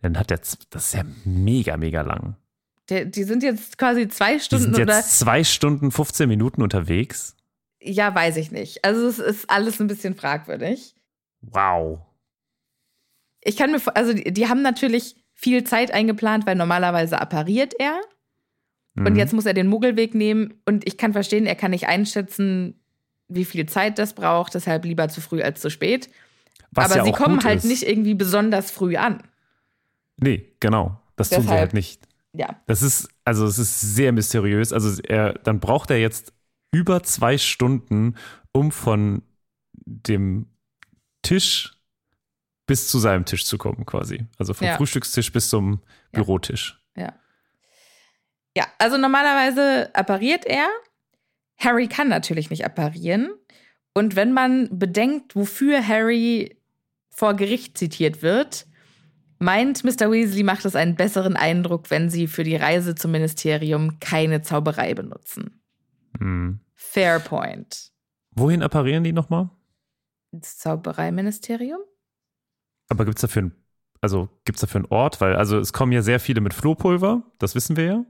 Dann 0.00 0.18
hat 0.18 0.30
der, 0.30 0.38
das 0.38 0.86
ist 0.86 0.94
ja 0.94 1.02
mega, 1.24 1.76
mega 1.76 2.00
lang. 2.02 2.36
Die, 2.90 3.10
die 3.10 3.24
sind 3.24 3.42
jetzt 3.42 3.78
quasi 3.78 4.08
zwei 4.08 4.34
Die 4.34 4.40
Stunden 4.40 4.74
sind 4.74 4.82
oder. 4.84 4.96
jetzt 4.96 5.18
zwei 5.18 5.44
Stunden, 5.44 5.90
15 5.90 6.28
Minuten 6.28 6.62
unterwegs. 6.62 7.36
Ja, 7.80 8.14
weiß 8.14 8.36
ich 8.36 8.50
nicht. 8.50 8.84
Also 8.84 9.06
es 9.06 9.18
ist 9.18 9.48
alles 9.50 9.80
ein 9.80 9.86
bisschen 9.86 10.14
fragwürdig. 10.14 10.94
Wow. 11.40 12.00
Ich 13.40 13.56
kann 13.56 13.72
mir, 13.72 13.80
also 13.96 14.12
die, 14.12 14.32
die 14.32 14.48
haben 14.48 14.62
natürlich 14.62 15.16
viel 15.34 15.64
Zeit 15.64 15.90
eingeplant, 15.92 16.46
weil 16.46 16.54
normalerweise 16.54 17.20
appariert 17.20 17.74
er. 17.78 18.00
Und 18.96 19.10
Mhm. 19.10 19.16
jetzt 19.16 19.32
muss 19.32 19.46
er 19.46 19.54
den 19.54 19.68
Muggelweg 19.68 20.14
nehmen. 20.14 20.60
Und 20.66 20.86
ich 20.86 20.98
kann 20.98 21.12
verstehen, 21.12 21.46
er 21.46 21.54
kann 21.56 21.70
nicht 21.70 21.88
einschätzen, 21.88 22.78
wie 23.28 23.44
viel 23.46 23.66
Zeit 23.66 23.98
das 23.98 24.12
braucht. 24.12 24.54
Deshalb 24.54 24.84
lieber 24.84 25.08
zu 25.08 25.20
früh 25.20 25.40
als 25.42 25.60
zu 25.60 25.70
spät. 25.70 26.10
Was 26.72 26.86
Aber 26.86 26.96
ja 26.98 27.04
sie 27.04 27.12
kommen 27.12 27.42
halt 27.42 27.58
ist. 27.58 27.64
nicht 27.64 27.82
irgendwie 27.88 28.14
besonders 28.14 28.70
früh 28.70 28.96
an. 28.96 29.22
Nee, 30.18 30.52
genau. 30.60 31.00
Das 31.16 31.30
tun 31.30 31.38
sie 31.38 31.42
Deshalb. 31.46 31.60
halt 31.60 31.74
nicht. 31.74 32.02
Ja. 32.34 32.60
Das 32.66 32.82
ist, 32.82 33.08
also 33.24 33.46
es 33.46 33.58
ist 33.58 33.80
sehr 33.80 34.12
mysteriös. 34.12 34.72
Also 34.72 35.00
er, 35.02 35.34
dann 35.34 35.60
braucht 35.60 35.90
er 35.90 35.98
jetzt 35.98 36.32
über 36.72 37.02
zwei 37.02 37.36
Stunden, 37.38 38.16
um 38.52 38.72
von 38.72 39.22
dem 39.74 40.46
Tisch 41.22 41.76
bis 42.66 42.88
zu 42.88 42.98
seinem 42.98 43.24
Tisch 43.24 43.44
zu 43.44 43.58
kommen, 43.58 43.84
quasi. 43.84 44.26
Also 44.38 44.54
vom 44.54 44.66
Ja. 44.66 44.76
Frühstückstisch 44.76 45.32
bis 45.32 45.48
zum 45.48 45.82
Ja. 46.12 46.20
Bürotisch. 46.20 46.80
Ja. 46.96 47.14
Ja, 48.56 48.66
also 48.78 48.96
normalerweise 48.96 49.94
appariert 49.94 50.44
er. 50.46 50.68
Harry 51.58 51.86
kann 51.88 52.08
natürlich 52.08 52.50
nicht 52.50 52.64
apparieren. 52.64 53.30
Und 53.94 54.16
wenn 54.16 54.32
man 54.32 54.78
bedenkt, 54.78 55.36
wofür 55.36 55.86
Harry 55.86 56.56
vor 57.10 57.34
Gericht 57.34 57.76
zitiert 57.76 58.22
wird, 58.22 58.66
meint 59.42 59.84
Mr. 59.84 60.10
Weasley, 60.10 60.44
macht 60.44 60.64
es 60.64 60.76
einen 60.76 60.94
besseren 60.94 61.36
Eindruck, 61.36 61.90
wenn 61.90 62.08
sie 62.08 62.26
für 62.28 62.44
die 62.44 62.56
Reise 62.56 62.94
zum 62.94 63.10
Ministerium 63.10 63.98
keine 63.98 64.42
Zauberei 64.42 64.94
benutzen. 64.94 65.60
Hm. 66.18 66.60
Fair 66.74 67.18
point. 67.20 67.90
Wohin 68.34 68.62
apparieren 68.62 69.04
die 69.04 69.12
nochmal? 69.12 69.50
Das 70.30 70.58
Zaubereiministerium? 70.58 71.80
Aber 72.88 73.04
gibt 73.04 73.18
es 73.18 73.22
dafür 73.22 73.42
ein, 73.42 73.52
also 74.00 74.28
gibt's 74.44 74.60
dafür 74.60 74.80
einen 74.80 74.90
Ort? 74.90 75.20
Weil, 75.20 75.36
also 75.36 75.58
es 75.58 75.72
kommen 75.72 75.92
ja 75.92 76.02
sehr 76.02 76.20
viele 76.20 76.40
mit 76.40 76.54
Flohpulver, 76.54 77.22
das 77.38 77.54
wissen 77.54 77.76
wir 77.76 77.84
ja. 77.84 78.04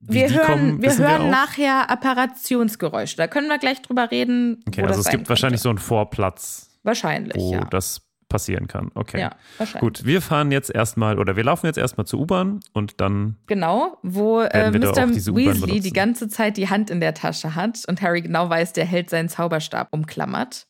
Wie 0.00 0.14
Wir 0.14 0.30
hören, 0.30 0.46
kommen, 0.46 0.82
wir 0.82 0.98
hören 0.98 1.22
auch. 1.22 1.30
nachher 1.30 1.88
Apparationsgeräusche. 1.88 3.16
Da 3.16 3.28
können 3.28 3.46
wir 3.46 3.58
gleich 3.58 3.82
drüber 3.82 4.10
reden. 4.10 4.60
Okay, 4.66 4.82
also 4.82 5.00
es 5.00 5.08
gibt 5.08 5.28
wahrscheinlich 5.28 5.62
könnte. 5.62 5.62
so 5.62 5.68
einen 5.68 5.78
Vorplatz, 5.78 6.70
Wahrscheinlich, 6.82 7.36
wo 7.36 7.52
ja. 7.52 7.64
das 7.66 8.00
passieren 8.32 8.66
kann. 8.66 8.90
Okay. 8.94 9.20
Ja, 9.20 9.36
wahrscheinlich. 9.58 9.80
Gut, 9.80 10.04
wir 10.04 10.20
fahren 10.22 10.50
jetzt 10.50 10.70
erstmal 10.74 11.18
oder 11.18 11.36
wir 11.36 11.44
laufen 11.44 11.66
jetzt 11.66 11.76
erstmal 11.78 12.06
zur 12.06 12.20
U-Bahn 12.20 12.60
und 12.72 13.00
dann 13.00 13.36
Genau, 13.46 13.98
wo 14.02 14.40
äh, 14.40 14.70
Mr. 14.70 15.08
Weasley 15.08 15.80
die 15.80 15.92
ganze 15.92 16.28
Zeit 16.28 16.56
die 16.56 16.68
Hand 16.68 16.90
in 16.90 17.00
der 17.00 17.14
Tasche 17.14 17.54
hat 17.54 17.82
und 17.86 18.02
Harry 18.02 18.22
genau 18.22 18.48
weiß, 18.48 18.72
der 18.72 18.84
hält 18.86 19.10
seinen 19.10 19.28
Zauberstab 19.28 19.88
umklammert. 19.92 20.66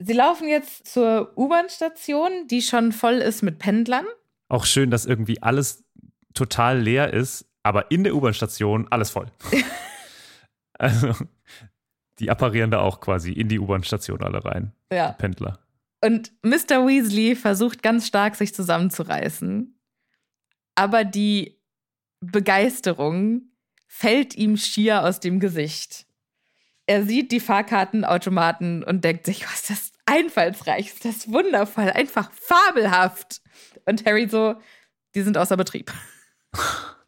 Sie 0.00 0.12
laufen 0.14 0.48
jetzt 0.48 0.86
zur 0.92 1.32
U-Bahn-Station, 1.36 2.48
die 2.50 2.62
schon 2.62 2.90
voll 2.92 3.14
ist 3.14 3.42
mit 3.42 3.58
Pendlern. 3.58 4.06
auch 4.48 4.64
schön, 4.64 4.90
dass 4.90 5.06
irgendwie 5.06 5.40
alles 5.42 5.84
total 6.34 6.80
leer 6.80 7.12
ist, 7.12 7.46
aber 7.62 7.90
in 7.90 8.02
der 8.04 8.14
U-Bahn-Station 8.14 8.88
alles 8.90 9.10
voll. 9.10 9.26
also 10.78 11.12
die 12.18 12.30
apparieren 12.30 12.70
da 12.70 12.78
auch 12.80 13.00
quasi 13.00 13.32
in 13.32 13.48
die 13.48 13.58
U-Bahn-Station 13.58 14.22
alle 14.22 14.44
rein, 14.44 14.72
Ja. 14.92 15.12
Pendler. 15.12 15.58
Und 16.04 16.32
Mr. 16.42 16.86
Weasley 16.86 17.34
versucht 17.34 17.82
ganz 17.82 18.06
stark, 18.06 18.36
sich 18.36 18.54
zusammenzureißen. 18.54 19.74
Aber 20.74 21.02
die 21.02 21.58
Begeisterung 22.20 23.48
fällt 23.86 24.34
ihm 24.34 24.58
schier 24.58 25.02
aus 25.02 25.20
dem 25.20 25.40
Gesicht. 25.40 26.04
Er 26.84 27.06
sieht 27.06 27.32
die 27.32 27.40
Fahrkartenautomaten 27.40 28.84
und 28.84 29.02
denkt 29.02 29.24
sich, 29.24 29.46
was 29.46 29.62
ist 29.62 29.70
das 29.70 29.92
einfallsreich, 30.04 30.88
ist 30.88 31.06
das 31.06 31.32
wundervoll, 31.32 31.88
einfach 31.88 32.30
fabelhaft. 32.32 33.40
Und 33.86 34.04
Harry 34.04 34.28
so, 34.28 34.56
die 35.14 35.22
sind 35.22 35.38
außer 35.38 35.56
Betrieb. 35.56 35.90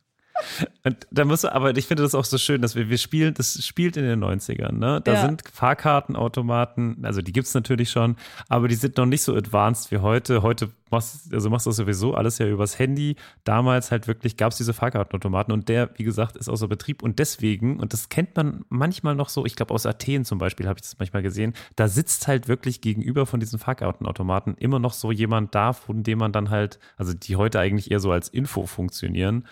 Und 0.85 1.07
da 1.11 1.25
muss 1.25 1.45
aber 1.45 1.77
ich 1.77 1.87
finde 1.87 2.03
das 2.03 2.15
auch 2.15 2.25
so 2.25 2.39
schön, 2.39 2.63
dass 2.63 2.75
wir, 2.77 2.89
wir 2.89 2.99
spielen, 2.99 3.35
das 3.35 3.65
spielt 3.65 3.97
in 3.97 4.05
den 4.05 4.23
90ern, 4.23 4.73
ne? 4.73 5.01
Da 5.03 5.15
Ja. 5.15 5.21
sind 5.27 5.43
Fahrkartenautomaten, 5.53 7.05
also 7.05 7.23
die 7.23 7.33
gibt 7.33 7.47
es 7.47 7.55
natürlich 7.55 7.91
schon, 7.91 8.17
aber 8.49 8.69
die 8.69 8.75
sind 8.75 8.97
noch 8.97 9.07
nicht 9.07 9.23
so 9.23 9.35
advanced 9.35 9.91
wie 9.91 9.99
heute. 9.99 10.43
Heute 10.43 10.71
machst, 10.91 11.33
also 11.33 11.51
machst 11.51 11.67
du 11.67 11.71
das 11.71 11.77
sowieso 11.77 12.15
alles 12.15 12.39
ja 12.39 12.47
übers 12.47 12.79
Handy. 12.79 13.17
Damals 13.45 13.91
halt 13.91 14.07
wirklich 14.07 14.37
gab 14.37 14.53
es 14.53 14.59
diese 14.59 14.73
Fahrkartenautomaten 14.73 15.53
und 15.53 15.69
der, 15.69 15.91
wie 15.97 16.05
gesagt, 16.05 16.37
ist 16.37 16.49
außer 16.49 16.69
Betrieb 16.69 17.03
und 17.03 17.19
deswegen, 17.19 17.81
und 17.81 17.93
das 17.93 18.09
kennt 18.09 18.37
man 18.37 18.65
manchmal 18.69 19.15
noch 19.15 19.29
so, 19.29 19.45
ich 19.47 19.57
glaube 19.57 19.75
aus 19.75 19.87
Athen 19.87 20.25
zum 20.25 20.39
Beispiel 20.39 20.69
habe 20.69 20.79
ich 20.79 20.83
das 20.83 20.99
manchmal 20.99 21.23
gesehen, 21.23 21.55
da 21.75 21.89
sitzt 21.89 22.29
halt 22.29 22.47
wirklich 22.49 22.81
gegenüber 22.81 23.27
von 23.27 23.41
diesen 23.41 23.59
Fahrkartenautomaten 23.59 24.55
immer 24.59 24.79
noch 24.79 24.93
so 24.93 25.11
jemand 25.11 25.55
da, 25.55 25.73
von 25.73 26.03
dem 26.03 26.19
man 26.19 26.33
dann 26.33 26.51
halt, 26.51 26.79
also 26.97 27.13
die 27.15 27.37
heute 27.37 27.59
eigentlich 27.59 27.91
eher 27.91 28.01
so 28.01 28.13
als 28.13 28.29
Info 28.29 28.67
funktionieren. 28.67 29.45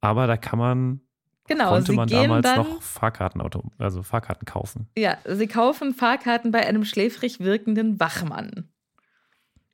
Aber 0.00 0.26
da 0.26 0.36
kann 0.36 0.58
man, 0.58 1.00
Genau, 1.48 1.70
konnte 1.70 1.92
man 1.92 2.08
damals 2.08 2.44
dann, 2.44 2.58
noch 2.58 2.82
Fahrkartenauto, 2.82 3.64
also 3.78 4.02
Fahrkarten 4.02 4.46
kaufen. 4.46 4.88
ja, 4.96 5.18
sie 5.26 5.46
kaufen 5.46 5.94
Fahrkarten 5.94 6.52
bei 6.52 6.66
einem 6.66 6.84
schläfrig 6.84 7.40
wirkenden 7.40 7.98
Wachmann. 8.00 8.68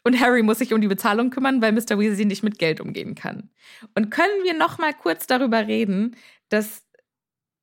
Und 0.05 0.20
Harry 0.20 0.43
muss 0.43 0.59
sich 0.59 0.72
um 0.72 0.81
die 0.81 0.87
Bezahlung 0.89 1.31
kümmern, 1.31 1.61
weil 1.61 1.72
Mr. 1.72 1.99
Weasley 1.99 2.24
nicht 2.27 2.45
mit 2.45 2.59
Geld 2.61 2.81
umgehen 2.81 3.14
kann. 3.16 3.51
Und 3.97 4.11
können 4.11 4.45
wir 4.45 4.55
noch 4.57 4.79
mal 4.79 4.95
kurz 4.95 5.27
darüber 5.27 5.66
reden, 5.66 6.14
dass 6.49 6.85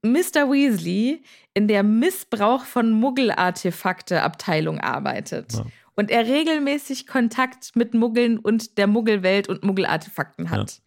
Mr. 0.06 0.52
Weasley 0.52 1.24
in 1.54 1.70
der 1.70 1.84
Missbrauch 1.84 2.66
von 2.66 2.92
Muggelartefakte-Abteilung 2.92 4.80
arbeitet. 4.80 5.54
Ja. 5.54 5.66
Und 5.96 6.12
er 6.12 6.26
regelmäßig 6.26 7.08
Kontakt 7.08 7.76
mit 7.76 7.94
Muggeln 7.94 8.40
und 8.40 8.78
der 8.78 8.88
Muggelwelt 8.88 9.48
und 9.48 9.64
Muggelartefakten 9.64 10.50
hat. 10.50 10.72
Ja, 10.72 10.78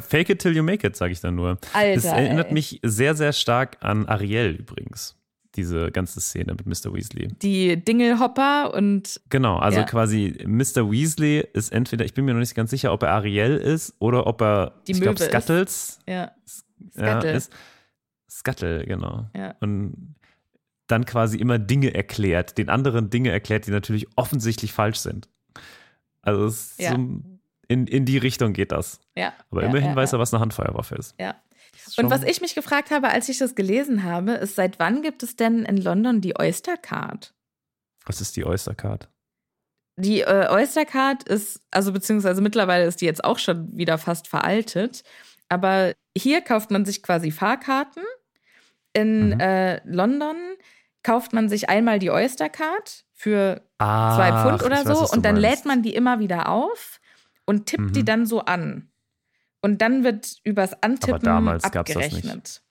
fake 0.00 0.30
it 0.30 0.40
till 0.40 0.54
you 0.56 0.62
make 0.62 0.86
it, 0.86 0.96
sage 0.96 1.12
ich 1.12 1.20
dann 1.20 1.34
nur. 1.36 1.58
Alter, 1.72 1.94
das 1.94 2.04
erinnert 2.04 2.48
ey. 2.48 2.52
mich 2.54 2.80
sehr, 2.82 3.14
sehr 3.14 3.32
stark 3.32 3.76
an 3.80 4.06
Ariel 4.06 4.50
übrigens. 4.56 5.14
Diese 5.56 5.90
ganze 5.90 6.20
Szene 6.20 6.54
mit 6.54 6.66
Mr. 6.66 6.92
Weasley. 6.94 7.28
Die 7.42 7.82
Dingelhopper 7.82 8.74
und 8.74 9.20
Genau, 9.30 9.58
also 9.58 9.78
Ja. 9.80 9.84
quasi 9.86 10.36
Mr. 10.46 10.90
Weasley 10.90 11.46
ist 11.52 11.72
entweder, 11.72 12.04
ich 12.04 12.14
bin 12.14 12.24
mir 12.26 12.32
noch 12.32 12.40
nicht 12.40 12.54
ganz 12.54 12.70
sicher, 12.70 12.92
ob 12.92 13.02
er 13.02 13.10
Ariel 13.12 13.56
ist 13.56 13.94
oder 13.98 14.26
ob 14.26 14.40
er, 14.42 14.74
Die 14.86 14.92
ich 14.92 15.00
glaube. 15.00 15.18
Scuttles 15.18 15.98
ja, 16.06 16.30
ja, 16.94 17.12
Scuttle. 17.12 17.32
ist. 17.32 17.52
Scuttle, 18.30 18.84
genau. 18.84 19.28
Ja. 19.34 19.54
Und 19.60 20.14
dann 20.86 21.04
quasi 21.06 21.38
immer 21.38 21.58
Dinge 21.58 21.94
erklärt, 21.94 22.56
den 22.58 22.68
anderen 22.68 23.10
Dinge 23.10 23.30
erklärt, 23.30 23.66
die 23.66 23.70
natürlich 23.70 24.06
offensichtlich 24.16 24.72
falsch 24.72 24.98
sind. 24.98 25.28
Also 26.22 26.46
es 26.46 26.72
ist 26.72 26.80
Ja. 26.80 26.90
so, 26.94 27.20
in, 27.68 27.86
in 27.86 28.04
die 28.04 28.18
Richtung 28.18 28.52
geht 28.52 28.72
das. 28.72 29.00
ja. 29.14 29.32
Aber 29.50 29.62
ja, 29.62 29.68
immerhin 29.68 29.90
ja, 29.90 29.96
weiß 29.96 30.12
er, 30.14 30.18
was 30.18 30.32
eine 30.34 30.40
Handfeuerwaffe 30.40 30.94
ist. 30.96 31.14
Ja. 31.20 31.34
Und 31.96 32.10
was 32.10 32.22
ich 32.22 32.40
mich 32.40 32.54
gefragt 32.54 32.90
habe, 32.90 33.08
als 33.10 33.28
ich 33.28 33.38
das 33.38 33.54
gelesen 33.54 34.02
habe, 34.04 34.32
ist, 34.32 34.56
seit 34.56 34.78
wann 34.78 35.02
gibt 35.02 35.22
es 35.22 35.36
denn 35.36 35.64
in 35.64 35.76
London 35.76 36.20
die 36.20 36.38
Oyster 36.38 36.76
Card? 36.76 37.34
Was 38.06 38.20
ist 38.20 38.36
die 38.36 38.44
Oyster 38.46 38.74
Card? 38.74 39.08
Die 39.96 40.20
äh, 40.22 40.48
Oyster 40.50 40.84
Card 40.84 41.24
ist, 41.24 41.60
also 41.70 41.92
beziehungsweise 41.92 42.40
mittlerweile 42.40 42.84
ist 42.86 43.00
die 43.00 43.04
jetzt 43.06 43.22
auch 43.24 43.38
schon 43.38 43.76
wieder 43.76 43.98
fast 43.98 44.28
veraltet. 44.28 45.02
Aber 45.48 45.92
hier 46.16 46.40
kauft 46.40 46.70
man 46.70 46.84
sich 46.84 47.02
quasi 47.02 47.30
Fahrkarten. 47.30 48.02
In 48.94 49.30
Mhm. 49.30 49.40
äh, 49.40 49.80
London 49.88 50.36
kauft 51.02 51.32
man 51.32 51.48
sich 51.48 51.68
einmal 51.68 51.98
die 51.98 52.10
Oyster 52.10 52.48
Card 52.48 53.04
für 53.12 53.62
Ah, 53.78 54.16
zwei 54.16 54.30
Pfund 54.42 54.62
oder 54.62 54.84
weiß, 54.84 54.98
so 54.98 55.12
und 55.14 55.24
dann 55.24 55.40
meinst. 55.40 55.58
lädt 55.58 55.64
man 55.66 55.82
die 55.82 55.94
immer 55.94 56.18
wieder 56.20 56.48
auf 56.48 57.00
und 57.48 57.66
tippt 57.66 57.96
die 57.96 58.00
Mhm. 58.02 58.06
dann 58.06 58.26
so 58.26 58.40
an. 58.40 58.90
Und 59.60 59.82
dann 59.82 60.04
wird 60.04 60.36
übers 60.44 60.80
Antippen 60.82 61.20
damals 61.22 61.62
gab's 61.64 61.92
das 61.92 61.96
nicht. 61.96 62.06
abgerechnet. 62.14 62.62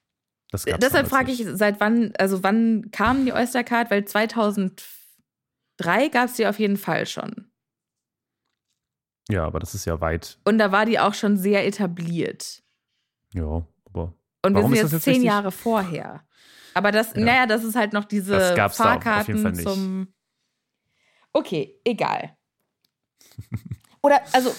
Das 0.51 0.65
gab's 0.65 0.79
Deshalb 0.79 1.07
frage 1.09 1.31
ich, 1.31 1.43
seit 1.45 1.79
wann, 1.81 2.13
also 2.17 2.41
wann 2.43 2.89
kam 2.91 3.25
die 3.25 3.33
Oyster 3.33 3.63
Card? 3.65 3.91
Weil 3.91 4.05
2003 4.05 6.07
gab 6.09 6.29
es 6.29 6.35
die 6.35 6.47
auf 6.47 6.57
jeden 6.59 6.77
Fall 6.77 7.05
schon. 7.05 7.51
Ja, 9.29 9.45
aber 9.45 9.59
das 9.59 9.75
ist 9.75 9.83
ja 9.83 9.99
weit. 9.99 10.39
Und 10.45 10.57
da 10.57 10.71
war 10.71 10.85
die 10.85 10.99
auch 10.99 11.13
schon 11.13 11.35
sehr 11.35 11.67
etabliert. 11.67 12.63
Ja, 13.33 13.67
aber. 13.85 14.13
Und 14.45 14.55
wir 14.55 14.61
sind 14.63 14.73
jetzt 14.75 14.93
jetzt 14.93 15.03
zehn 15.03 15.13
wichtig? 15.15 15.27
Jahre 15.27 15.51
vorher. 15.51 16.23
Aber 16.73 16.93
das, 16.93 17.13
Ja. 17.15 17.21
naja, 17.21 17.45
das 17.47 17.65
ist 17.65 17.75
halt 17.75 17.91
noch 17.91 18.05
diese 18.05 18.55
Fahrkarten 18.69 19.43
nicht. 19.51 19.63
zum. 19.63 20.13
Okay, 21.33 21.81
egal. 21.83 22.37
Oder, 24.07 24.21
also, 24.31 24.55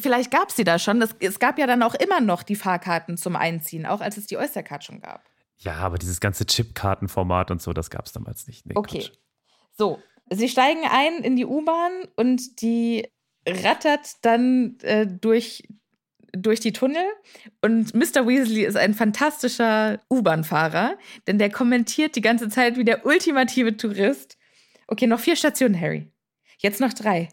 vielleicht 0.00 0.30
gab 0.30 0.50
es 0.50 0.54
die 0.54 0.64
da 0.64 0.78
schon. 0.78 1.00
Das, 1.00 1.16
es 1.18 1.38
gab 1.38 1.58
ja 1.58 1.66
dann 1.66 1.82
auch 1.82 1.94
immer 1.94 2.20
noch 2.20 2.42
die 2.42 2.56
Fahrkarten 2.56 3.16
zum 3.16 3.36
Einziehen, 3.36 3.86
auch 3.86 4.02
als 4.02 4.18
es 4.18 4.26
die 4.26 4.36
Oystercard 4.36 4.84
schon 4.84 5.00
gab. 5.00 5.24
Ja, 5.56 5.76
aber 5.76 5.96
dieses 5.96 6.20
ganze 6.20 6.44
Chipkartenformat 6.44 7.50
und 7.50 7.62
so, 7.62 7.72
das 7.72 7.88
gab 7.88 8.04
es 8.04 8.12
damals 8.12 8.46
nicht. 8.46 8.66
Nee, 8.66 8.74
Okay. 8.76 8.98
Quatsch. 8.98 9.12
So, 9.78 9.98
sie 10.28 10.50
steigen 10.50 10.82
ein 10.90 11.24
in 11.24 11.36
die 11.36 11.46
U-Bahn 11.46 12.08
und 12.16 12.60
die 12.60 13.08
rattert 13.48 14.16
dann 14.20 14.76
äh, 14.82 15.06
durch, 15.06 15.66
durch 16.32 16.60
die 16.60 16.72
Tunnel. 16.72 17.04
Und 17.62 17.94
Mr. 17.94 18.26
Weasley 18.26 18.64
ist 18.64 18.76
ein 18.76 18.92
fantastischer 18.92 20.00
U-Bahn-Fahrer, 20.10 20.98
denn 21.26 21.38
der 21.38 21.50
kommentiert 21.50 22.14
die 22.14 22.20
ganze 22.20 22.50
Zeit 22.50 22.76
wie 22.76 22.84
der 22.84 23.06
ultimative 23.06 23.74
Tourist. 23.76 24.36
Okay, 24.86 25.06
noch 25.06 25.20
vier 25.20 25.36
Stationen, 25.36 25.80
Harry. 25.80 26.12
Jetzt 26.58 26.80
noch 26.80 26.92
drei. 26.92 27.30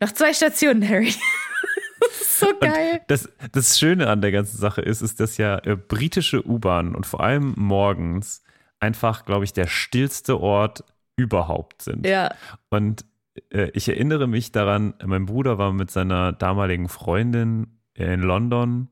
Noch 0.00 0.12
zwei 0.12 0.32
Stationen, 0.32 0.86
Harry. 0.88 1.14
das 2.00 2.20
ist 2.20 2.40
so 2.40 2.46
geil. 2.60 3.00
Das, 3.08 3.28
das 3.52 3.78
Schöne 3.78 4.08
an 4.08 4.20
der 4.20 4.32
ganzen 4.32 4.58
Sache 4.58 4.82
ist, 4.82 5.02
ist, 5.02 5.20
dass 5.20 5.36
ja 5.36 5.58
äh, 5.58 5.76
britische 5.76 6.46
U-Bahnen 6.46 6.94
und 6.94 7.06
vor 7.06 7.20
allem 7.20 7.54
morgens 7.56 8.42
einfach, 8.80 9.24
glaube 9.24 9.44
ich, 9.44 9.52
der 9.52 9.66
stillste 9.66 10.40
Ort 10.40 10.84
überhaupt 11.16 11.82
sind. 11.82 12.06
Ja, 12.06 12.34
Und 12.70 13.04
äh, 13.50 13.70
ich 13.74 13.88
erinnere 13.88 14.26
mich 14.26 14.52
daran, 14.52 14.94
mein 15.04 15.26
Bruder 15.26 15.58
war 15.58 15.72
mit 15.72 15.90
seiner 15.90 16.32
damaligen 16.32 16.88
Freundin 16.88 17.78
in 17.94 18.20
London 18.20 18.88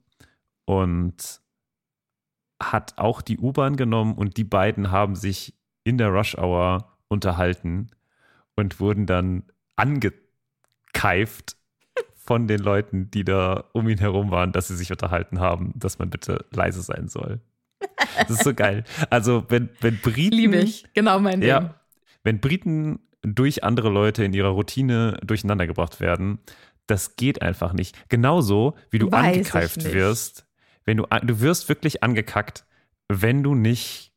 und 0.65 1.41
hat 2.61 2.99
auch 2.99 3.23
die 3.23 3.39
U-Bahn 3.39 3.77
genommen 3.77 4.15
und 4.15 4.37
die 4.37 4.45
beiden 4.45 4.91
haben 4.91 5.15
sich 5.15 5.55
in 5.85 5.99
der 5.99 6.09
Rush 6.09 6.37
Hour 6.37 6.97
unterhalten 7.09 7.91
und 8.57 8.81
wurden 8.81 9.07
dann 9.07 9.45
angekeift 10.97 11.57
von 12.15 12.49
den 12.49 12.61
Leuten, 12.61 13.11
die 13.11 13.25
da 13.25 13.65
um 13.73 13.89
ihn 13.89 13.99
herum 13.99 14.31
waren, 14.31 14.53
dass 14.53 14.69
sie 14.69 14.77
sich 14.77 14.91
unterhalten 14.91 15.39
haben, 15.39 15.73
dass 15.77 15.99
man 15.99 16.11
bitte 16.11 16.45
leise 16.51 16.83
sein 16.83 17.09
soll. 17.09 17.41
Das 18.19 18.31
ist 18.31 18.45
so 18.45 18.55
geil. 18.55 18.85
Also, 19.11 19.45
wenn, 19.49 19.69
wenn 19.81 19.99
Briten. 20.01 20.35
liebe 20.35 20.57
ich. 20.57 20.87
Genau 20.95 21.21
mein 21.21 21.41
Ding. 21.41 21.51
Ja, 21.51 21.81
wenn 22.25 22.41
Briten 22.41 23.01
durch 23.23 23.63
andere 23.63 23.91
Leute 23.91 24.25
in 24.25 24.33
ihrer 24.33 24.49
Routine 24.49 25.19
durcheinandergebracht 25.25 26.01
werden, 26.01 26.39
das 26.87 27.17
geht 27.17 27.43
einfach 27.43 27.73
nicht. 27.73 28.09
Genauso 28.09 28.75
wie 28.91 28.99
du 28.99 29.11
Weiß 29.11 29.25
angekeift 29.25 29.93
wirst, 29.93 30.47
wenn 30.85 30.97
du 30.97 31.05
du 31.05 31.41
wirst 31.41 31.69
wirklich 31.69 32.03
angekackt, 32.03 32.65
wenn 33.09 33.43
du 33.43 33.55
nicht 33.55 34.13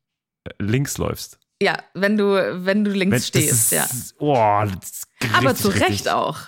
äh, 0.46 0.52
links 0.60 0.98
läufst. 0.98 1.40
Ja, 1.62 1.78
wenn 1.94 2.18
du, 2.18 2.66
wenn 2.66 2.86
du 2.86 2.92
links 2.92 3.14
Wenn, 3.14 3.22
stehst, 3.22 3.72
ja. 3.72 3.82
das 3.82 3.94
ist, 3.94 4.16
Oh, 4.20 4.64
das 4.64 4.90
ist 4.90 5.08
Aber 5.34 5.56
zu 5.56 5.68
Recht 5.70 6.10
auch. 6.10 6.40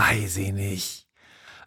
Weiß 0.00 0.38
ich 0.38 0.52
nicht. 0.52 1.06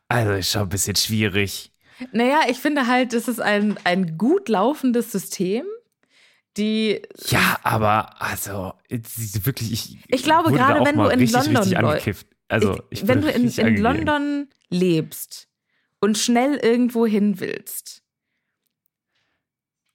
Also 0.07 0.31
ist 0.31 0.49
schon 0.49 0.63
ein 0.63 0.69
bisschen 0.69 0.95
schwierig. 0.95 1.71
Naja, 2.11 2.41
ich 2.49 2.57
finde 2.57 2.87
halt, 2.87 3.13
das 3.13 3.27
ist 3.27 3.39
ein, 3.39 3.77
ein 3.83 4.17
gut 4.17 4.49
laufendes 4.49 5.11
System, 5.11 5.65
die 6.57 7.01
Ja, 7.27 7.59
aber 7.61 8.19
also 8.19 8.73
wirklich, 8.89 9.71
ich, 9.71 9.99
Ich 10.07 10.23
glaube, 10.23 10.51
gerade 10.51 10.83
wenn 10.83 10.97
du 10.97 11.03
in 11.09 11.19
richtig, 11.19 11.31
London 11.33 11.57
richtig 11.57 11.77
angekifft. 11.77 12.27
Also, 12.47 12.81
ich, 12.89 13.07
wenn 13.07 13.21
du 13.21 13.29
in, 13.29 13.47
in. 13.49 13.77
London 13.77 14.49
lebst 14.69 15.47
und 15.99 16.17
schnell 16.17 16.55
irgendwo 16.55 17.05
hin 17.05 17.39
willst 17.39 18.01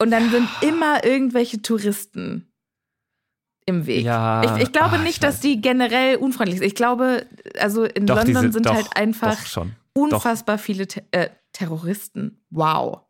und 0.01 0.13
dann 0.13 0.31
sind 0.31 0.49
immer 0.61 1.05
irgendwelche 1.05 1.61
Touristen 1.61 2.48
im 3.69 3.87
Weg. 3.87 4.05
Ja, 4.05 4.43
ich, 4.57 4.63
ich 4.65 4.73
glaube 4.73 4.93
ah, 4.93 4.97
ich 4.97 5.03
nicht, 5.03 5.23
dass 5.23 5.41
die 5.41 5.61
generell 5.61 6.17
unfreundlich 6.17 6.59
sind. 6.59 6.67
Ich 6.67 6.75
glaube, 6.75 7.27
also 7.59 7.85
in 7.85 8.07
Doch, 8.07 8.17
London 8.17 8.43
diese- 8.43 8.53
sind 8.53 8.67
doch, 8.67 8.75
halt 8.75 8.89
einfach 8.97 9.37
Doch 9.55 9.67
unfassbar 9.93 10.59
viele 10.59 10.87
Te 10.89 11.05
äh, 11.11 11.29
Terroristen. 11.53 12.41
Wow. 12.51 13.01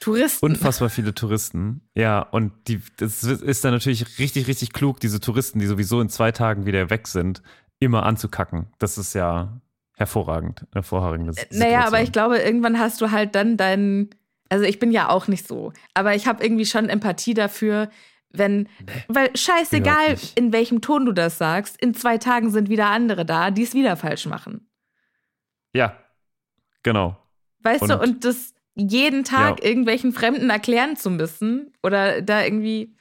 Touristen. 0.00 0.44
Unfassbar 0.44 0.88
viele 0.88 1.14
Touristen. 1.14 1.82
Ja, 1.94 2.20
und 2.20 2.52
die, 2.68 2.80
das 2.96 3.22
ist 3.22 3.64
dann 3.64 3.72
natürlich 3.72 4.18
richtig, 4.18 4.46
richtig 4.46 4.72
klug, 4.72 5.00
diese 5.00 5.20
Touristen, 5.20 5.58
die 5.58 5.66
sowieso 5.66 6.00
in 6.00 6.08
zwei 6.08 6.32
Tagen 6.32 6.64
wieder 6.64 6.88
weg 6.88 7.06
sind, 7.06 7.42
immer 7.80 8.04
anzukacken. 8.04 8.68
Das 8.78 8.96
ist 8.96 9.14
ja 9.14 9.60
hervorragend. 9.96 10.66
Hervorragende 10.72 11.32
Äh, 11.36 11.46
Naja, 11.52 11.86
aber 11.86 12.02
ich 12.02 12.12
glaube, 12.12 12.38
irgendwann 12.38 12.78
hast 12.78 13.00
du 13.00 13.10
halt 13.10 13.34
dann 13.34 13.56
deinen. 13.56 14.10
Also 14.48 14.64
ich 14.64 14.78
bin 14.78 14.90
ja 14.90 15.08
auch 15.10 15.28
nicht 15.28 15.46
so, 15.46 15.72
aber 15.94 16.14
ich 16.16 16.26
habe 16.26 16.42
irgendwie 16.42 16.66
schon 16.66 16.88
Empathie 16.88 17.34
dafür, 17.34 17.88
wenn, 18.32 18.68
weil 19.08 19.30
scheißegal, 19.36 20.16
in 20.36 20.52
welchem 20.52 20.80
Ton 20.80 21.04
du 21.06 21.12
das 21.12 21.38
sagst, 21.38 21.80
in 21.82 21.94
zwei 21.94 22.18
Tagen 22.18 22.50
sind 22.50 22.68
wieder 22.68 22.86
andere 22.86 23.24
da, 23.26 23.50
die 23.50 23.62
es 23.64 23.74
wieder 23.74 23.96
falsch 23.96 24.26
machen. 24.26 24.68
Ja, 25.72 25.96
genau. 26.82 27.16
Weißt 27.62 27.88
du, 27.88 27.94
Und- 27.94 28.00
und 28.08 28.24
das 28.24 28.54
jeden 28.74 29.24
Tag 29.24 29.60
Ja. 29.60 29.66
irgendwelchen 29.68 30.12
Fremden 30.12 30.48
erklären 30.50 30.96
zu 30.96 31.10
müssen 31.10 31.72
oder 31.82 32.22
da 32.22 32.42
irgendwie. 32.44 32.96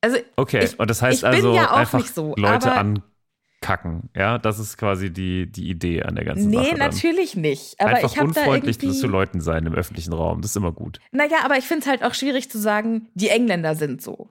Also 0.00 0.18
Okay, 0.36 0.64
Ich- 0.64 0.78
und 0.78 0.90
das 0.90 1.00
heißt 1.00 1.24
also 1.24 1.54
ja 1.54 1.72
einfach 1.74 2.00
nicht 2.00 2.12
so, 2.14 2.34
Leute 2.36 2.72
ankacken. 2.72 4.10
Ja, 4.16 4.38
das 4.38 4.58
ist 4.58 4.76
quasi 4.76 5.12
die, 5.12 5.50
die 5.50 5.68
Idee 5.70 6.02
an 6.02 6.16
der 6.16 6.24
ganzen 6.24 6.50
nee, 6.50 6.56
Sache. 6.56 6.70
dann. 6.70 6.78
natürlich 6.80 7.36
nicht. 7.36 7.80
Aber 7.80 7.90
Einfach 7.90 8.10
ich 8.10 8.14
da 8.16 8.22
unfreundlich 8.24 8.82
irgendwie. 8.82 8.98
zu 8.98 9.06
Leuten 9.06 9.40
sein 9.40 9.64
im 9.64 9.74
öffentlichen 9.74 10.12
Raum. 10.12 10.42
Das 10.42 10.50
ist 10.50 10.56
immer 10.56 10.72
gut. 10.72 10.98
Naja, 11.12 11.38
aber 11.44 11.56
ich 11.56 11.64
finde 11.64 11.82
es 11.82 11.88
halt 11.88 12.02
auch 12.02 12.14
schwierig 12.14 12.50
zu 12.50 12.58
sagen, 12.58 13.08
die 13.14 13.28
Engländer 13.28 13.74
sind 13.76 14.02
so. 14.02 14.28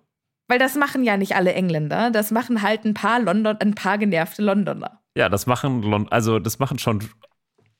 Weil 0.51 0.59
das 0.59 0.75
machen 0.75 1.05
ja 1.05 1.15
nicht 1.15 1.33
alle 1.37 1.53
Engländer. 1.53 2.11
Das 2.11 2.29
machen 2.29 2.61
halt 2.61 2.83
ein 2.83 2.93
paar 2.93 3.21
London, 3.21 3.55
ein 3.61 3.73
paar 3.73 3.97
genervte 3.97 4.41
Londoner. 4.41 4.99
Ja, 5.15 5.29
das 5.29 5.45
machen 5.47 5.81
Lon 5.81 6.09
also 6.11 6.39
das 6.39 6.59
machen 6.59 6.77
schon 6.77 7.05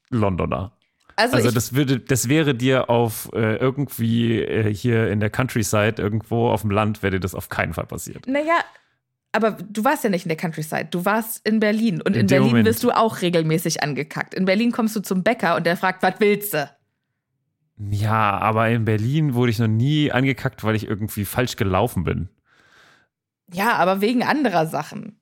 Londoner. 0.10 0.72
Also, 1.18 1.36
Also 1.36 1.52
das 1.52 1.74
würde, 1.74 2.00
das 2.00 2.30
wäre 2.30 2.56
dir 2.56 2.90
auf 2.90 3.30
äh, 3.34 3.58
irgendwie 3.58 4.42
äh, 4.42 4.74
hier 4.74 5.10
in 5.12 5.20
der 5.20 5.30
Countryside 5.30 5.96
irgendwo 6.02 6.48
auf 6.48 6.62
dem 6.62 6.72
Land 6.72 7.04
wäre 7.04 7.12
dir 7.12 7.20
das 7.20 7.36
auf 7.36 7.50
keinen 7.50 7.74
Fall 7.74 7.88
passiert. 7.88 8.26
naja, 8.26 8.60
aber 9.34 9.52
du 9.52 9.84
warst 9.84 10.06
ja 10.06 10.10
nicht 10.10 10.24
in 10.24 10.30
der 10.30 10.38
Countryside. 10.38 10.88
Du 10.92 11.04
warst 11.04 11.46
in 11.46 11.60
Berlin. 11.60 12.02
Und 12.02 12.16
In 12.16 12.22
in, 12.22 12.28
Berlin 12.28 12.48
Moment. 12.48 12.68
wirst 12.70 12.86
du 12.86 12.92
auch 12.92 13.22
regelmäßig 13.22 13.84
angekackt. 13.84 14.34
In 14.34 14.46
Berlin 14.46 14.72
kommst 14.72 14.96
du 14.96 15.02
zum 15.02 15.24
Bäcker 15.24 15.58
und 15.58 15.66
der 15.66 15.76
fragt, 15.76 16.04
was 16.04 16.14
willst 16.20 16.54
du? 16.54 16.70
Ja, 17.90 18.38
aber 18.38 18.70
in 18.70 18.86
Berlin 18.86 19.34
wurde 19.34 19.52
ich 19.52 19.60
noch 19.60 19.68
nie 19.68 20.10
angekackt, 20.10 20.64
weil 20.64 20.76
ich 20.78 20.88
irgendwie 20.88 21.26
falsch 21.26 21.58
gelaufen 21.58 22.06
bin. 22.06 22.30
Ja, 23.54 23.74
aber 23.74 24.02
wegen 24.02 24.24
anderer 24.24 24.66
Sachen. 24.68 25.20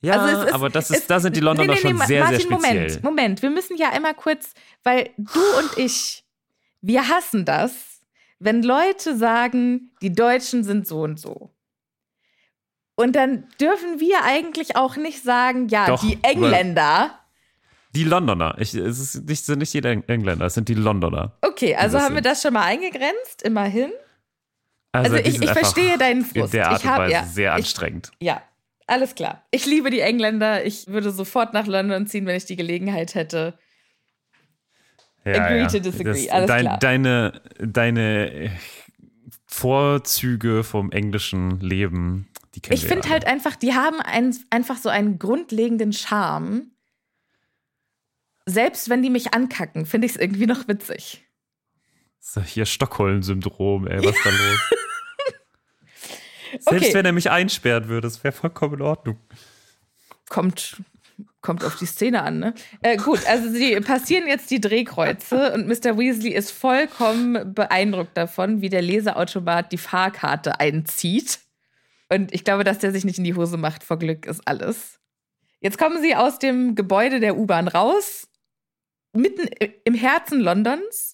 Ja, 0.00 0.14
Also 0.20 0.42
ist- 0.46 0.52
aber 0.52 0.68
das 0.68 0.90
ist, 0.90 1.08
da 1.08 1.20
sind 1.20 1.36
die 1.36 1.40
Londoner 1.40 1.74
Nee, 1.74 1.80
nee, 1.84 1.92
nee, 1.92 1.98
schon 1.98 2.06
sehr, 2.08 2.20
Martin, 2.24 2.38
sehr 2.40 2.50
speziell. 2.58 2.80
Moment, 2.88 3.02
Moment. 3.04 3.42
Wir 3.42 3.50
müssen 3.50 3.76
ja 3.76 3.90
einmal 3.90 4.14
kurz, 4.14 4.52
weil 4.82 5.10
du 5.16 5.40
und 5.58 5.78
ich, 5.78 6.24
wir 6.80 7.08
hassen 7.08 7.44
das, 7.44 7.72
wenn 8.40 8.62
Leute 8.64 9.16
sagen, 9.16 9.92
die 10.02 10.12
Deutschen 10.12 10.64
sind 10.64 10.88
so 10.88 11.02
und 11.02 11.20
so. 11.20 11.50
Und 12.96 13.14
dann 13.16 13.48
dürfen 13.60 14.00
wir 14.00 14.24
eigentlich 14.24 14.76
auch 14.76 14.96
nicht 14.96 15.22
sagen, 15.22 15.68
ja, 15.68 15.86
Doch, 15.86 16.00
die 16.02 16.18
Engländer. 16.22 17.18
Die 17.94 18.04
Londoner. 18.04 18.56
Ich, 18.58 18.74
es 18.74 18.98
ist 18.98 19.28
nicht, 19.28 19.44
sind 19.44 19.58
nicht 19.60 19.72
die 19.74 19.82
Eng- 19.82 20.04
Engländer, 20.08 20.46
es 20.46 20.54
sind 20.54 20.68
die 20.68 20.74
Londoner. 20.74 21.36
Okay, 21.42 21.76
also 21.76 22.00
haben 22.00 22.14
wir 22.14 22.22
das 22.22 22.42
schon 22.42 22.54
mal 22.54 22.64
eingegrenzt, 22.64 23.42
immerhin. 23.42 23.92
Also 24.92 25.16
die 25.16 25.22
ich- 25.22 25.40
ich 25.42 25.50
verstehe 25.50 25.96
deinen 25.98 26.20
In 26.20 26.26
Frust. 26.26 26.52
der 26.54 26.68
Art 26.70 26.80
Ich 26.82 26.88
und 26.90 26.96
Weise 26.98 27.12
ja, 27.12 27.24
sehr 27.24 27.50
ich- 27.52 27.56
anstrengend. 27.64 28.12
Ja, 28.20 28.42
alles 28.86 29.14
klar. 29.14 29.42
Ich 29.50 29.64
liebe 29.66 29.90
die 29.90 30.00
Engländer. 30.00 30.64
Ich 30.66 30.86
würde 30.88 31.10
sofort 31.10 31.54
nach 31.54 31.66
London 31.66 32.06
ziehen, 32.06 32.26
wenn 32.26 32.36
ich 32.36 32.44
die 32.44 32.56
Gelegenheit 32.56 33.14
hätte. 33.14 33.58
Ja, 35.24 35.44
Agree 35.44 35.60
ja. 35.60 35.66
to 35.68 35.78
disagree, 35.78 36.28
alles 36.30 36.50
klar. 36.50 36.78
Deine, 36.78 37.40
deine 37.60 38.50
Vorzüge 39.46 40.64
vom 40.64 40.90
englischen 40.90 41.60
Leben, 41.60 42.28
die 42.54 42.60
kennen 42.60 42.74
Ich 42.74 42.84
finde 42.86 43.08
halt 43.08 43.26
einfach, 43.26 43.54
die 43.56 43.74
haben 43.74 44.00
ein, 44.00 44.36
einfach 44.50 44.76
so 44.78 44.88
einen 44.88 45.18
grundlegenden 45.18 45.92
Charme. 45.92 46.72
Selbst 48.46 48.88
wenn 48.88 49.02
die 49.02 49.10
mich 49.10 49.32
ankacken, 49.32 49.86
finde 49.86 50.06
ich 50.06 50.14
es 50.14 50.20
irgendwie 50.20 50.46
noch 50.46 50.66
witzig. 50.66 51.24
So, 52.24 52.40
hier 52.40 52.66
Stockholm-Syndrom, 52.66 53.88
ey, 53.88 53.98
was 53.98 54.14
ist 54.16 54.24
da 54.24 54.30
los? 54.30 54.60
Selbst 56.60 56.84
Okay. 56.84 56.94
wenn 56.94 57.04
er 57.06 57.12
mich 57.12 57.30
einsperren 57.30 57.88
würde, 57.88 58.06
das 58.06 58.22
wäre 58.22 58.32
vollkommen 58.32 58.74
in 58.74 58.82
Ordnung. 58.82 59.18
Kommt, 60.28 60.76
kommt 61.40 61.64
auf 61.64 61.76
die 61.76 61.86
Szene 61.86 62.22
an, 62.22 62.38
ne? 62.38 62.54
Äh, 62.80 62.96
gut, 62.96 63.26
also 63.26 63.50
sie 63.50 63.74
passieren 63.80 64.28
jetzt 64.28 64.50
die 64.52 64.60
Drehkreuze 64.60 65.52
und 65.52 65.66
Mr. 65.66 65.98
Weasley 65.98 66.30
ist 66.32 66.52
vollkommen 66.52 67.54
beeindruckt 67.54 68.16
davon, 68.16 68.60
wie 68.60 68.68
der 68.68 68.82
Leseautomat 68.82 69.72
die 69.72 69.78
Fahrkarte 69.78 70.60
einzieht. 70.60 71.40
Und 72.08 72.32
ich 72.32 72.44
glaube, 72.44 72.62
dass 72.62 72.78
der 72.78 72.92
sich 72.92 73.04
nicht 73.04 73.18
in 73.18 73.24
die 73.24 73.34
Hose 73.34 73.56
macht 73.56 73.82
vor 73.82 73.98
Glück 73.98 74.26
ist 74.26 74.46
alles. 74.46 75.00
Jetzt 75.60 75.76
kommen 75.78 76.00
sie 76.00 76.14
aus 76.14 76.38
dem 76.38 76.76
Gebäude 76.76 77.18
der 77.18 77.36
U-Bahn 77.36 77.66
raus 77.66 78.28
mitten 79.12 79.48
im 79.84 79.94
Herzen 79.94 80.38
Londons. 80.40 81.11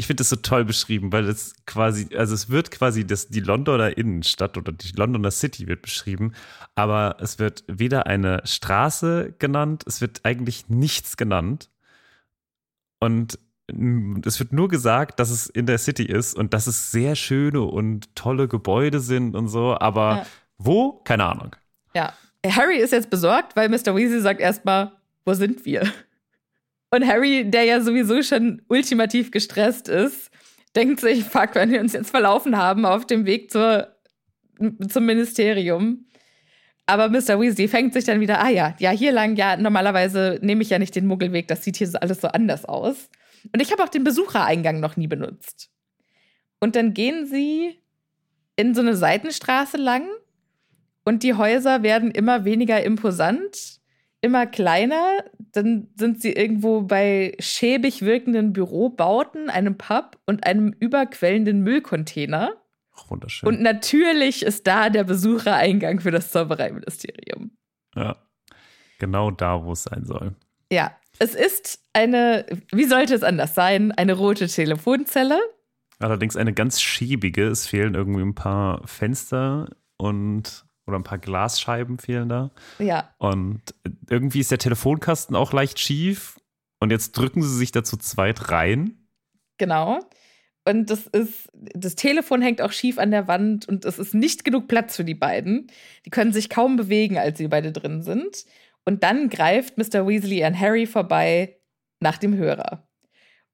Ich 0.00 0.06
finde 0.06 0.20
das 0.20 0.30
so 0.30 0.36
toll 0.36 0.64
beschrieben, 0.64 1.12
weil 1.12 1.28
es 1.28 1.54
quasi, 1.66 2.08
also 2.16 2.32
es 2.32 2.48
wird 2.48 2.70
quasi 2.70 3.04
das, 3.04 3.28
die 3.28 3.40
Londoner 3.40 3.98
Innenstadt 3.98 4.56
oder 4.56 4.72
die 4.72 4.92
Londoner 4.92 5.32
City 5.32 5.66
wird 5.66 5.82
beschrieben, 5.82 6.32
aber 6.76 7.16
es 7.20 7.40
wird 7.40 7.64
weder 7.66 8.06
eine 8.06 8.40
Straße 8.44 9.34
genannt, 9.38 9.82
es 9.86 10.00
wird 10.00 10.20
eigentlich 10.24 10.68
nichts 10.68 11.16
genannt. 11.16 11.68
Und 13.00 13.38
es 14.24 14.38
wird 14.38 14.52
nur 14.52 14.68
gesagt, 14.68 15.20
dass 15.20 15.30
es 15.30 15.46
in 15.46 15.66
der 15.66 15.78
City 15.78 16.04
ist 16.04 16.34
und 16.34 16.54
dass 16.54 16.66
es 16.66 16.90
sehr 16.90 17.16
schöne 17.16 17.62
und 17.62 18.14
tolle 18.14 18.48
Gebäude 18.48 19.00
sind 19.00 19.34
und 19.36 19.48
so, 19.48 19.76
aber 19.78 20.16
ja. 20.16 20.26
wo? 20.56 20.92
Keine 21.04 21.24
Ahnung. 21.24 21.54
Ja. 21.94 22.14
Harry 22.46 22.78
ist 22.78 22.92
jetzt 22.92 23.10
besorgt, 23.10 23.56
weil 23.56 23.68
Mr. 23.68 23.94
Weasley 23.94 24.20
sagt 24.20 24.40
erstmal, 24.40 24.92
wo 25.24 25.34
sind 25.34 25.64
wir? 25.64 25.82
Und 26.90 27.06
Harry, 27.06 27.50
der 27.50 27.64
ja 27.64 27.80
sowieso 27.80 28.22
schon 28.22 28.62
ultimativ 28.68 29.30
gestresst 29.30 29.88
ist, 29.88 30.30
denkt 30.74 31.00
sich, 31.00 31.24
fuck, 31.24 31.54
wenn 31.54 31.70
wir 31.70 31.80
uns 31.80 31.92
jetzt 31.92 32.10
verlaufen 32.10 32.56
haben 32.56 32.86
auf 32.86 33.06
dem 33.06 33.26
Weg 33.26 33.50
zur, 33.50 33.88
zum 34.88 35.06
Ministerium. 35.06 36.06
Aber 36.86 37.08
Mr. 37.10 37.38
Weasley 37.38 37.68
fängt 37.68 37.92
sich 37.92 38.04
dann 38.04 38.20
wieder, 38.20 38.40
ah 38.42 38.48
ja, 38.48 38.74
ja, 38.78 38.90
hier 38.90 39.12
lang, 39.12 39.36
ja, 39.36 39.56
normalerweise 39.56 40.38
nehme 40.40 40.62
ich 40.62 40.70
ja 40.70 40.78
nicht 40.78 40.94
den 40.94 41.06
Muggelweg, 41.06 41.46
das 41.46 41.62
sieht 41.62 41.76
hier 41.76 41.90
alles 42.00 42.22
so 42.22 42.28
anders 42.28 42.64
aus. 42.64 43.10
Und 43.52 43.60
ich 43.60 43.70
habe 43.72 43.82
auch 43.82 43.90
den 43.90 44.04
Besuchereingang 44.04 44.80
noch 44.80 44.96
nie 44.96 45.06
benutzt. 45.06 45.70
Und 46.60 46.76
dann 46.76 46.94
gehen 46.94 47.26
sie 47.26 47.78
in 48.56 48.74
so 48.74 48.80
eine 48.80 48.96
Seitenstraße 48.96 49.76
lang 49.76 50.08
und 51.04 51.22
die 51.22 51.34
Häuser 51.34 51.82
werden 51.82 52.10
immer 52.10 52.44
weniger 52.44 52.82
imposant, 52.82 53.77
immer 54.20 54.46
kleiner. 54.46 55.24
Dann 55.52 55.88
sind 55.96 56.20
sie 56.20 56.32
irgendwo 56.32 56.82
bei 56.82 57.36
schäbig 57.38 58.02
wirkenden 58.02 58.52
Bürobauten, 58.52 59.50
einem 59.50 59.76
Pub 59.76 60.18
und 60.26 60.44
einem 60.44 60.74
überquellenden 60.78 61.62
Müllcontainer. 61.62 62.52
Ach, 62.94 63.10
wunderschön. 63.10 63.48
Und 63.48 63.60
natürlich 63.62 64.42
ist 64.42 64.66
da 64.66 64.90
der 64.90 65.04
Besuchereingang 65.04 66.00
für 66.00 66.10
das 66.10 66.30
Zaubereiministerium. 66.30 67.52
Ja, 67.94 68.16
genau 68.98 69.30
da, 69.30 69.64
wo 69.64 69.72
es 69.72 69.84
sein 69.84 70.04
soll. 70.04 70.34
Ja, 70.70 70.92
es 71.18 71.34
ist 71.34 71.80
eine, 71.92 72.46
wie 72.70 72.84
sollte 72.84 73.14
es 73.14 73.22
anders 73.22 73.54
sein, 73.54 73.92
eine 73.92 74.12
rote 74.14 74.46
Telefonzelle. 74.46 75.38
Allerdings 75.98 76.36
eine 76.36 76.52
ganz 76.52 76.80
schäbige. 76.80 77.48
Es 77.48 77.66
fehlen 77.66 77.94
irgendwie 77.94 78.22
ein 78.22 78.34
paar 78.34 78.86
Fenster 78.86 79.70
und 79.96 80.64
oder 80.88 80.98
ein 80.98 81.04
paar 81.04 81.18
Glasscheiben 81.18 81.98
fehlen 81.98 82.28
da. 82.28 82.50
Ja. 82.78 83.14
Und 83.18 83.62
irgendwie 84.08 84.40
ist 84.40 84.50
der 84.50 84.58
Telefonkasten 84.58 85.36
auch 85.36 85.52
leicht 85.52 85.78
schief. 85.78 86.40
Und 86.80 86.90
jetzt 86.90 87.12
drücken 87.12 87.42
sie 87.42 87.56
sich 87.56 87.72
dazu 87.72 87.96
zweit 87.96 88.50
rein. 88.50 89.08
Genau. 89.58 90.00
Und 90.64 90.90
das 90.90 91.06
ist, 91.06 91.48
das 91.52 91.94
Telefon 91.94 92.42
hängt 92.42 92.60
auch 92.60 92.72
schief 92.72 92.98
an 92.98 93.10
der 93.10 93.26
Wand 93.26 93.66
und 93.68 93.84
es 93.84 93.98
ist 93.98 94.14
nicht 94.14 94.44
genug 94.44 94.68
Platz 94.68 94.96
für 94.96 95.04
die 95.04 95.14
beiden. 95.14 95.70
Die 96.04 96.10
können 96.10 96.32
sich 96.32 96.50
kaum 96.50 96.76
bewegen, 96.76 97.18
als 97.18 97.38
sie 97.38 97.48
beide 97.48 97.72
drin 97.72 98.02
sind. 98.02 98.44
Und 98.84 99.02
dann 99.02 99.28
greift 99.28 99.78
Mr. 99.78 100.06
Weasley 100.06 100.44
an 100.44 100.58
Harry 100.58 100.86
vorbei 100.86 101.58
nach 102.00 102.18
dem 102.18 102.36
Hörer. 102.36 102.86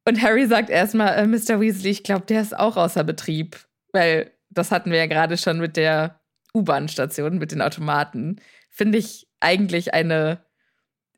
Und 0.07 0.23
Harry 0.23 0.47
sagt 0.47 0.71
erstmal, 0.71 1.15
äh, 1.15 1.27
Mr. 1.27 1.61
Weasley, 1.61 1.91
ich 1.91 2.03
glaube, 2.03 2.27
der 2.27 2.43
ist 2.43 2.57
auch 2.57 2.77
außer 2.77 3.05
Betrieb. 3.05 3.65
Weil 3.93 4.33
das 4.51 4.71
hatten 4.71 4.91
wir 4.91 4.99
ja 4.99 5.07
gerade 5.07 5.37
schon 5.37 5.59
mit 5.59 5.77
der 5.77 6.21
U-Bahn-Station, 6.55 7.39
mit 7.39 7.53
den 7.53 7.63
Automaten. 7.63 8.41
Finde 8.71 8.99
ich 8.99 9.27
eigentlich 9.41 9.95
eine 9.95 10.45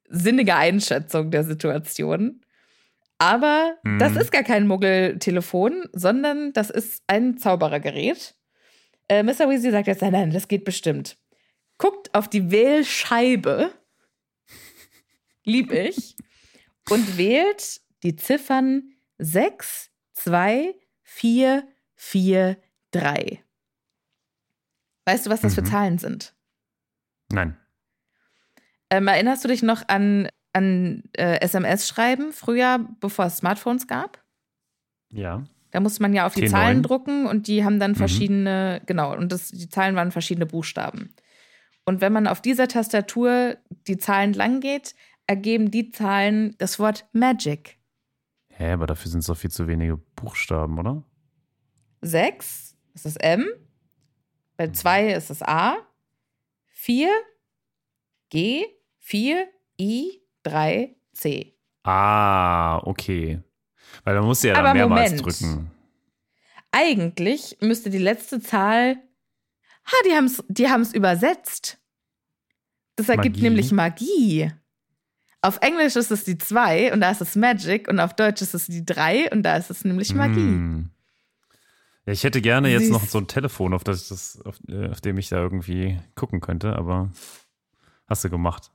sinnige 0.08 0.56
Einschätzung 0.56 1.30
der 1.30 1.44
Situation. 1.44 2.40
Aber 3.18 3.76
mhm. 3.82 3.98
das 3.98 4.16
ist 4.16 4.32
gar 4.32 4.42
kein 4.42 4.66
Muggeltelefon, 4.66 5.88
sondern 5.92 6.52
das 6.52 6.70
ist 6.70 7.02
ein 7.06 7.38
Zauberergerät. 7.38 8.34
Äh, 9.08 9.22
Mr. 9.22 9.48
Weasley 9.48 9.70
sagt 9.70 9.86
jetzt, 9.86 10.02
nein, 10.02 10.12
nein, 10.12 10.30
das 10.30 10.48
geht 10.48 10.64
bestimmt. 10.64 11.16
Guckt 11.78 12.14
auf 12.14 12.28
die 12.28 12.50
Wählscheibe 12.50 13.70
lieb 15.46 15.72
ich, 15.72 16.16
und 16.90 17.16
wählt 17.16 17.80
die 18.02 18.16
Ziffern 18.16 18.92
6, 19.18 19.90
2, 20.14 20.74
4, 21.02 21.66
4, 21.94 22.56
3. 22.90 23.42
Weißt 25.06 25.24
du, 25.24 25.30
was 25.30 25.40
das 25.40 25.52
mhm. 25.52 25.54
für 25.54 25.64
Zahlen 25.64 25.98
sind? 25.98 26.34
Nein. 27.30 27.56
Ähm, 28.90 29.08
erinnerst 29.08 29.44
du 29.44 29.48
dich 29.48 29.62
noch 29.62 29.88
an, 29.88 30.28
an 30.52 31.04
äh, 31.12 31.40
SMS-Schreiben 31.40 32.32
früher, 32.32 32.86
bevor 33.00 33.26
es 33.26 33.38
Smartphones 33.38 33.86
gab? 33.86 34.22
Ja. 35.10 35.44
Da 35.70 35.80
musste 35.80 36.02
man 36.02 36.12
ja 36.12 36.26
auf 36.26 36.34
die 36.34 36.44
T9. 36.44 36.50
Zahlen 36.50 36.82
drucken 36.82 37.26
und 37.26 37.48
die 37.48 37.64
haben 37.64 37.78
dann 37.80 37.92
mhm. 37.92 37.96
verschiedene, 37.96 38.78
mhm. 38.80 38.86
genau, 38.86 39.16
und 39.16 39.32
das, 39.32 39.50
die 39.50 39.68
Zahlen 39.68 39.96
waren 39.96 40.12
verschiedene 40.12 40.46
Buchstaben. 40.46 41.14
Und 41.84 42.00
wenn 42.00 42.12
man 42.12 42.26
auf 42.26 42.40
dieser 42.40 42.66
Tastatur 42.66 43.56
die 43.86 43.96
Zahlen 43.96 44.32
lang 44.32 44.60
geht, 44.60 44.94
ergeben 45.28 45.70
die 45.70 45.90
Zahlen 45.90 46.56
das 46.58 46.78
Wort 46.78 47.06
Magic. 47.12 47.78
Hä, 48.48 48.72
aber 48.72 48.86
dafür 48.86 49.10
sind 49.10 49.20
es 49.20 49.26
doch 49.26 49.36
viel 49.36 49.50
zu 49.50 49.68
wenige 49.68 49.96
Buchstaben, 49.96 50.78
oder? 50.78 51.04
Sechs 52.00 52.76
ist 52.94 53.04
das 53.04 53.16
M. 53.16 53.46
Bei 54.56 54.68
zwei 54.68 55.12
ist 55.12 55.30
es 55.30 55.42
A. 55.42 55.76
Vier 56.66 57.10
G. 58.30 58.64
Vier 58.98 59.48
I. 59.78 60.22
Drei 60.42 60.96
C. 61.12 61.56
Ah, 61.82 62.78
okay. 62.84 63.42
Weil 64.04 64.14
man 64.16 64.24
muss 64.24 64.42
ja 64.42 64.54
dann 64.54 64.64
aber 64.64 64.74
mehrmals 64.74 65.10
Moment. 65.10 65.24
drücken. 65.24 65.70
Eigentlich 66.70 67.56
müsste 67.60 67.90
die 67.90 67.98
letzte 67.98 68.40
Zahl. 68.40 68.96
Ha, 69.86 69.96
die 70.06 70.12
haben 70.14 70.26
es 70.26 70.42
die 70.48 70.68
haben's 70.68 70.92
übersetzt. 70.94 71.78
Das 72.96 73.08
ergibt 73.08 73.36
Magie. 73.36 73.42
nämlich 73.42 73.72
Magie. 73.72 74.52
Auf 75.42 75.58
Englisch 75.60 75.96
ist 75.96 76.10
es 76.10 76.24
die 76.24 76.38
2 76.38 76.92
und 76.92 77.00
da 77.00 77.10
ist 77.10 77.20
es 77.20 77.36
Magic 77.36 77.88
und 77.88 78.00
auf 78.00 78.14
Deutsch 78.14 78.42
ist 78.42 78.54
es 78.54 78.66
die 78.66 78.84
3 78.84 79.30
und 79.30 79.42
da 79.42 79.56
ist 79.56 79.70
es 79.70 79.84
nämlich 79.84 80.12
Magie. 80.14 80.40
Mm. 80.40 80.90
Ja, 82.06 82.12
ich 82.12 82.22
hätte 82.22 82.40
gerne 82.40 82.70
jetzt 82.70 82.84
Süß. 82.84 82.92
noch 82.92 83.04
so 83.04 83.18
ein 83.18 83.26
Telefon, 83.26 83.74
auf, 83.74 83.82
das 83.82 84.08
das, 84.08 84.40
auf, 84.44 84.56
äh, 84.68 84.88
auf 84.88 85.00
dem 85.00 85.18
ich 85.18 85.28
da 85.28 85.38
irgendwie 85.38 85.98
gucken 86.14 86.40
könnte, 86.40 86.76
aber 86.76 87.10
hast 88.06 88.24
du 88.24 88.30
gemacht. 88.30 88.70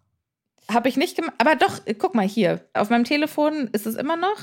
Habe 0.69 0.89
ich 0.89 0.97
nicht 0.97 1.15
gemacht, 1.15 1.33
aber 1.37 1.55
doch, 1.55 1.79
guck 1.97 2.13
mal 2.13 2.27
hier, 2.27 2.63
auf 2.73 2.89
meinem 2.89 3.05
Telefon 3.05 3.69
ist 3.71 3.87
es 3.87 3.95
immer 3.95 4.17
noch. 4.17 4.37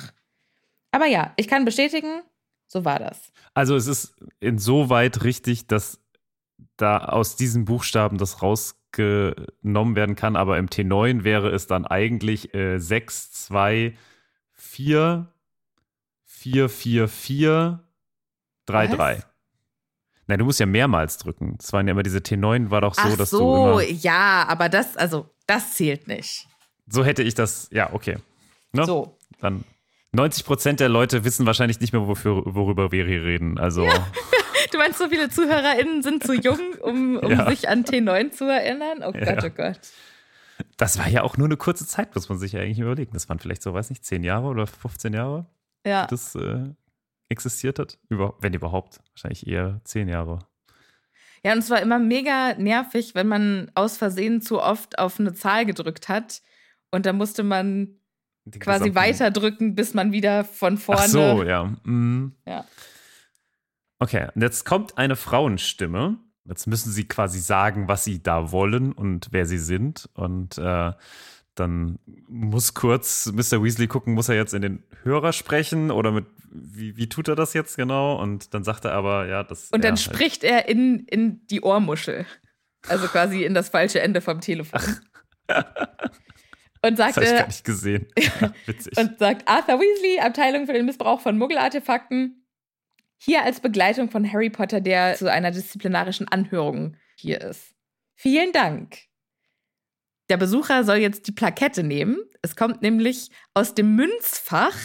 Aber 0.91 1.07
ja, 1.07 1.35
ich 1.37 1.49
kann 1.49 1.67
bestätigen, 1.67 2.23
so 2.67 2.87
war 2.87 2.99
das. 2.99 3.31
Also 3.53 3.77
es 3.77 3.87
ist 3.87 4.17
insoweit 4.41 5.23
richtig, 5.23 5.67
dass 5.67 6.01
da 6.77 6.99
aus 6.99 7.37
diesen 7.37 7.67
Buchstaben 7.67 8.17
das 8.17 8.43
raus 8.43 8.81
genommen 8.93 9.97
werden 9.97 10.17
kann, 10.17 10.35
aber 10.35 10.57
im 10.57 10.69
T9 10.69 11.25
wäre 11.25 11.51
es 11.51 11.67
dann 11.67 11.85
eigentlich 11.85 12.55
äh, 12.55 12.79
6, 12.79 13.33
2, 13.33 13.97
4, 14.53 15.29
4, 16.25 16.69
4, 16.71 17.09
4, 17.09 17.88
3, 18.69 18.91
Was? 18.91 18.97
3. 18.97 19.23
Nein, 20.29 20.39
du 20.39 20.45
musst 20.45 20.61
ja 20.61 20.67
mehrmals 20.67 21.17
drücken. 21.17 21.57
Es 21.59 21.73
waren 21.73 21.87
ja 21.87 21.93
immer 21.93 22.03
diese 22.03 22.19
T9 22.19 22.71
war 22.71 22.83
doch 22.83 22.95
so, 22.95 23.03
Ach 23.03 23.17
dass 23.17 23.31
so, 23.31 23.39
du 23.39 23.79
immer 23.79 23.83
ja, 23.83 24.45
aber 24.47 24.69
das, 24.69 24.97
also, 24.97 25.31
das 25.47 25.75
zählt 25.75 26.07
nicht. 26.07 26.47
So 26.87 27.05
hätte 27.05 27.23
ich 27.23 27.35
das, 27.35 27.69
ja, 27.73 27.93
okay. 27.93 28.19
Ne? 28.73 28.85
So. 28.85 29.17
Dann 29.41 29.65
90 30.13 30.45
Prozent 30.45 30.81
der 30.81 30.89
Leute 30.89 31.25
wissen 31.25 31.47
wahrscheinlich 31.47 31.81
nicht 31.81 31.93
mehr, 31.93 32.07
wofür, 32.07 32.43
worüber 32.45 32.93
wir 32.93 33.07
hier 33.07 33.23
reden. 33.23 33.59
Also. 33.59 33.85
Ja. 33.85 34.07
Du 34.71 34.77
meinst, 34.77 34.99
so 34.99 35.09
viele 35.09 35.31
ZuhörerInnen 35.31 36.03
sind 36.03 36.25
zu 36.25 36.35
jung, 36.35 36.59
um, 36.83 37.17
um 37.17 37.31
ja. 37.31 37.49
sich 37.49 37.71
an 37.71 37.85
T9 37.85 38.33
zu 38.33 38.45
erinnern? 38.45 38.99
Oh 39.03 39.13
Gott, 39.13 39.43
ja. 39.43 39.45
oh 39.45 39.51
Gott. 39.51 39.81
Das 40.77 40.99
war 40.99 41.09
ja 41.09 41.23
auch 41.23 41.39
nur 41.39 41.47
eine 41.47 41.57
kurze 41.57 41.87
Zeit, 41.87 42.15
muss 42.15 42.29
man 42.29 42.39
sich 42.39 42.53
ja 42.53 42.61
eigentlich 42.61 42.81
überlegen. 42.81 43.13
Das 43.15 43.29
waren 43.31 43.39
vielleicht 43.39 43.63
so, 43.63 43.73
weiß 43.73 43.89
nicht, 43.89 44.05
10 44.05 44.25
Jahre 44.25 44.49
oder 44.49 44.67
15 44.67 45.15
Jahre, 45.15 45.47
ja. 45.87 46.07
das 46.07 46.35
äh, 46.35 46.67
existiert 47.29 47.79
hat. 47.79 47.99
Über, 48.09 48.35
wenn 48.41 48.55
überhaupt. 48.55 49.01
Wahrscheinlich 49.13 49.47
eher 49.47 49.81
10 49.85 50.09
Jahre. 50.09 50.41
Ja, 51.45 51.53
und 51.53 51.59
es 51.59 51.71
war 51.71 51.81
immer 51.81 51.99
mega 51.99 52.55
nervig, 52.55 53.15
wenn 53.15 53.29
man 53.29 53.71
aus 53.75 53.97
Versehen 53.97 54.41
zu 54.41 54.61
oft 54.61 54.99
auf 54.99 55.21
eine 55.21 55.35
Zahl 55.35 55.67
gedrückt 55.67 56.09
hat. 56.09 56.43
Und 56.91 57.07
da 57.07 57.13
musste 57.13 57.43
man 57.43 58.01
Die 58.45 58.59
quasi 58.59 58.95
weiterdrücken, 58.95 59.75
bis 59.75 59.95
man 59.95 60.13
wieder 60.13 60.45
von 60.45 60.79
vorne. 60.79 61.03
Ach 61.03 61.09
so, 61.09 61.43
ja. 61.45 61.77
Mhm. 61.85 62.35
Ja. 62.47 62.65
Okay, 64.01 64.29
und 64.35 64.43
jetzt 64.43 64.65
kommt 64.65 64.97
eine 64.97 65.17
Frauenstimme. 65.17 66.19
Jetzt 66.45 66.67
müssen 66.67 66.91
sie 66.91 67.07
quasi 67.07 67.41
sagen, 67.41 67.89
was 67.89 68.05
sie 68.05 68.23
da 68.23 68.53
wollen 68.53 68.93
und 68.93 69.29
wer 69.33 69.45
sie 69.45 69.59
sind. 69.59 70.09
Und 70.15 70.57
äh, 70.57 70.93
dann 71.55 71.99
muss 72.29 72.75
kurz 72.75 73.31
Mr. 73.33 73.63
Weasley 73.63 73.87
gucken, 73.87 74.15
muss 74.15 74.29
er 74.29 74.37
jetzt 74.37 74.55
in 74.55 74.63
den 74.63 74.83
Hörer 75.03 75.33
sprechen 75.33 75.91
oder 75.91 76.11
mit 76.11 76.27
wie, 76.51 76.97
wie 76.97 77.09
tut 77.09 77.29
er 77.29 77.37
das 77.37 77.55
jetzt 77.55 77.77
genau? 77.77 78.21
Und 78.21 78.55
dann 78.55 78.65
sagt 78.65 78.85
er 78.85 78.93
aber, 78.93 79.27
ja, 79.27 79.45
das. 79.45 79.71
Und 79.71 79.85
dann 79.85 79.93
halt 79.93 80.01
spricht 80.01 80.45
er 80.45 80.69
in, 80.69 81.01
in 81.07 81.47
die 81.47 81.61
Ohrmuschel. 81.63 82.27
Also 82.89 83.07
quasi 83.09 83.45
in 83.45 83.55
das 83.55 83.69
falsche 83.69 84.01
Ende 84.01 84.21
vom 84.21 84.41
Telefon. 84.41 84.81
Und 86.81 86.97
sagt, 86.97 87.17
das 87.17 87.25
habe 87.25 87.27
ich 87.27 87.39
gar 87.41 87.47
nicht 87.47 87.65
gesehen. 87.65 88.07
Ja, 88.19 88.53
witzig. 88.67 88.97
und 88.97 89.19
sagt 89.19 89.49
Arthur 89.49 89.81
Weasley, 89.81 90.21
Abteilung 90.21 90.67
für 90.67 90.73
den 90.73 90.87
Missbrauch 90.87 91.21
von 91.21 91.37
Muggelartefakten, 91.37 92.47
hier 93.19 93.43
als 93.43 93.59
Begleitung 93.59 94.11
von 94.11 94.31
Harry 94.33 94.49
Potter, 94.49 94.81
der 94.81 95.17
zu 95.17 95.31
einer 95.31 95.51
disziplinarischen 95.51 96.29
Anhörung 96.29 96.97
hier 97.17 97.41
ist. 97.41 97.75
Vielen 98.15 98.53
Dank. 98.53 98.97
Der 100.31 100.37
Besucher 100.37 100.85
soll 100.85 100.99
jetzt 100.99 101.27
die 101.27 101.33
Plakette 101.33 101.83
nehmen. 101.83 102.19
Es 102.43 102.55
kommt 102.55 102.83
nämlich 102.83 103.31
aus 103.55 103.75
dem 103.75 103.97
Münzfach, 103.97 104.77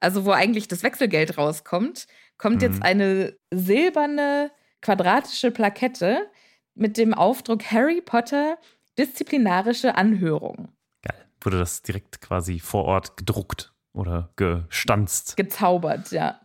also 0.00 0.24
wo 0.24 0.30
eigentlich 0.32 0.68
das 0.68 0.82
Wechselgeld 0.82 1.36
rauskommt, 1.38 2.06
kommt 2.36 2.56
Mhm. 2.56 2.68
jetzt 2.68 2.82
eine 2.82 3.36
silberne 3.52 4.50
quadratische 4.80 5.50
Plakette 5.50 6.30
mit 6.74 6.96
dem 6.96 7.14
Aufdruck 7.14 7.64
Harry 7.70 8.00
Potter 8.00 8.58
disziplinarische 8.98 9.96
Anhörung. 9.96 10.68
Geil. 11.02 11.26
Wurde 11.40 11.58
das 11.58 11.82
direkt 11.82 12.20
quasi 12.20 12.58
vor 12.60 12.84
Ort 12.84 13.16
gedruckt 13.16 13.72
oder 13.92 14.30
gestanzt? 14.36 15.36
gezaubert, 15.36 16.10
ja. 16.12 16.40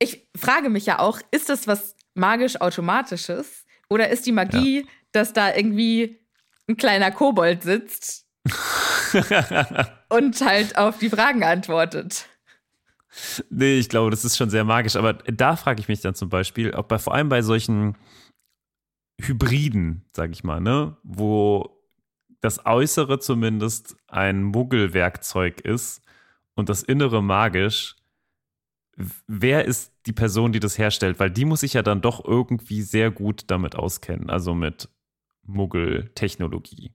Ich 0.00 0.28
frage 0.36 0.70
mich 0.70 0.86
ja 0.86 0.98
auch, 1.00 1.20
ist 1.30 1.48
das 1.48 1.66
was 1.66 1.96
magisch-automatisches? 2.14 3.64
Oder 3.90 4.08
ist 4.10 4.26
die 4.26 4.32
Magie, 4.32 4.86
dass 5.12 5.32
da 5.32 5.54
irgendwie 5.54 6.20
ein 6.68 6.76
kleiner 6.76 7.10
Kobold 7.10 7.62
sitzt 7.62 8.26
und 10.08 10.40
halt 10.40 10.76
auf 10.76 10.98
die 10.98 11.10
Fragen 11.10 11.42
antwortet? 11.42 12.26
Nee, 13.50 13.78
ich 13.78 13.88
glaube, 13.88 14.10
das 14.10 14.24
ist 14.24 14.36
schon 14.36 14.50
sehr 14.50 14.64
magisch. 14.64 14.96
Aber 14.96 15.14
da 15.14 15.56
frage 15.56 15.80
ich 15.80 15.88
mich 15.88 16.00
dann 16.00 16.14
zum 16.14 16.28
Beispiel, 16.28 16.72
ob 16.74 16.88
bei 16.88 16.98
vor 16.98 17.14
allem 17.14 17.28
bei 17.28 17.42
solchen 17.42 17.96
Hybriden, 19.20 20.04
sage 20.14 20.32
ich 20.32 20.44
mal, 20.44 20.60
ne, 20.60 20.96
wo 21.02 21.78
das 22.40 22.64
Äußere 22.66 23.18
zumindest 23.18 23.96
ein 24.06 24.44
Muggelwerkzeug 24.44 25.60
ist 25.60 26.02
und 26.54 26.68
das 26.68 26.82
Innere 26.82 27.22
magisch, 27.22 27.96
wer 29.26 29.64
ist 29.64 29.92
die 30.06 30.12
Person, 30.12 30.52
die 30.52 30.60
das 30.60 30.78
herstellt? 30.78 31.18
Weil 31.18 31.30
die 31.30 31.44
muss 31.44 31.60
sich 31.60 31.74
ja 31.74 31.82
dann 31.82 32.00
doch 32.00 32.24
irgendwie 32.24 32.82
sehr 32.82 33.10
gut 33.10 33.44
damit 33.48 33.76
auskennen, 33.76 34.30
also 34.30 34.54
mit 34.54 34.88
Muggel-Technologie. 35.42 36.92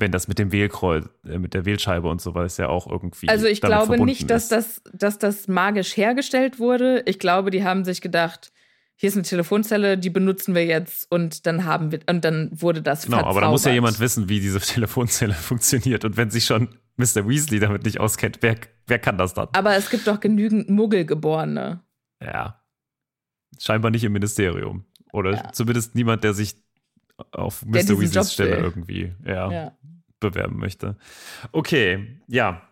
Wenn 0.00 0.10
das 0.12 0.26
mit 0.28 0.38
dem 0.38 0.50
Wählkreuz, 0.52 1.06
äh, 1.24 1.38
mit 1.38 1.54
der 1.54 1.64
Wählscheibe 1.64 2.08
und 2.08 2.20
so 2.20 2.34
weiter 2.34 2.64
ja 2.64 2.68
auch 2.68 2.86
irgendwie. 2.86 3.28
Also 3.28 3.46
ich 3.46 3.60
glaube 3.60 4.02
nicht, 4.04 4.30
dass 4.30 4.48
das, 4.48 4.82
dass 4.92 5.18
das 5.18 5.46
magisch 5.48 5.96
hergestellt 5.96 6.58
wurde. 6.58 7.02
Ich 7.06 7.18
glaube, 7.18 7.50
die 7.50 7.62
haben 7.64 7.84
sich 7.84 8.00
gedacht, 8.00 8.52
hier 8.96 9.08
ist 9.08 9.14
eine 9.14 9.22
Telefonzelle, 9.22 9.96
die 9.96 10.10
benutzen 10.10 10.54
wir 10.54 10.64
jetzt 10.66 11.10
und 11.10 11.46
dann 11.46 11.64
haben 11.64 11.90
wir 11.92 12.00
und 12.08 12.22
dann 12.24 12.50
wurde 12.52 12.82
das 12.82 13.04
Genau, 13.06 13.18
aber 13.18 13.40
da 13.40 13.48
muss 13.50 13.62
ja 13.64 13.70
verzaubert. 13.70 13.74
jemand 13.74 14.00
wissen, 14.00 14.28
wie 14.28 14.40
diese 14.40 14.60
Telefonzelle 14.74 15.32
funktioniert. 15.34 16.04
Und 16.04 16.16
wenn 16.18 16.30
sich 16.30 16.44
schon 16.44 16.68
Mr. 16.96 17.26
Weasley 17.26 17.60
damit 17.60 17.84
nicht 17.84 17.98
auskennt, 17.98 18.38
wer, 18.42 18.56
wer 18.86 18.98
kann 18.98 19.16
das 19.16 19.32
dann? 19.32 19.48
Aber 19.52 19.74
es 19.74 19.88
gibt 19.88 20.06
doch 20.06 20.20
genügend 20.20 20.68
Muggelgeborene. 20.68 21.80
Ja. 22.22 22.62
Scheinbar 23.58 23.90
nicht 23.90 24.04
im 24.04 24.12
Ministerium. 24.12 24.84
Oder 25.12 25.32
Ja. 25.32 25.52
zumindest 25.52 25.94
niemand, 25.94 26.22
der 26.22 26.34
sich 26.34 26.56
auf 27.32 27.64
Mr. 27.64 27.98
Weasleys 28.00 28.32
Stelle 28.32 28.56
will. 28.58 28.64
irgendwie 28.64 29.12
ja, 29.24 29.50
Ja. 29.50 29.78
Bewerben 30.20 30.58
möchte. 30.58 30.96
Okay, 31.52 32.20
ja. 32.28 32.62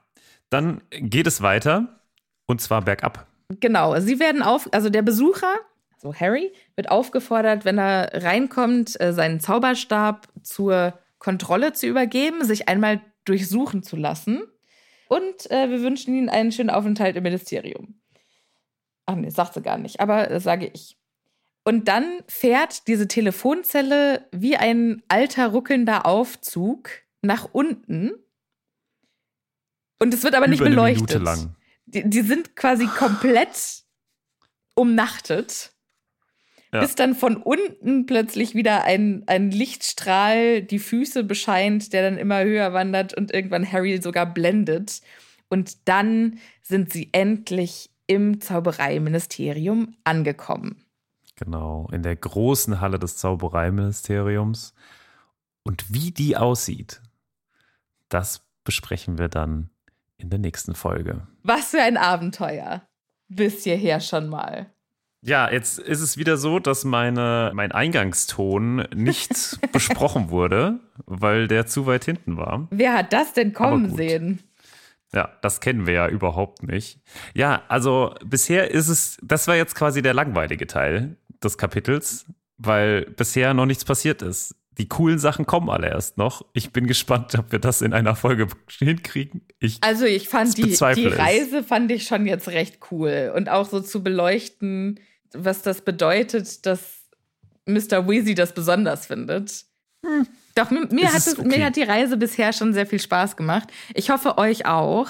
Dann 0.51 0.81
geht 0.91 1.27
es 1.27 1.43
weiter. 1.43 2.01
Und 2.47 2.63
zwar 2.63 2.83
bergab. 2.83 3.27
Genau, 3.61 3.99
sie 4.01 4.19
werden 4.21 4.43
auf, 4.43 4.69
also 4.73 4.89
der 4.89 5.03
Besucher, 5.03 5.55
so 5.99 6.15
Harry, 6.15 6.53
wird 6.77 6.91
aufgefordert, 6.91 7.65
wenn 7.65 7.79
er 7.79 8.11
reinkommt, 8.25 8.99
äh, 9.01 9.13
seinen 9.13 9.41
Zauberstab 9.41 10.29
zur 10.43 10.99
Kontrolle 11.19 11.73
zu 11.73 11.87
übergeben, 11.87 12.45
sich 12.45 12.69
einmal 12.69 13.01
durchsuchen 13.25 13.83
zu 13.83 13.97
lassen. 13.97 14.43
Und 15.09 15.51
äh, 15.51 15.71
wir 15.71 15.83
wünschen 15.83 16.15
ihnen 16.15 16.29
einen 16.29 16.53
schönen 16.53 16.71
Aufenthalt 16.71 17.17
im 17.17 17.23
Ministerium. 17.23 18.01
Ach 19.07 19.15
nee, 19.15 19.31
sagt 19.31 19.55
sie 19.55 19.63
gar 19.63 19.79
nicht, 19.79 20.01
aber 20.01 20.27
das 20.27 20.45
sage 20.45 20.71
ich. 20.73 20.99
Und 21.65 21.89
dann 21.89 22.21
fährt 22.29 22.89
diese 22.89 23.09
Telefonzelle 23.09 24.27
wie 24.33 24.57
ein 24.57 25.03
alter 25.09 25.49
ruckelnder 25.49 26.07
Aufzug 26.07 26.91
nach 27.23 27.49
unten. 27.53 28.13
Und 29.99 30.15
es 30.15 30.23
wird 30.23 30.35
aber 30.35 30.47
nicht 30.47 30.61
Über 30.61 30.67
eine 30.67 30.77
beleuchtet. 30.77 31.23
Die, 31.87 32.09
die 32.09 32.21
sind 32.21 32.55
quasi 32.55 32.87
komplett 32.87 33.83
umnachtet. 34.75 35.73
Ja. 36.73 36.81
Bis 36.81 36.95
dann 36.95 37.15
von 37.15 37.37
unten 37.39 38.05
plötzlich 38.05 38.55
wieder 38.55 38.85
ein, 38.85 39.25
ein 39.27 39.51
Lichtstrahl 39.51 40.63
die 40.63 40.79
Füße 40.79 41.25
bescheint, 41.25 41.93
der 41.93 42.03
dann 42.03 42.19
immer 42.19 42.45
höher 42.45 42.75
wandert 42.75 43.15
und 43.15 43.33
irgendwann 43.33 43.71
Harry 43.71 44.01
sogar 44.03 44.27
blendet. 44.27 45.01
Und 45.49 45.89
dann 45.89 46.39
sind 46.63 46.93
sie 46.93 47.09
endlich 47.13 47.91
im 48.07 48.41
Zaubereiministerium 48.41 49.97
angekommen. 50.05 50.85
Genau, 51.37 51.89
in 51.93 52.03
der 52.03 52.17
großen 52.17 52.81
Halle 52.81 52.99
des 52.99 53.17
Zaubereiministeriums. 53.17 54.75
Und 55.63 55.93
wie 55.93 56.11
die 56.11 56.37
aussieht, 56.37 57.01
das 58.09 58.43
besprechen 58.65 59.19
wir 59.19 59.29
dann 59.29 59.71
in 60.17 60.31
der 60.31 60.39
nächsten 60.39 60.75
Folge. 60.75 61.27
Was 61.43 61.71
für 61.71 61.83
ein 61.83 61.97
Abenteuer. 61.97 62.83
Bis 63.29 63.65
hierher 63.65 64.01
schon 64.01 64.29
mal. 64.29 64.67
Ja, 65.21 65.51
jetzt 65.51 65.79
ist 65.79 66.01
es 66.01 66.17
wieder 66.17 66.37
so, 66.37 66.59
dass 66.59 66.85
meine, 66.85 67.51
mein 67.55 67.73
Eingangston 67.73 68.87
nicht 68.95 69.59
besprochen 69.73 70.31
wurde, 70.31 70.79
weil 71.07 71.49
der 71.49 71.67
zu 71.67 71.87
weit 71.87 72.05
hinten 72.05 72.37
war. 72.37 72.69
Wer 72.71 72.95
hat 72.95 73.13
das 73.13 73.33
denn 73.33 73.53
kommen 73.53 73.95
sehen? 73.95 74.41
Ja, 75.13 75.31
das 75.43 75.61
kennen 75.61 75.87
wir 75.87 75.95
ja 75.95 76.09
überhaupt 76.09 76.63
nicht. 76.63 77.01
Ja, 77.35 77.63
also 77.69 78.15
bisher 78.25 78.71
ist 78.71 78.89
es, 78.89 79.19
das 79.23 79.49
war 79.49 79.57
jetzt 79.57 79.75
quasi 79.75 80.03
der 80.03 80.15
langweilige 80.15 80.67
Teil 80.67 81.17
des 81.43 81.59
Kapitels, 81.59 82.27
weil 82.59 83.03
bisher 83.03 83.55
noch 83.55 83.67
nichts 83.67 83.85
passiert 83.85 84.23
ist. 84.23 84.55
Die 84.79 84.89
coolen 84.89 85.19
Sachen 85.19 85.45
kommen 85.45 85.71
alle 85.71 85.89
erst 85.89 86.19
noch. 86.19 86.45
Ich 86.53 86.73
bin 86.73 86.87
gespannt, 86.87 87.37
ob 87.37 87.51
wir 87.51 87.59
das 87.59 87.83
in 87.83 87.93
einer 87.93 88.15
Folge 88.15 88.47
hinkriegen. 88.79 89.43
Ich, 89.59 89.79
Also 89.83 90.05
ich 90.05 90.29
fand 90.29 90.57
die, 90.57 90.77
die. 90.95 91.07
Reise 91.09 91.65
fand 91.65 91.91
ich 91.91 92.05
schon 92.05 92.27
jetzt 92.27 92.49
recht 92.49 92.79
cool 92.91 93.33
und 93.35 93.49
auch 93.49 93.69
so 93.69 93.81
zu 93.81 94.05
beleuchten, 94.05 95.01
was 95.33 95.63
das 95.63 95.83
bedeutet, 95.83 96.65
dass 96.65 97.03
Mr. 97.67 98.09
Weasley 98.09 98.35
das 98.35 98.55
besonders 98.55 99.07
findet. 99.07 99.65
Doch 100.55 100.71
mir, 100.71 100.87
mir, 100.91 101.09
hat 101.09 101.27
es, 101.27 101.39
okay. 101.39 101.49
mir 101.49 101.67
hat 101.67 101.77
die 101.77 101.83
Reise 101.83 102.17
bisher 102.17 102.53
schon 102.53 102.73
sehr 102.73 102.87
viel 102.87 103.01
Spaß 103.01 103.37
gemacht. 103.37 103.69
Ich 103.95 104.11
hoffe 104.11 104.39
euch 104.39 104.67
auch. 104.67 105.09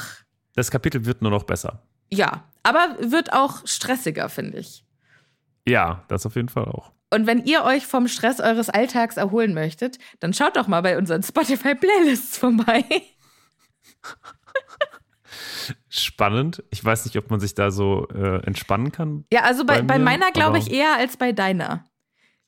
das 0.54 0.70
Kapitel 0.70 1.04
wird 1.04 1.22
nur 1.22 1.30
noch 1.30 1.44
besser. 1.44 1.82
Ja, 2.10 2.44
aber 2.62 2.96
wird 3.00 3.32
auch 3.32 3.66
stressiger, 3.66 4.28
finde 4.28 4.58
ich. 4.58 4.84
Ja, 5.66 6.04
das 6.08 6.24
auf 6.24 6.36
jeden 6.36 6.48
Fall 6.48 6.64
auch. 6.64 6.92
Und 7.10 7.26
wenn 7.26 7.44
ihr 7.44 7.64
euch 7.64 7.86
vom 7.86 8.06
Stress 8.08 8.40
eures 8.40 8.68
Alltags 8.68 9.16
erholen 9.16 9.54
möchtet, 9.54 9.98
dann 10.20 10.34
schaut 10.34 10.56
doch 10.56 10.68
mal 10.68 10.82
bei 10.82 10.98
unseren 10.98 11.22
Spotify-Playlists 11.22 12.38
vorbei. 12.38 12.84
Spannend. 15.88 16.62
Ich 16.70 16.84
weiß 16.84 17.04
nicht, 17.06 17.16
ob 17.16 17.30
man 17.30 17.40
sich 17.40 17.54
da 17.54 17.70
so 17.70 18.06
äh, 18.14 18.44
entspannen 18.46 18.92
kann. 18.92 19.24
Ja, 19.32 19.42
also 19.42 19.64
bei, 19.64 19.82
Bei 19.82 19.96
bei 19.96 19.98
meiner 19.98 20.30
glaube 20.32 20.58
ich 20.58 20.70
eher 20.70 20.96
als 20.96 21.16
bei 21.16 21.32
deiner. 21.32 21.84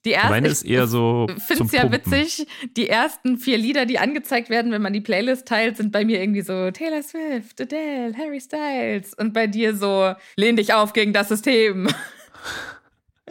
Die 0.07 0.13
erste, 0.13 0.31
Meine 0.31 0.49
ist 0.49 0.63
eher 0.63 0.87
so 0.87 1.27
Ich 1.37 1.43
finde 1.43 1.65
es 1.65 1.73
ja 1.73 1.83
Pumpen. 1.83 2.13
witzig, 2.13 2.47
die 2.75 2.89
ersten 2.89 3.37
vier 3.37 3.59
Lieder, 3.59 3.85
die 3.85 3.99
angezeigt 3.99 4.49
werden, 4.49 4.73
wenn 4.73 4.81
man 4.81 4.95
die 4.95 5.03
Playlist 5.03 5.47
teilt, 5.47 5.77
sind 5.77 5.93
bei 5.93 6.07
mir 6.07 6.23
irgendwie 6.23 6.41
so 6.41 6.71
Taylor 6.71 7.03
Swift, 7.03 7.61
Adele, 7.61 8.15
Harry 8.17 8.41
Styles 8.41 9.13
und 9.15 9.35
bei 9.35 9.47
dir 9.47 9.77
so 9.77 10.15
Lehn 10.37 10.57
dich 10.57 10.73
auf 10.73 10.95
gegen 10.95 11.13
das 11.13 11.29
System, 11.29 11.87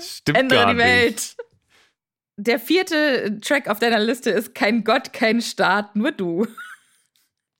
Stimmt 0.02 0.38
ändere 0.38 0.60
gar 0.60 0.68
die 0.74 0.76
nicht. 0.76 0.86
Welt. 0.86 1.36
Der 2.38 2.60
vierte 2.60 3.39
Track 3.41 3.68
auf 3.68 3.80
deiner 3.80 4.00
Liste 4.00 4.30
ist 4.30 4.56
Kein 4.56 4.84
Gott, 4.84 5.12
kein 5.12 5.41
Staat, 5.41 5.95
nur 5.95 6.12
du. 6.12 6.47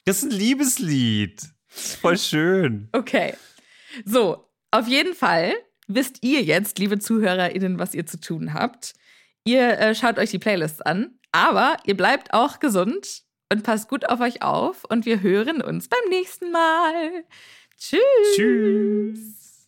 Das 0.06 0.24
ist 0.24 0.32
ein 0.32 0.32
Liebeslied. 0.32 1.42
Voll 1.68 2.18
schön. 2.18 2.90
Okay. 2.94 3.36
So, 4.06 4.50
auf 4.72 4.88
jeden 4.88 5.14
Fall 5.14 5.54
wisst 5.88 6.24
ihr 6.24 6.42
jetzt, 6.42 6.80
liebe 6.80 7.00
ZuhörerInnen, 7.00 7.80
was 7.80 7.94
ihr 7.94 8.06
zu 8.06 8.20
tun 8.20 8.54
habt. 8.54 8.94
Ihr 9.44 9.80
äh, 9.80 9.96
schaut 9.96 10.18
euch 10.18 10.32
die 10.32 10.40
Playlists 10.40 10.82
an, 10.82 11.20
aber 11.32 11.78
ihr 11.86 11.98
bleibt 11.98 12.34
auch 12.34 12.60
gesund 12.60 13.24
und 13.52 13.64
passt 13.64 13.90
gut 13.90 14.08
auf 14.08 14.20
euch 14.20 14.42
auf 14.42 14.86
und 14.86 15.06
wir 15.06 15.22
hören 15.22 15.62
uns 15.62 15.90
beim 15.90 16.10
nächsten 16.10 16.52
Mal. 16.52 17.26
Tschüss. 17.78 18.00
Tschüss. 18.36 19.68